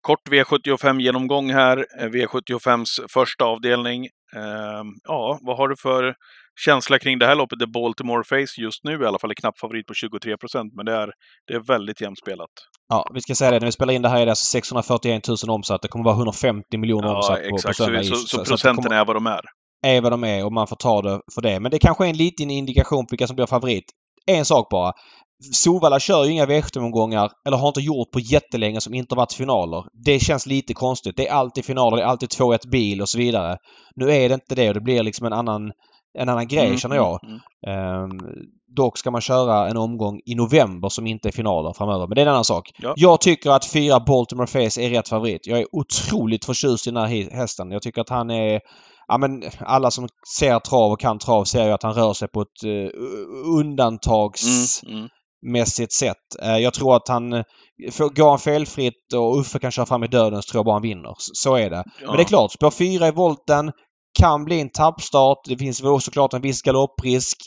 [0.00, 1.86] Kort V75-genomgång här.
[2.00, 4.08] V75s första avdelning.
[4.36, 6.14] Ehm, ja, vad har du för
[6.60, 7.58] känsla kring det här loppet?
[7.58, 10.72] Det är Baltimore Face just nu i alla fall är knapp favorit på 23 procent,
[10.74, 11.12] men det är,
[11.46, 12.50] det är väldigt jämspelat.
[12.92, 13.58] Ja, vi ska säga det.
[13.58, 15.82] När vi spelar in det här är det alltså 641 000 omsatt.
[15.82, 17.78] Det kommer vara 150 miljoner ja, omsatt på, exakt.
[17.78, 18.04] på söndag.
[18.04, 19.40] Så, så, så, procenten kommer, är vad de är?
[19.86, 21.60] Är vad de är och man får ta det för det.
[21.60, 23.84] Men det kanske är en liten indikation på vilka som blir favorit.
[24.26, 24.92] En sak bara.
[25.52, 29.84] Solvalla kör ju inga V75-omgångar, eller har inte gjort på jättelänge, som inte varit finaler.
[30.04, 31.16] Det känns lite konstigt.
[31.16, 33.56] Det är alltid finaler, det är alltid 2-1 bil och så vidare.
[33.96, 35.72] Nu är det inte det och det blir liksom en annan,
[36.18, 37.18] en annan grej mm, känner jag.
[37.24, 38.02] Mm, mm.
[38.02, 38.20] Um,
[38.76, 42.06] dock ska man köra en omgång i november som inte är finaler framöver.
[42.06, 42.70] Men det är en annan sak.
[42.78, 42.94] Ja.
[42.96, 45.46] Jag tycker att fyra Baltimore Face är rätt favorit.
[45.46, 47.70] Jag är otroligt förtjust i den här hästen.
[47.70, 48.60] Jag tycker att han är
[49.08, 50.08] ja, men alla som
[50.38, 52.88] ser trav och kan trav ser ju att han rör sig på ett uh,
[53.58, 54.82] undantags...
[54.82, 55.08] Mm, mm
[55.90, 56.42] sätt.
[56.42, 57.32] Eh, jag tror att han...
[57.32, 57.42] Eh,
[58.14, 60.82] går han felfritt och Uffe kan köra fram i döden så tror jag bara han
[60.82, 61.14] vinner.
[61.18, 61.84] Så är det.
[62.00, 62.06] Ja.
[62.06, 63.72] Men det är klart, spår 4 i volten
[64.18, 65.38] kan bli en tappstart.
[65.44, 67.38] Det finns väl såklart en viss galopprisk.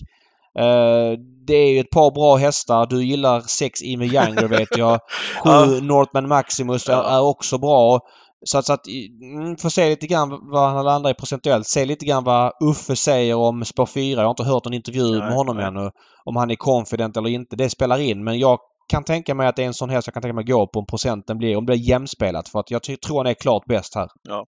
[0.60, 2.86] Uh, det är ju ett par bra hästar.
[2.86, 5.00] Du gillar 6 Ime Younger vet jag.
[5.44, 5.66] 7 ja.
[5.66, 7.04] Northman Maximus ja.
[7.04, 8.00] är också bra.
[8.46, 11.68] Så att, så att mm, får se lite grann vad han landar i procentuellt.
[11.68, 14.22] Se lite grann vad Uffe säger om spår 4.
[14.22, 15.66] Jag har inte hört någon intervju nej, med honom nej.
[15.66, 15.92] ännu.
[16.26, 17.56] Om han är confident eller inte.
[17.56, 20.14] Det spelar in men jag kan tänka mig att det är en sån häst jag
[20.14, 22.50] kan tänka mig gå på om procenten blir, om det blir jämspelat.
[22.50, 24.08] För att jag tror han är klart bäst här.
[24.24, 24.46] Ja.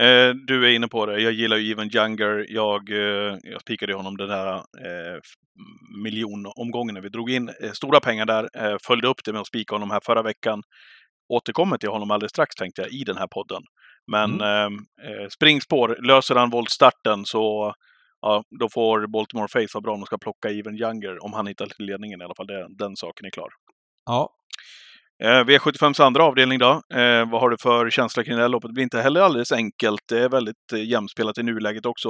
[0.00, 1.20] Eh, du är inne på det.
[1.20, 2.46] Jag gillar ju Even Younger.
[2.48, 5.20] Jag, eh, jag spikade honom den här eh,
[6.04, 8.48] miljonomgången när vi drog in eh, stora pengar där.
[8.54, 10.62] Eh, följde upp det med att spika honom här förra veckan
[11.32, 13.62] återkommer till honom alldeles strax tänkte jag i den här podden.
[14.12, 14.42] Men mm.
[14.42, 17.74] Ehm, eh, springspår, löser han voltstarten så
[18.20, 21.46] ja, då får Baltimore Face vara bra om de ska plocka Even Younger om han
[21.46, 22.46] hittar till ledningen i alla fall.
[22.46, 23.48] Det, den saken är klar.
[24.06, 24.28] Ja.
[25.24, 26.70] Eh, V75s andra avdelning då.
[26.94, 28.68] Eh, vad har du för känsla kring det här loppet?
[28.68, 30.00] Det blir inte heller alldeles enkelt.
[30.08, 32.08] Det är väldigt eh, jämspelat i nuläget också.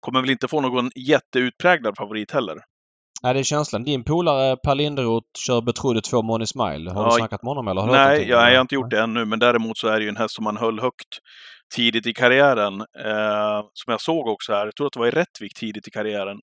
[0.00, 2.56] Kommer väl inte få någon jätteutpräglad favorit heller.
[3.22, 3.84] Nej, det är känslan.
[3.84, 6.90] Din polare Per Linderoth kör betrodde två Money Smile.
[6.90, 7.80] Har ja, du snackat med honom eller?
[7.80, 10.08] Har nej, jag, jag har inte gjort det ännu, men däremot så är det ju
[10.08, 11.18] en häst som man höll högt
[11.74, 12.80] tidigt i karriären.
[12.80, 15.90] Eh, som jag såg också här, jag tror att det var i Rättvik tidigt i
[15.90, 16.38] karriären.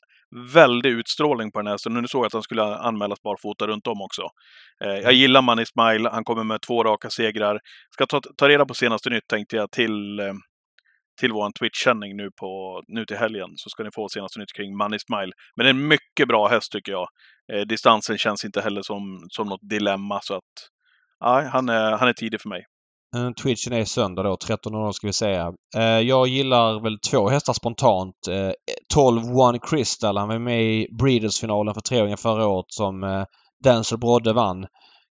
[0.53, 1.93] Väldig utstrålning på den hästen.
[1.93, 4.21] Nu såg jag att han skulle anmälas barfota runt om också.
[4.83, 7.59] Eh, jag gillar Money Smile, han kommer med två raka segrar.
[7.93, 10.33] Ska ta, ta reda på senaste nytt tänkte jag till, eh,
[11.19, 13.49] till vår Twitch-sändning nu, på, nu till helgen.
[13.55, 15.31] Så ska ni få senaste nytt kring Money Smile.
[15.55, 17.07] Men det är en mycket bra häst tycker jag.
[17.53, 20.53] Eh, distansen känns inte heller som, som något dilemma så att
[21.25, 22.65] nej, han, är, han är tidig för mig.
[23.15, 25.53] Eh, twitchen är söndag då, 13.00 ska vi säga.
[25.77, 28.27] Eh, jag gillar väl två hästar spontant.
[28.29, 28.51] Eh,
[28.93, 33.23] 12 One Crystal, han var med i Breeders-finalen för treåringar förra året som eh,
[33.63, 34.65] Denzel Brodde vann.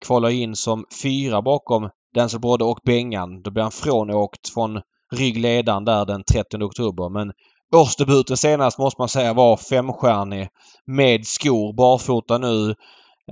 [0.05, 3.41] Kvalar in som fyra bakom Denzel Brodde och Bengan.
[3.41, 4.81] Då blir han frånåkt från
[5.15, 7.09] ryggledaren där den 30 oktober.
[7.09, 7.31] Men
[7.76, 10.47] årsdebuten senast måste man säga var femstjärnig
[10.85, 12.69] med skor, barfota nu.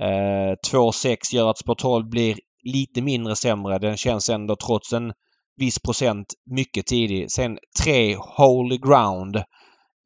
[0.00, 3.78] Eh, 2,6 gör att spår 12 blir lite mindre sämre.
[3.78, 5.12] Den känns ändå trots en
[5.56, 7.30] viss procent mycket tidig.
[7.30, 9.36] Sen 3 Holy Ground.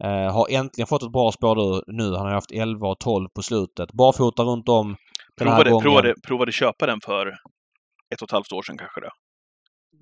[0.04, 2.16] Eh, har äntligen fått ett bra spår nu.
[2.16, 3.92] Han har haft 11 och 12 på slutet.
[3.92, 4.96] Barfota runt om
[5.38, 5.82] provade, gången.
[5.82, 7.26] Provade, provade köpa den för
[8.14, 9.10] ett och ett halvt år sedan kanske det.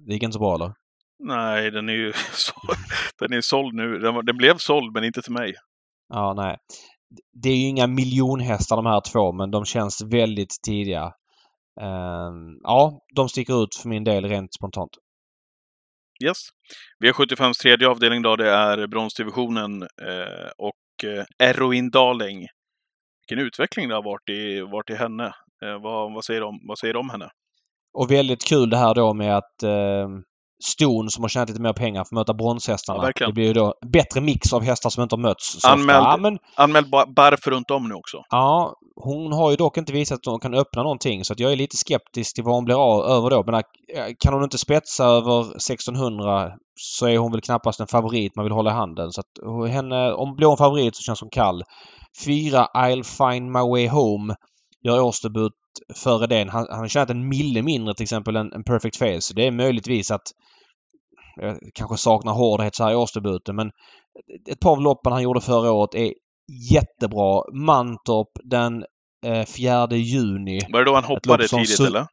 [0.07, 0.73] Det gick inte så bra eller?
[1.19, 2.13] Nej, den är ju
[3.19, 3.99] den är såld nu.
[3.99, 5.55] Den, den blev såld, men inte till mig.
[6.09, 6.57] Ja, nej.
[7.43, 11.13] Det är ju inga miljonhästar de här två, men de känns väldigt tidiga.
[11.81, 12.33] Uh,
[12.63, 14.91] ja, de sticker ut för min del rent spontant.
[16.25, 16.39] Yes.
[17.05, 22.47] V75s tredje avdelning då, det är bronsdivisionen eh, och eh, Eroin Darling.
[23.29, 25.25] Vilken utveckling det har varit i, varit i henne.
[25.65, 27.29] Eh, vad, vad, säger de, vad säger de om henne?
[27.99, 30.09] Och väldigt kul det här då med att eh,
[30.65, 33.13] Ston som har tjänat lite mer pengar får möta bronshästarna.
[33.17, 35.65] Ja, det blir ju då bättre mix av hästar som inte har mötts.
[35.65, 38.23] Anmäld, ja, men, anmäld Barf runt om nu också.
[38.31, 41.53] Ja, hon har ju dock inte visat att hon kan öppna någonting så att jag
[41.53, 43.43] är lite skeptisk till vad hon blir av, över då.
[43.47, 43.63] Men äh,
[44.19, 48.53] kan hon inte spetsa över 1600 så är hon väl knappast en favorit man vill
[48.53, 49.13] hålla i handen.
[49.13, 51.63] Så att henne, om blir hon favorit så känns hon kall.
[52.25, 54.35] Fyra I'll find my way home
[54.85, 55.53] gör årsdebut
[55.95, 56.49] före den.
[56.49, 59.35] Han, han har tjänat en mille mindre till exempel än, än Perfect Face.
[59.35, 60.33] Det är möjligtvis att
[61.37, 63.71] jag kanske saknar hårdhet så här i årsdebuten men
[64.51, 66.13] ett par av loppen han gjorde förra året är
[66.71, 67.43] jättebra.
[67.67, 68.85] Mantorp den
[69.27, 70.61] eh, 4 juni.
[70.73, 72.07] Var det då han hoppade tidigt eller?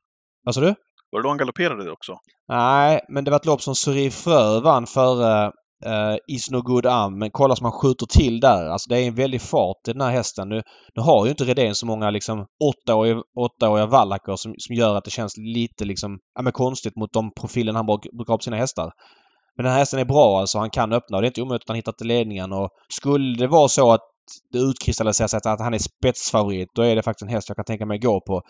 [0.43, 0.75] Vad sa du?
[1.11, 2.17] Var det då han galopperade också?
[2.47, 5.51] Nej, men det var ett lopp som Suri Frö vann före
[5.85, 7.19] uh, Is No Good Am.
[7.19, 8.65] Men kolla som han skjuter till där.
[8.65, 10.49] Alltså det är en väldig fart i den här hästen.
[10.49, 10.61] Nu,
[10.95, 15.03] nu har ju inte Redén så många liksom åttaåriga, åttaåriga vallacker som, som gör att
[15.03, 18.57] det känns lite liksom, ja, men konstigt mot de profilen han brukar ha på sina
[18.57, 18.91] hästar.
[19.55, 20.59] Men den här hästen är bra alltså.
[20.59, 22.53] Han kan öppna och det är inte omöjligt att han hittar till ledningen.
[22.53, 24.01] Och skulle det vara så att
[24.51, 27.65] det utkristalliserar sig att han är spetsfavorit, då är det faktiskt en häst jag kan
[27.65, 28.41] tänka mig gå på.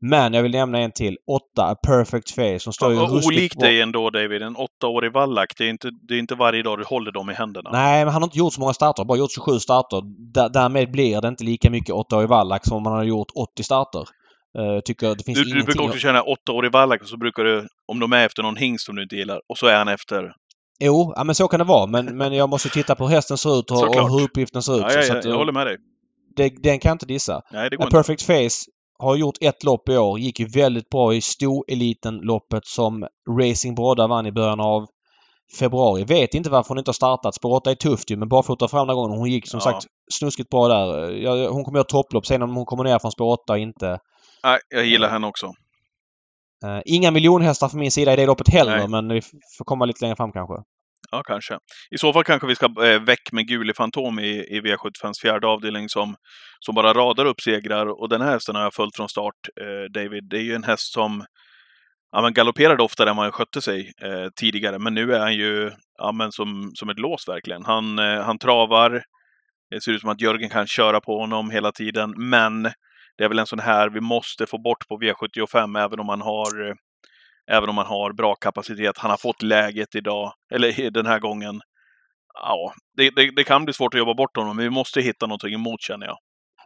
[0.00, 1.16] Men jag vill nämna en till.
[1.26, 2.58] 8, A Perfect Face.
[2.58, 5.52] Som står ja, ju Olikt dig ändå David, en åttaårig vallack.
[5.58, 7.70] Det är, inte, det är inte varje dag du håller dem i händerna.
[7.72, 9.04] Nej, men han har inte gjort så många starter.
[9.04, 10.02] Bara gjort 27 starter.
[10.52, 14.04] därmed blir det inte lika mycket åttaårig vallack som om man har gjort 80 starter.
[14.58, 17.68] Uh, tycker det finns du, du brukar också känna åttaårig vallack och så brukar du,
[17.92, 20.32] om de är efter någon hingst som du inte gillar, och så är han efter
[20.80, 21.86] Jo, ja, men så kan det vara.
[21.86, 24.76] Men, men jag måste titta på hur hästen ser ut och, och hur uppgiften ser
[24.76, 24.80] ut.
[24.88, 25.76] Ja, ja, så att, jag håller med dig.
[26.36, 27.42] Det, den kan jag inte dissa.
[27.52, 30.18] Nej, det går A Perfect Face har gjort ett lopp i år.
[30.18, 33.06] Gick ju väldigt bra i stoeliten-loppet som
[33.40, 34.86] Racing Brodda vann i början av
[35.58, 36.04] februari.
[36.04, 37.34] Vet inte varför hon inte har startat.
[37.34, 39.18] Spår 8 är tufft ju, men barfota fram den gången.
[39.18, 39.70] Hon gick som ja.
[39.70, 41.48] sagt snuskigt bra där.
[41.48, 43.98] Hon kommer göra topplopp sen om hon kommer ner från spår 8 inte.
[44.44, 45.52] Nej, jag gillar henne också.
[46.64, 48.88] Uh, inga miljonhästar från min sida i det loppet heller, Nej.
[48.88, 49.22] men vi
[49.58, 50.54] får komma lite längre fram kanske.
[51.10, 51.58] Ja, kanske.
[51.90, 55.46] I så fall kanske vi ska eh, väck med Guli Fantom i, i V75s fjärde
[55.46, 56.14] avdelning som,
[56.60, 57.86] som bara radar upp segrar.
[58.00, 60.24] Och den här hästen har jag följt från start, eh, David.
[60.30, 61.24] Det är ju en häst som
[62.12, 64.78] ja, men galopperade oftare än vad han skötte sig eh, tidigare.
[64.78, 67.64] Men nu är han ju ja, men som, som ett lås verkligen.
[67.64, 69.02] Han, eh, han travar.
[69.70, 72.14] Det ser ut som att Jörgen kan köra på honom hela tiden.
[72.16, 72.70] Men
[73.18, 76.20] det är väl en sån här vi måste få bort på V75 även om man
[76.20, 76.74] har eh,
[77.52, 78.98] Även om man har bra kapacitet.
[78.98, 81.60] Han har fått läget idag, eller den här gången.
[82.34, 85.26] Ja, det, det, det kan bli svårt att jobba bort honom, men vi måste hitta
[85.26, 86.16] någonting emot känner jag.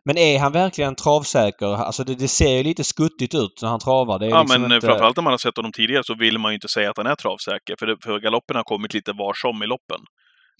[0.04, 1.66] Men är han verkligen travsäker?
[1.66, 4.24] Alltså det, det ser ju lite skuttigt ut när han travar.
[4.24, 4.86] ja, liksom men inte...
[4.86, 7.06] framförallt när man har sett honom tidigare så vill man ju inte säga att han
[7.06, 7.74] är travsäker.
[7.78, 10.00] För, det, för galoppen har kommit lite var som i loppen.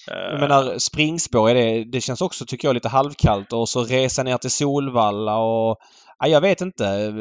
[0.06, 4.22] Jag menar springspår, är det, det känns också tycker jag lite halvkallt och så resa
[4.22, 5.76] ner till Solvalla och
[6.18, 7.12] Ja, jag vet inte.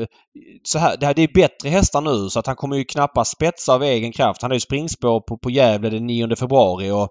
[0.63, 3.31] Så här, det, här, det är bättre hästar nu så att han kommer ju knappast
[3.31, 4.41] spetsa av egen kraft.
[4.41, 7.09] Han har ju springspår på, på Gävle den 9 februari och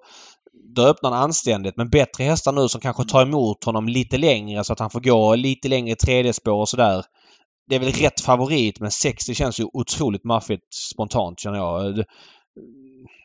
[0.75, 1.77] då öppnar han anständigt.
[1.77, 5.01] Men bättre hästar nu som kanske tar emot honom lite längre så att han får
[5.01, 7.05] gå lite längre tredje spår och sådär.
[7.69, 12.05] Det är väl rätt favorit men 60 känns ju otroligt maffigt spontant känner jag.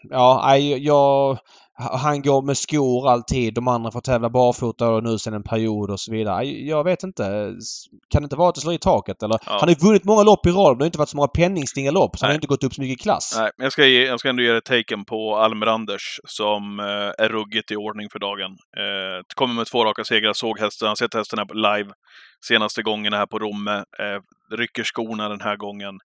[0.10, 1.38] Ja, jag, Ha-
[1.80, 3.54] Han går med skor alltid.
[3.54, 6.46] De andra får tävla barfota och nu sen en period och så vidare.
[6.46, 7.24] Jag vet inte.
[8.10, 9.40] Kan det inte vara att det slår i taket eller?
[9.46, 9.52] Ja.
[9.52, 11.28] Han har ju vunnit många lopp i rad men det har inte varit så många
[11.28, 12.36] penningstinga lopp så han har Nej.
[12.38, 13.34] inte gått upp så mycket i klass.
[13.38, 16.86] Nej, men jag ska, ge, jag ska ändå ge ett taken på Almeranders som eh,
[17.26, 18.52] är ruggigt i ordning för dagen.
[18.78, 21.92] Eh, kommer med två raka segrar, såg hästen, har sett hästen här live
[22.48, 23.76] senaste gången här på Romme.
[23.76, 24.20] Eh,
[24.58, 26.00] rycker skorna den här gången.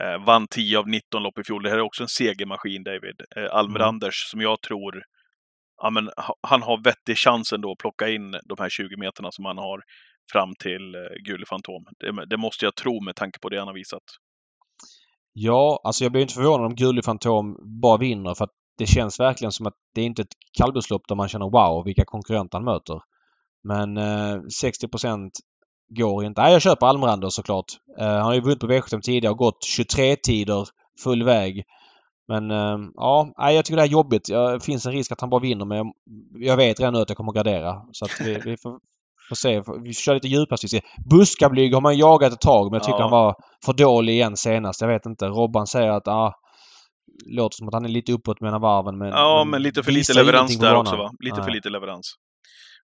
[0.00, 1.62] Eh, vann 10 av 19 lopp i fjol.
[1.62, 3.20] Det här är också en segermaskin, David.
[3.36, 5.02] Eh, Almeranders, som jag tror
[5.82, 9.28] ja, men, ha- han har vettig chans ändå att plocka in de här 20 meterna
[9.32, 9.82] som han har
[10.32, 11.84] fram till eh, Gule Fantom.
[11.98, 14.02] Det, det måste jag tro med tanke på det han har visat.
[15.32, 19.20] Ja, alltså jag blir inte förvånad om Gulli Fantom bara vinner för att det känns
[19.20, 22.64] verkligen som att det är inte ett kallblodslopp där man känner wow vilka konkurrenter han
[22.64, 23.00] möter.
[23.64, 24.88] Men eh, 60
[25.88, 26.40] går inte.
[26.42, 27.64] Nej, jag köper Almrander såklart.
[28.00, 30.68] Eh, han har ju vunnit på V75 tidigare och gått 23 tider
[31.04, 31.64] full väg.
[32.28, 34.28] Men eh, ja, nej, jag tycker det är jobbigt.
[34.28, 35.86] Ja, Det finns en risk att han bara vinner men jag,
[36.34, 37.82] jag vet redan nu att jag kommer att gardera.
[37.92, 38.78] Så att vi, vi får,
[39.28, 39.62] får se.
[39.84, 40.64] Vi kör lite djupast.
[40.64, 40.80] Vi ser.
[41.10, 43.02] Buskablyg har man jagat ett tag men jag tycker Ja.
[43.02, 43.34] han var
[43.64, 44.80] för dålig igen senast.
[44.80, 45.26] Jag vet inte.
[45.26, 46.32] Robban säger att ah,
[47.26, 48.98] låter som att han är lite uppåt mellan varven.
[48.98, 51.10] Men, Ja, men lite för lite leverans där också va?
[51.24, 51.54] Lite för Nej.
[51.54, 52.14] lite leverans.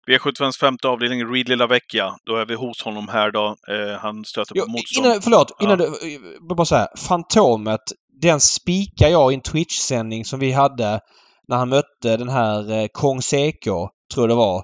[0.06, 2.14] V75s femte avdelning, Reed Lilla Vecchia.
[2.26, 3.56] Då är vi hos honom här då.
[3.70, 5.06] Eh, han stöter Jo, på motstånd.
[5.06, 5.64] innan, förlåt, Ja.
[5.64, 5.84] innan du...
[5.84, 5.90] jag
[6.48, 6.86] vill Bara säga.
[7.08, 7.80] Fantomet,
[8.20, 11.00] den spikar jag i en Twitch-sändning som vi hade
[11.48, 14.62] när han mötte den här eh, Kong Seko, tror jag det var.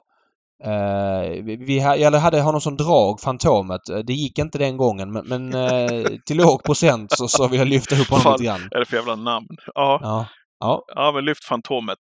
[0.64, 3.88] Eh, vi, eller hade honom som drag, Fantomet.
[3.88, 7.58] Eh, Det gick inte den gången men, men eh, till låg procent så, så vill
[7.58, 8.32] jag lyfta upp honom Fan.
[8.32, 8.68] lite grann.
[8.70, 9.46] Är det för jävla namn?
[9.74, 10.26] Ja, Ja.
[10.62, 11.98] Ja, ja men lyft Fantomet.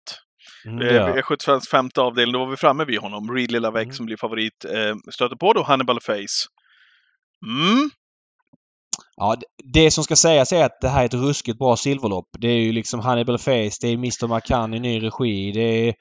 [0.66, 1.18] Mm, Eh, det gör jag.
[1.26, 3.36] V75s femte avdelning, då var vi framme vid honom.
[3.36, 3.92] Reed Lilla Mm.
[3.94, 4.66] som blir favorit.
[4.66, 6.48] Eh, stöter på då Hannibal Face.
[7.46, 7.90] Mm,
[9.16, 9.36] Ja,
[9.74, 12.30] det- som ska sägas är att det här är ett ruskigt bra silverlopp.
[12.40, 14.28] Det är ju liksom Hannibal Face, det är Mr.
[14.36, 15.94] McCann i ny regi, det är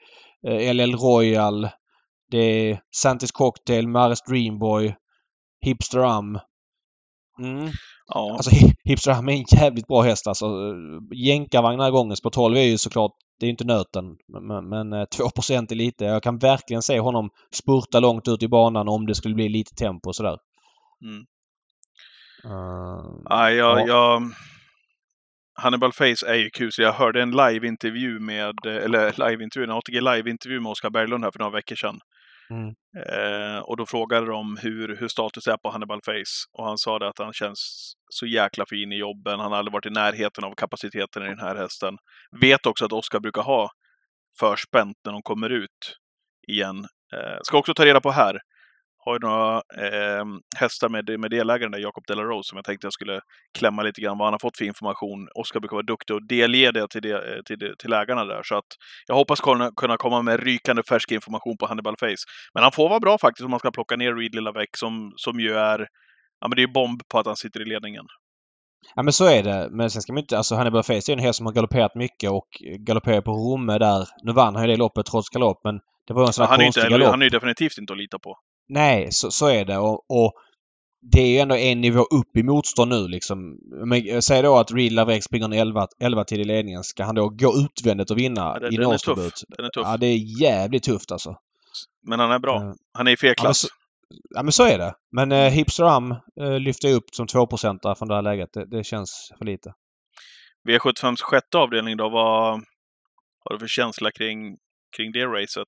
[0.47, 1.69] eh, LL Royal,
[2.31, 4.95] det är Santis Cocktail, Mares Dreamboy,
[5.65, 6.39] Hipster Am.
[7.39, 7.71] Mm.
[8.13, 8.31] Ja.
[8.33, 10.45] Alltså Hi- Hipster Am är en jävligt bra häst alltså.
[11.15, 14.05] Jänkarvagn den här gången, spår 12 är ju såklart, det är inte nöten.
[14.47, 16.05] Men, men eh, 2% är lite.
[16.05, 19.75] Jag kan verkligen se honom spurta långt ut i banan om det skulle bli lite
[19.75, 20.37] tempo och sådär.
[21.05, 21.23] Mm.
[22.45, 23.87] Uh, Ja, jag, Ja.
[23.87, 24.21] jag...
[25.61, 30.01] Hannibal Face är ju kul, så jag hörde en live-intervju med, eller live-intervju, en ATG
[30.01, 31.99] live-intervju med Oskar Berglund här för några veckor sedan.
[32.51, 32.73] Mm.
[33.07, 36.47] Eh, och då frågade de hur, hur status är på Hannibal Face.
[36.57, 39.39] Och han sa det att han känns så jäkla fin i jobben.
[39.39, 41.97] Han har aldrig varit i närheten av kapaciteten i den här hästen.
[42.41, 43.69] Vet också att Oskar brukar ha
[44.39, 45.97] förspänt när de kommer ut
[46.47, 46.77] igen.
[47.13, 48.39] Eh, ska också ta reda på här.
[49.09, 50.25] Har ju några eh,
[50.57, 53.21] hästar med, med delägaren där, Jakob Delarose, som jag tänkte jag skulle
[53.57, 55.27] klämma lite grann vad han har fått för information.
[55.35, 58.41] Oskar brukar vara duktig och delge det till, det, eh, till, till ägarna där.
[58.43, 58.69] Så att
[59.07, 62.23] jag hoppas kunna, kunna komma med rykande färsk information på Hannibal Face.
[62.53, 65.13] Men han får vara bra faktiskt om man ska plocka ner Reed Lilla Väck som,
[65.15, 65.87] som ju är
[66.41, 68.05] Ja men det är ju bomb på att han sitter i ledningen.
[68.95, 69.67] Ja men så är det.
[69.71, 70.37] Men sen ska man inte...
[70.37, 72.47] Alltså Hannibal Face är ju en häst som har galopperat mycket och
[72.79, 74.07] galopperat på Romme där.
[74.23, 76.57] Nu vann han ju det loppet trots galopp men det var en sån Ja, här
[76.57, 77.09] han, är inte, galopp.
[77.09, 78.35] han är ju definitivt inte att lita på.
[78.69, 79.77] Nej, så, så är det.
[79.77, 80.33] Och, och
[81.01, 83.57] det är ju ändå en nivå upp i motstånd nu liksom.
[83.85, 86.83] Men säg då att Reed Lavec springer en 11, 11 tid i ledningen.
[86.83, 89.33] Ska han då gå utvändigt och vinna Ja, det- i en årsdebut?
[89.57, 89.83] Den är tuff.
[89.85, 91.35] Ja, det är jävligt tufft alltså.
[92.07, 92.55] Men han är bra.
[92.61, 93.59] Eh, Han är i felklass.
[93.59, 93.67] så,
[94.35, 94.93] ja men så är det.
[95.11, 98.49] Men eh, Hipster Am eh, lyfter jag upp som 2 där från det här läget.
[98.53, 99.73] Det, det känns för lite.
[100.69, 102.53] V75s sjätte avdelning då, vad
[103.45, 104.57] har du för känsla kring,
[104.97, 105.67] kring det racet?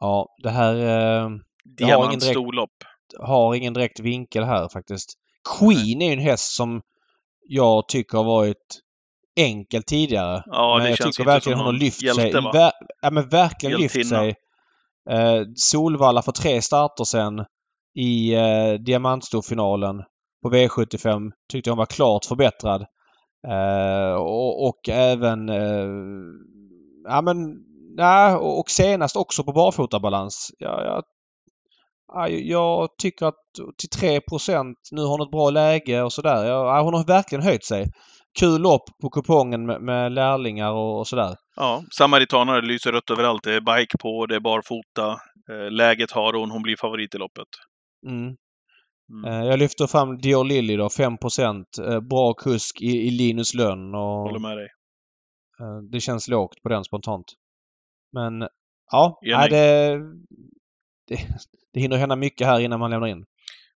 [0.00, 0.74] Ja, det här...
[0.76, 1.30] Eh,
[1.78, 5.14] Jag har ingen direkt- vinkel här faktiskt.
[5.58, 6.82] Queen är ju en häst som
[7.48, 8.80] jag tycker har varit
[9.36, 10.42] enkel tidigare.
[10.46, 12.42] Ja, men jag tycker verkligen hon har lyft hjälte, sig.
[12.52, 12.72] Ver,
[13.02, 14.20] ja, men verkligen lyft Hjältinna.
[14.20, 14.34] sig.
[15.10, 17.44] Eh, Solvalla för tre starter sen
[17.94, 20.02] i eh, Diamantstorfinalen
[20.42, 22.86] på V75 tyckte hon var klart förbättrad.
[23.48, 25.48] Eh, och, och även...
[25.48, 25.88] Eh,
[27.04, 27.36] ja men...
[27.96, 30.50] Nej, och senast också på barfotabalans.
[30.58, 31.02] Ja, jag, ja,
[32.28, 33.34] jag tycker att
[33.78, 34.20] till 3
[34.90, 36.44] nu har hon ett bra läge och sådär.
[36.44, 37.86] Ja, hon har verkligen höjt sig.
[38.40, 41.36] Kul lopp på kupongen med, med lärlingar och, och sådär.
[41.56, 43.42] Ja, samaritanare lyser rött överallt.
[43.44, 45.10] Det är bike på, det är barfota.
[45.50, 47.48] Eh, läget har hon, hon blir favorit i loppet.
[48.06, 48.36] Mm.
[49.12, 49.32] Mm.
[49.32, 53.94] Eh, Jag lyfter fram Dior Lilly då, 5 eh, Bra kusk i, i Linus lönn
[53.94, 54.68] Håller och med dig.
[55.90, 57.26] det känns lågt på den spontant.
[58.12, 58.48] Men
[58.92, 59.98] ja, nej, det,
[61.08, 61.26] det,
[61.72, 63.24] det hinner hända mycket här innan man lämnar in.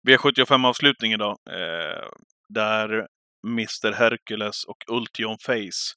[0.08, 1.36] V75-avslutningen då.
[1.50, 2.08] Eh,
[2.48, 3.06] där
[3.46, 5.94] Mr Hercules och Ultion Face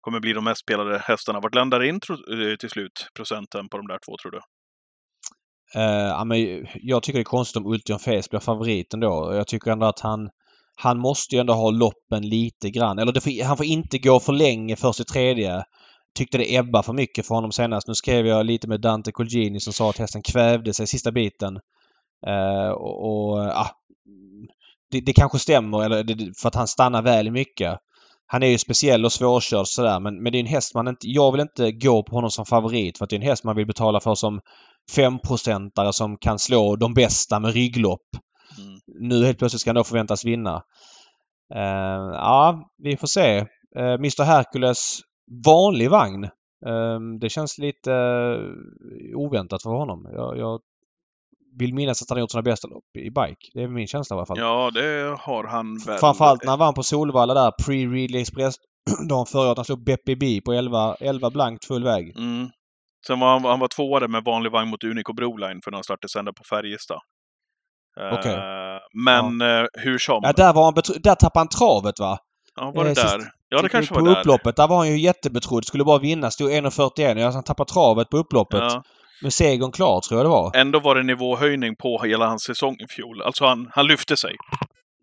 [0.00, 1.40] kommer bli de mest spelade hästarna.
[1.40, 4.40] Vart landar in eh, till slut, procenten på de där två, tror du?
[5.74, 9.34] Eh, ja, men jag tycker det är konstigt om Ultion Face blir favorit ändå.
[9.34, 10.30] Jag tycker ändå att han
[10.82, 12.98] han måste ju ändå ha loppen lite grann.
[12.98, 15.64] Eller får, han får inte gå för länge först i tredje.
[16.14, 17.88] Tyckte det ebba för mycket för honom senast.
[17.88, 21.60] Nu skrev jag lite med Dante Colgini som sa att hästen kvävde sig sista biten.
[22.26, 23.70] Eh, och, och ja,
[24.90, 27.78] det, det kanske stämmer eller det, för att han stannar väl i mycket.
[28.26, 31.08] Han är ju speciell och svårkörd sådär men, men det är en häst man inte...
[31.08, 33.56] Jag vill inte gå på honom som favorit för att det är en häst man
[33.56, 34.40] vill betala för som
[34.96, 38.08] femprocentare som kan slå de bästa med rygglopp.
[38.58, 38.80] Mm.
[39.10, 40.62] Nu helt plötsligt ska han då förväntas vinna.
[41.54, 43.40] Uh, ja, vi får se.
[43.78, 45.00] Uh, Mr Hercules
[45.46, 46.24] vanlig vagn.
[46.66, 47.90] Uh, det känns lite
[49.14, 50.08] oväntat för honom.
[50.12, 50.60] Jag, jag
[51.58, 53.50] vill minnas att han har gjort sina bästa lopp i bike.
[53.54, 54.38] Det är min känsla i alla fall.
[54.38, 55.98] Ja, det har han väl.
[55.98, 58.54] Framförallt när han vann på Solvalla där pre-Ridley Express
[59.08, 59.58] dagen förra året.
[59.58, 62.16] Han slog Beppe B på 11, 11 blankt full väg.
[62.16, 62.48] Mm.
[63.06, 65.84] Sen var han, han var tvåa med vanlig vagn mot Unico Broline för när han
[65.84, 67.00] startade sända på Färjestad.
[68.12, 68.34] Okej.
[68.34, 70.20] Eh, men eh, hur som.
[70.22, 72.18] Ja, där, var han där tappade han travet va?
[72.60, 73.18] Ja, var det eh, där?
[73.18, 74.20] sist- Ja, det kanske var på där.
[74.20, 74.56] upploppet.
[74.56, 75.64] Där var han ju jättebetrodd.
[75.64, 76.30] Skulle bara vinna.
[76.30, 77.18] Stod 1.41.
[77.18, 78.60] Ja, Han tappade travet på upploppet.
[78.60, 78.82] Ja.
[79.22, 80.56] Med segern klar tror jag det var.
[80.56, 83.22] Ändå var det nivåhöjning på hela hans säsong i fjol.
[83.22, 84.34] Alltså han, han lyfte sig.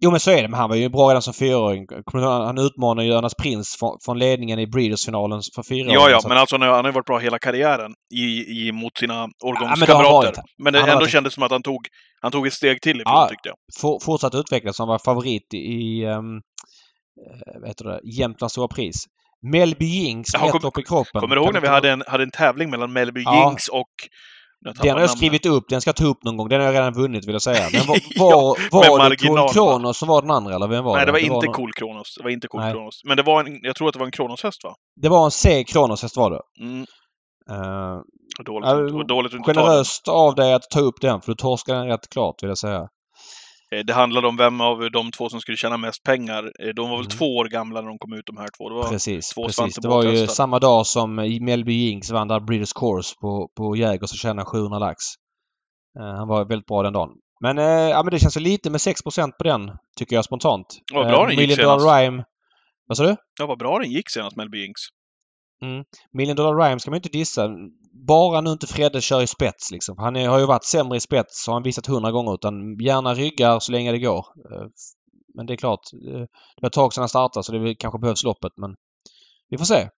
[0.02, 0.48] Jo men så är det.
[0.48, 1.86] Men han var ju bra redan som fyraåring.
[2.14, 3.76] Han utmanade Jonas Prins
[4.06, 7.06] från, ledningen i Breeders-finalen för fyra Ja, ja, att- men alltså han har har varit
[7.06, 8.26] bra hela karriären i,
[8.68, 10.12] i, mot sina det årgångskamrater.
[10.12, 10.38] varit.
[10.64, 11.88] men det Han ändå varit- kändes som att han tog,
[12.22, 13.28] han tog ett steg till i fjol, Ja.
[13.30, 13.56] tyckte jag.
[13.82, 14.80] for, fortsatt utvecklas.
[14.80, 16.42] Han var favorit i, i um,
[17.60, 19.06] vad heter det, Jämtlands stora pris.
[19.52, 21.22] Melby Jinx Ja, kom- lopp i kroppen.
[21.22, 23.48] Kommer du ihåg när vi hade en, hade en tävling mellan Melby Ja.
[23.50, 23.90] Jinx och...
[24.84, 25.64] Den har jag skrivit upp.
[25.70, 26.50] Den ska jag ta upp någon gång.
[26.50, 27.68] Den har jag redan vunnit vill jag säga.
[27.74, 27.98] Men var,
[28.72, 29.16] var, var det?
[29.16, 31.74] Cool Kronos som var den andra eller vem var Nej, det var inte någon- Cool
[31.74, 32.16] Kronos.
[32.18, 32.74] Det var inte Cool Nej.
[32.74, 33.02] Kronos.
[33.06, 34.74] Men det var en, jag tror att det var en Kronos-häst, va?
[35.02, 36.42] Det var en C Kronos häst var det.
[36.64, 36.80] Mm.
[37.52, 38.02] Uh,
[38.46, 41.88] Dåligt, det var dåligt generöst av dig att ta upp den för du torskade den
[41.88, 42.88] rätt klart vill jag säga.
[43.76, 46.44] Eh, Det handlade om vem av de två som skulle tjäna mest pengar.
[46.44, 47.18] Eh, De var väl Mm.
[47.18, 48.70] två år gamla när de kom ut, de här två.
[48.70, 49.30] Det var, Precis.
[49.30, 49.76] två precis.
[49.76, 54.12] Det var ju samma dag som Melby Jinx vann där Breeders Course på, på Jägers
[54.12, 55.04] och tjänade 700 lax.
[56.00, 57.10] Eh, han var väldigt bra den dagen.
[57.42, 57.58] Men,
[57.90, 60.66] ja, men det känns lite med 6 på den, tycker jag spontant.
[60.94, 61.86] Vad bra den gick senast.
[61.86, 62.24] Rhyme...
[62.88, 63.16] Vad sa du?
[63.40, 64.66] ja, vad bra den gick senast, Melby
[65.62, 65.88] Jinx.
[66.14, 67.50] Million Dollar Rhyme ska man inte dissa.
[68.08, 69.98] Bara nu inte Fredde kör i spets liksom.
[69.98, 72.34] Han är, har ju varit sämre i spets har han visat hundra gånger.
[72.34, 74.26] Utan gärna ryggar så länge det går.
[74.54, 74.68] Eh,
[75.36, 75.80] Men det är klart.
[76.14, 78.76] eh, Det var ett tag sedan han startade så det kanske behövs loppet men
[79.50, 79.90] vi får se.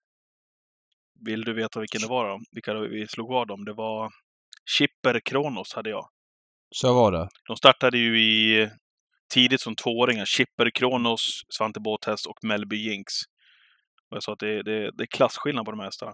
[1.26, 2.40] Vill du veta vilken det var då?
[2.52, 3.64] Vilka vi slog vad om?
[3.64, 4.10] Det var
[4.78, 6.08] Chipper Kronos hade jag.
[6.74, 7.28] Så var det.
[7.48, 8.70] De startade ju i
[9.34, 10.24] tidigt som tvååringar.
[10.24, 11.20] Chipper Kronos,
[11.58, 13.12] Svante Båthäst och Melby Jinx.
[14.10, 16.12] Jag sa att det, det, det är klasskillnad på de här hästarna.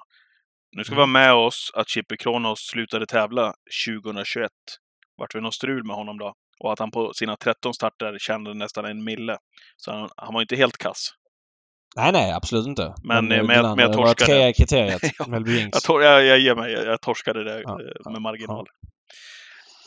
[0.77, 3.53] Nu ska vi ha med oss att Chipper Kronos slutade tävla
[3.89, 4.51] 2021.
[5.19, 6.35] Vart det något strul med honom då?
[6.61, 9.37] Och att han på sina 13 starter tjänade nästan en mille.
[9.77, 11.09] Så han, han var inte helt kass.
[11.97, 12.95] Nej, nej, absolut inte.
[13.05, 14.27] Men, eh, men jag- men jag det var torskade.
[14.33, 15.01] trea i kriteriet.
[15.19, 15.27] Ja.
[15.29, 16.73] Jag, jag, jag ger mig.
[16.73, 18.67] Jag, jag torskade det Ja, eh, ja, med marginal.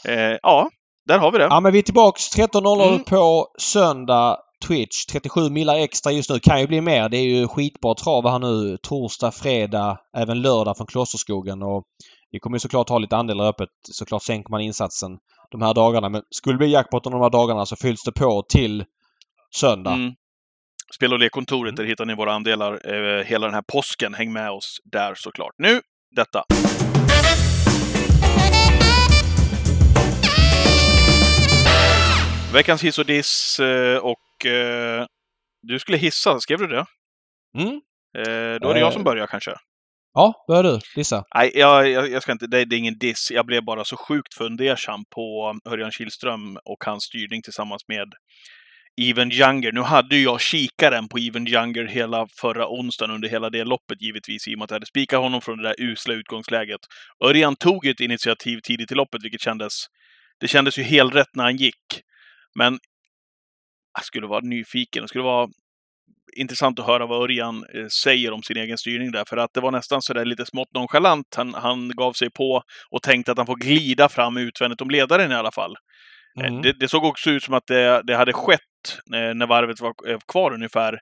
[0.08, 0.70] Eh, ja,
[1.08, 1.44] där har vi det.
[1.44, 3.04] Ja, men vi är tillbaks 13.00 Mm.
[3.04, 4.38] på söndag.
[4.68, 5.06] Twitch.
[5.06, 6.40] 37 millar extra just nu.
[6.40, 7.10] Kan ju bli mer.
[7.10, 8.78] Det är ju skitbra trav här nu.
[8.78, 11.64] Torsdag, fredag, även lördag från Klosterskogen.
[11.64, 11.84] Och
[12.32, 13.70] vi kommer ju såklart ha lite andelar öppet.
[13.92, 15.12] Såklart sänker man insatsen
[15.52, 16.10] de här dagarna.
[16.10, 18.86] Men skulle det bli jackpot de här dagarna så fylls det på till
[19.56, 19.94] söndag.
[19.94, 20.14] Mm.
[20.96, 24.14] Spel och lekkontoret, där hittar ni våra andelar eh, hela den här påsken.
[24.14, 25.54] Häng med oss där såklart.
[25.58, 25.82] Nu,
[26.16, 26.44] detta.
[32.54, 33.98] Veckans hiss och diss eh,
[34.40, 35.06] och eh,
[35.62, 36.86] du skulle hissa, skrev du det?
[37.58, 37.82] Mm.
[38.18, 39.06] Eh, då är det jag som Eh.
[39.06, 39.52] börjar kanske.
[40.14, 41.24] Ja, börjar du gissa.
[41.36, 43.32] Nej, jag, jag, jag ska inte, det, det är ingen diss.
[43.32, 48.14] Jag blev bara så sjukt fundersam på Örjan Kihlström och hans styrning tillsammans med
[49.02, 49.72] Even Younger.
[49.72, 54.02] Nu hade ju jag kikaren på Even Younger hela förra onsdagen under hela det loppet
[54.02, 56.82] givetvis, i och med att jag hade spikat honom från det där usla utgångsläget.
[57.24, 59.74] Örjan tog ett initiativ tidigt i loppet, vilket kändes...
[60.40, 61.86] Det kändes ju helt rätt när han gick.
[62.56, 62.80] Men
[63.98, 65.02] jag skulle vara nyfiken.
[65.02, 65.50] Det skulle vara
[66.38, 69.24] intressant att höra vad Örjan eh, säger om sin egen styrning där.
[69.28, 71.36] För att det var nästan så där lite smått nonchalant.
[71.36, 75.32] Han, han gav sig på och tänkte att han får glida fram utvändigt om ledaren
[75.32, 75.72] i alla fall.
[75.72, 76.62] Eh, Mm.
[76.62, 78.60] Det, det såg också ut som att det, det hade skett
[79.14, 79.94] eh, när varvet var
[80.32, 81.00] kvar ungefär.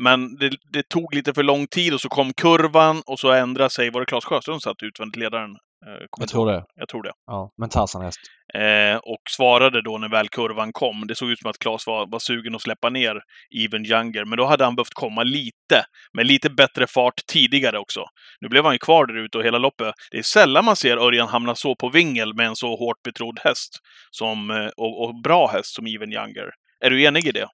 [0.00, 3.70] Men det, det tog lite för lång tid och så kom kurvan och så ändrade
[3.70, 3.90] sig.
[3.90, 5.56] Var det Claes Sjöström som satt utvändigt ledaren?
[5.86, 6.64] Eh, Jag tror det.
[6.74, 7.12] Jag tror det.
[7.26, 8.20] Ja, men Tarzan-häst.
[8.54, 11.06] Eh, och svarade då när väl kurvan kom.
[11.06, 13.20] Det såg ut som att Claes var, var sugen att släppa ner
[13.64, 18.04] Even Younger, men då hade han behövt komma lite, med lite bättre fart tidigare också.
[18.40, 19.94] Nu blev han ju kvar där ute och hela loppet.
[20.10, 23.38] Det är sällan man ser Örjan hamna så på vingel med en så hårt betrodd
[23.44, 23.78] häst
[24.10, 26.50] som, eh, och, och bra häst som Even Younger.
[26.84, 27.48] Är du enig i det?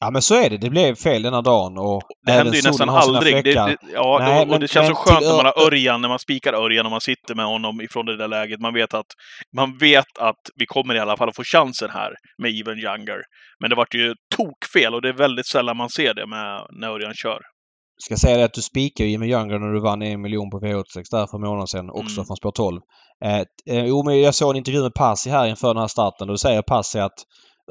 [0.00, 0.56] Ja men så är det.
[0.56, 3.44] Det blev fel denna dagen och Det händer ju nästan aldrig.
[3.44, 6.00] Det, det, ja, Nej, och, och det känns så skönt till när man har Örjan,
[6.00, 8.60] när man spikar Örjan och man sitter med honom ifrån det där läget.
[8.60, 9.06] Man vet att,
[9.56, 12.10] man vet att vi kommer i alla fall att få chansen här
[12.42, 13.20] med Even Younger.
[13.60, 16.88] Men det vart ju tokfel och det är väldigt sällan man ser det med, när
[16.88, 17.38] Örjan kör.
[18.02, 21.04] ska säga det att du spikade Jimmy Younger när du vann en miljon på V86
[21.10, 22.26] där för en månad sedan också Mm.
[22.26, 22.80] från spår 12.
[23.24, 23.38] Eh,
[23.76, 26.34] eh, jo, men jag såg en intervju med Passi här inför den här starten och
[26.34, 27.18] då säger Passi att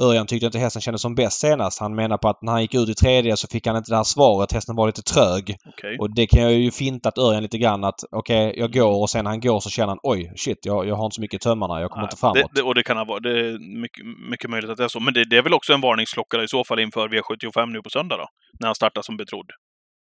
[0.02, 1.80] Örjan tyckte inte hästen kändes som bäst senast.
[1.80, 3.96] Han menar på att när han gick ut i tredje så fick han inte det
[3.96, 4.52] här svaret.
[4.52, 5.56] Hästen var lite trög.
[5.66, 5.98] Okej.
[6.00, 9.24] Och det kan jag ju fintat Örjan lite grann att okej, jag går och sen
[9.24, 11.82] när han går så känner han oj, shit, jag, jag har inte så mycket tömmarna.
[11.82, 12.36] Jag kommer Nej, inte framåt.
[12.36, 14.88] Det, det, och det kan ha varit, det är mycket, mycket möjligt att det är
[14.88, 15.00] så.
[15.00, 17.90] Men det, det är väl också en varningsklocka i så fall inför V75 nu på
[17.90, 18.28] söndag då?
[18.60, 19.50] När han startar som betrodd.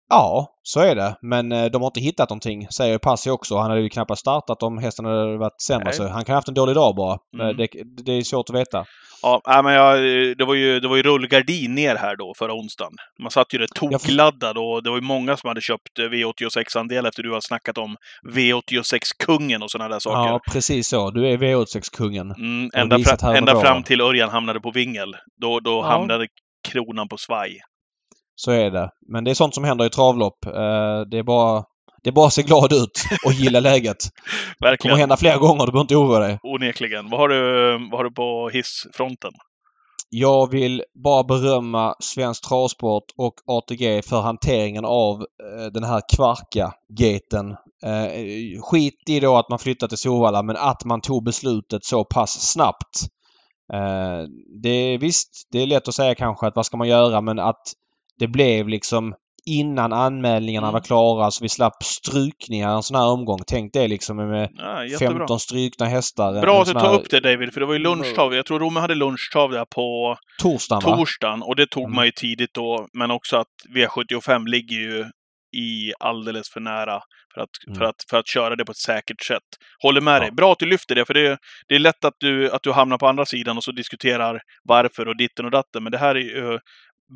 [0.09, 1.17] Ja, så är det.
[1.23, 3.57] Men eh, de har inte hittat någonting, säger Passi också.
[3.57, 5.85] Han hade ju knappast startat om hästen hade varit sämre.
[5.85, 5.95] Nej.
[5.95, 7.19] Så han kan ha haft en dålig dag bara.
[7.41, 7.57] Mm.
[7.57, 7.69] Det,
[8.05, 8.85] det är svårt att veta.
[9.23, 9.99] Ja, men jag,
[10.39, 12.93] det, var ju, det var ju rullgardin ner här då förra onsdagen.
[13.23, 17.07] Man satt ju rätt tokladdad och det var ju många som hade köpt eh, V86-andel
[17.07, 17.97] efter du har snackat om
[18.35, 20.33] V86-kungen och sådana där saker.
[20.33, 21.11] Ja, precis så.
[21.11, 22.31] Du är V86-kungen.
[22.31, 25.17] Mm, ända fra, ända fram till Örjan hamnade på vingel.
[25.41, 25.83] Då, då Ja.
[25.83, 26.27] hamnade
[26.69, 27.61] kronan på svaj.
[28.37, 28.91] Så är det.
[29.09, 30.47] Men det är sånt som händer i travlopp.
[30.47, 30.53] Eh,
[31.11, 31.65] Det är bara,
[32.03, 33.97] det är bara att se glad ut och gilla läget.
[34.05, 34.99] Det kommer Verkligen.
[34.99, 35.67] hända fler gånger.
[35.67, 36.39] Du behöver inte oroa dig.
[36.43, 37.11] Onekligen.
[37.11, 37.39] Vad har du,
[37.91, 39.31] vad har du på hissfronten?
[40.11, 47.51] Jag vill bara berömma Svensk Travsport och ATG för hanteringen av eh, den här Kvarka-gaten.
[47.85, 52.05] Eh, skit i då att man flyttade till Solvalla men att man tog beslutet så
[52.05, 52.99] pass snabbt.
[54.63, 57.39] Det är visst, det är lätt att säga kanske att vad ska man göra men
[57.39, 57.63] att
[58.19, 59.15] det blev liksom
[59.47, 60.73] innan anmälningarna Mm.
[60.73, 63.39] var klara så vi slapp strykningar en sån här omgång.
[63.47, 65.19] Tänk det liksom med Ja, jättebra.
[65.19, 66.41] 15 strykna hästar.
[66.41, 68.35] Bra att du tar här upp det David, för det var ju lunchtrav.
[68.35, 71.95] Jag tror Romme hade lunchtrav där på Torsdagen torsdagen och det tog Mm.
[71.97, 72.87] man ju tidigt då.
[72.99, 73.47] Men också att
[73.77, 75.05] V75 ligger ju
[75.57, 77.01] i alldeles för nära
[77.35, 77.79] för att, Mm.
[77.79, 79.43] för att, för att köra det på ett säkert sätt.
[79.83, 80.21] Håller med Ja.
[80.21, 80.31] dig.
[80.31, 81.39] Bra att du lyfter det, för det,
[81.69, 85.09] det är lätt att du, att du hamnar på andra sidan och så diskuterar varför
[85.09, 85.83] och ditten och datten.
[85.83, 86.59] Men det här är ju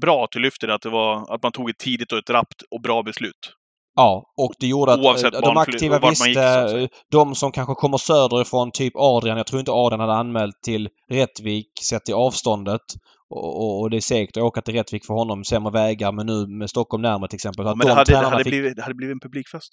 [0.00, 2.30] bra att du lyfter det, att, det var, att man tog ett tidigt och ett
[2.30, 3.52] rappt och bra beslut.
[3.96, 6.82] Ja, och det gjorde att Oavsett eh, de aktiva gick, visste, säga.
[6.82, 10.88] eh, de som kanske kommer söderifrån, typ Adrian, jag tror inte Adrian hade anmält till
[11.10, 12.82] Rättvik sett till avståndet.
[13.30, 16.46] Och, och, det är säkert att åka till Rättvik för honom, sämre vägar, men nu
[16.46, 17.66] med Stockholm närmare till exempel.
[17.66, 19.72] att Men det de hade, det, hade fick, blivit, det hade blivit en publikfest.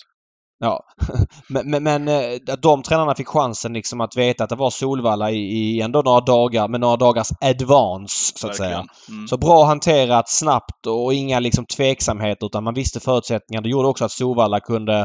[0.60, 0.84] Ja.
[1.50, 5.32] men men, men eh, de tränarna fick chansen liksom att veta att det var Solvalla
[5.32, 8.70] i, i ändå några dagar, med några dagars advance så att säga.
[8.70, 9.18] Verkligen.
[9.18, 9.28] Mm.
[9.28, 13.64] Så bra hanterat, snabbt och inga liksom tveksamheter utan man visste förutsättningarna.
[13.64, 15.00] Det gjorde också att Solvalla kunde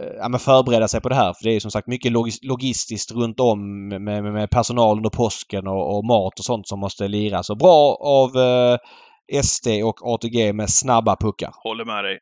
[0.00, 1.32] eh, ja, förbereda sig på det här.
[1.32, 5.10] För det är som sagt mycket logis- logistiskt runt om med, med, med personal under
[5.10, 7.46] påsken och, och mat och sånt som måste liras.
[7.46, 8.78] Så bra av eh,
[9.42, 11.50] SD och ATG med snabba puckar.
[11.62, 12.18] Håller med dig.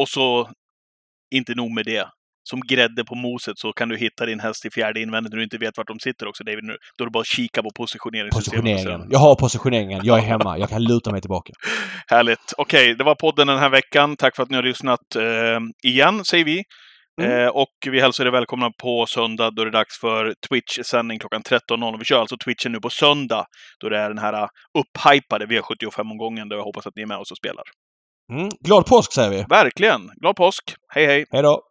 [0.00, 0.48] Och så,
[1.30, 2.08] inte nog med det.
[2.50, 5.44] Som grädde på moset så kan du hitta din häst i fjärde invändigt när du
[5.44, 6.64] inte vet vart de sitter också, David.
[6.64, 8.64] Nu, då är det bara att kika på positioneringssystemet.
[8.64, 9.08] Positioneringen.
[9.10, 10.00] Jag har positioneringen.
[10.04, 10.58] Jag är hemma.
[10.58, 11.52] Jag kan luta mig tillbaka.
[12.06, 12.52] Härligt.
[12.56, 14.16] Okej, det var podden den här veckan.
[14.16, 16.62] Tack för att ni har lyssnat eh, igen, säger vi.
[17.20, 17.40] Mm.
[17.40, 21.42] Eh, och vi hälsar er välkomna på söndag då det är dags för Twitch-sändning klockan
[21.42, 21.98] 13.00.
[21.98, 23.46] Vi kör alltså Twitchen nu på söndag
[23.80, 24.48] då det är den här uh,
[24.78, 27.64] upphypade V75-omgången där jag hoppas att ni är med oss och spelar.
[28.32, 28.48] Mm.
[28.60, 29.44] Glad påsk säger vi.
[29.48, 30.10] Verkligen!
[30.16, 30.74] Glad påsk!
[30.94, 31.26] Hej hej!
[31.30, 31.62] Hej då!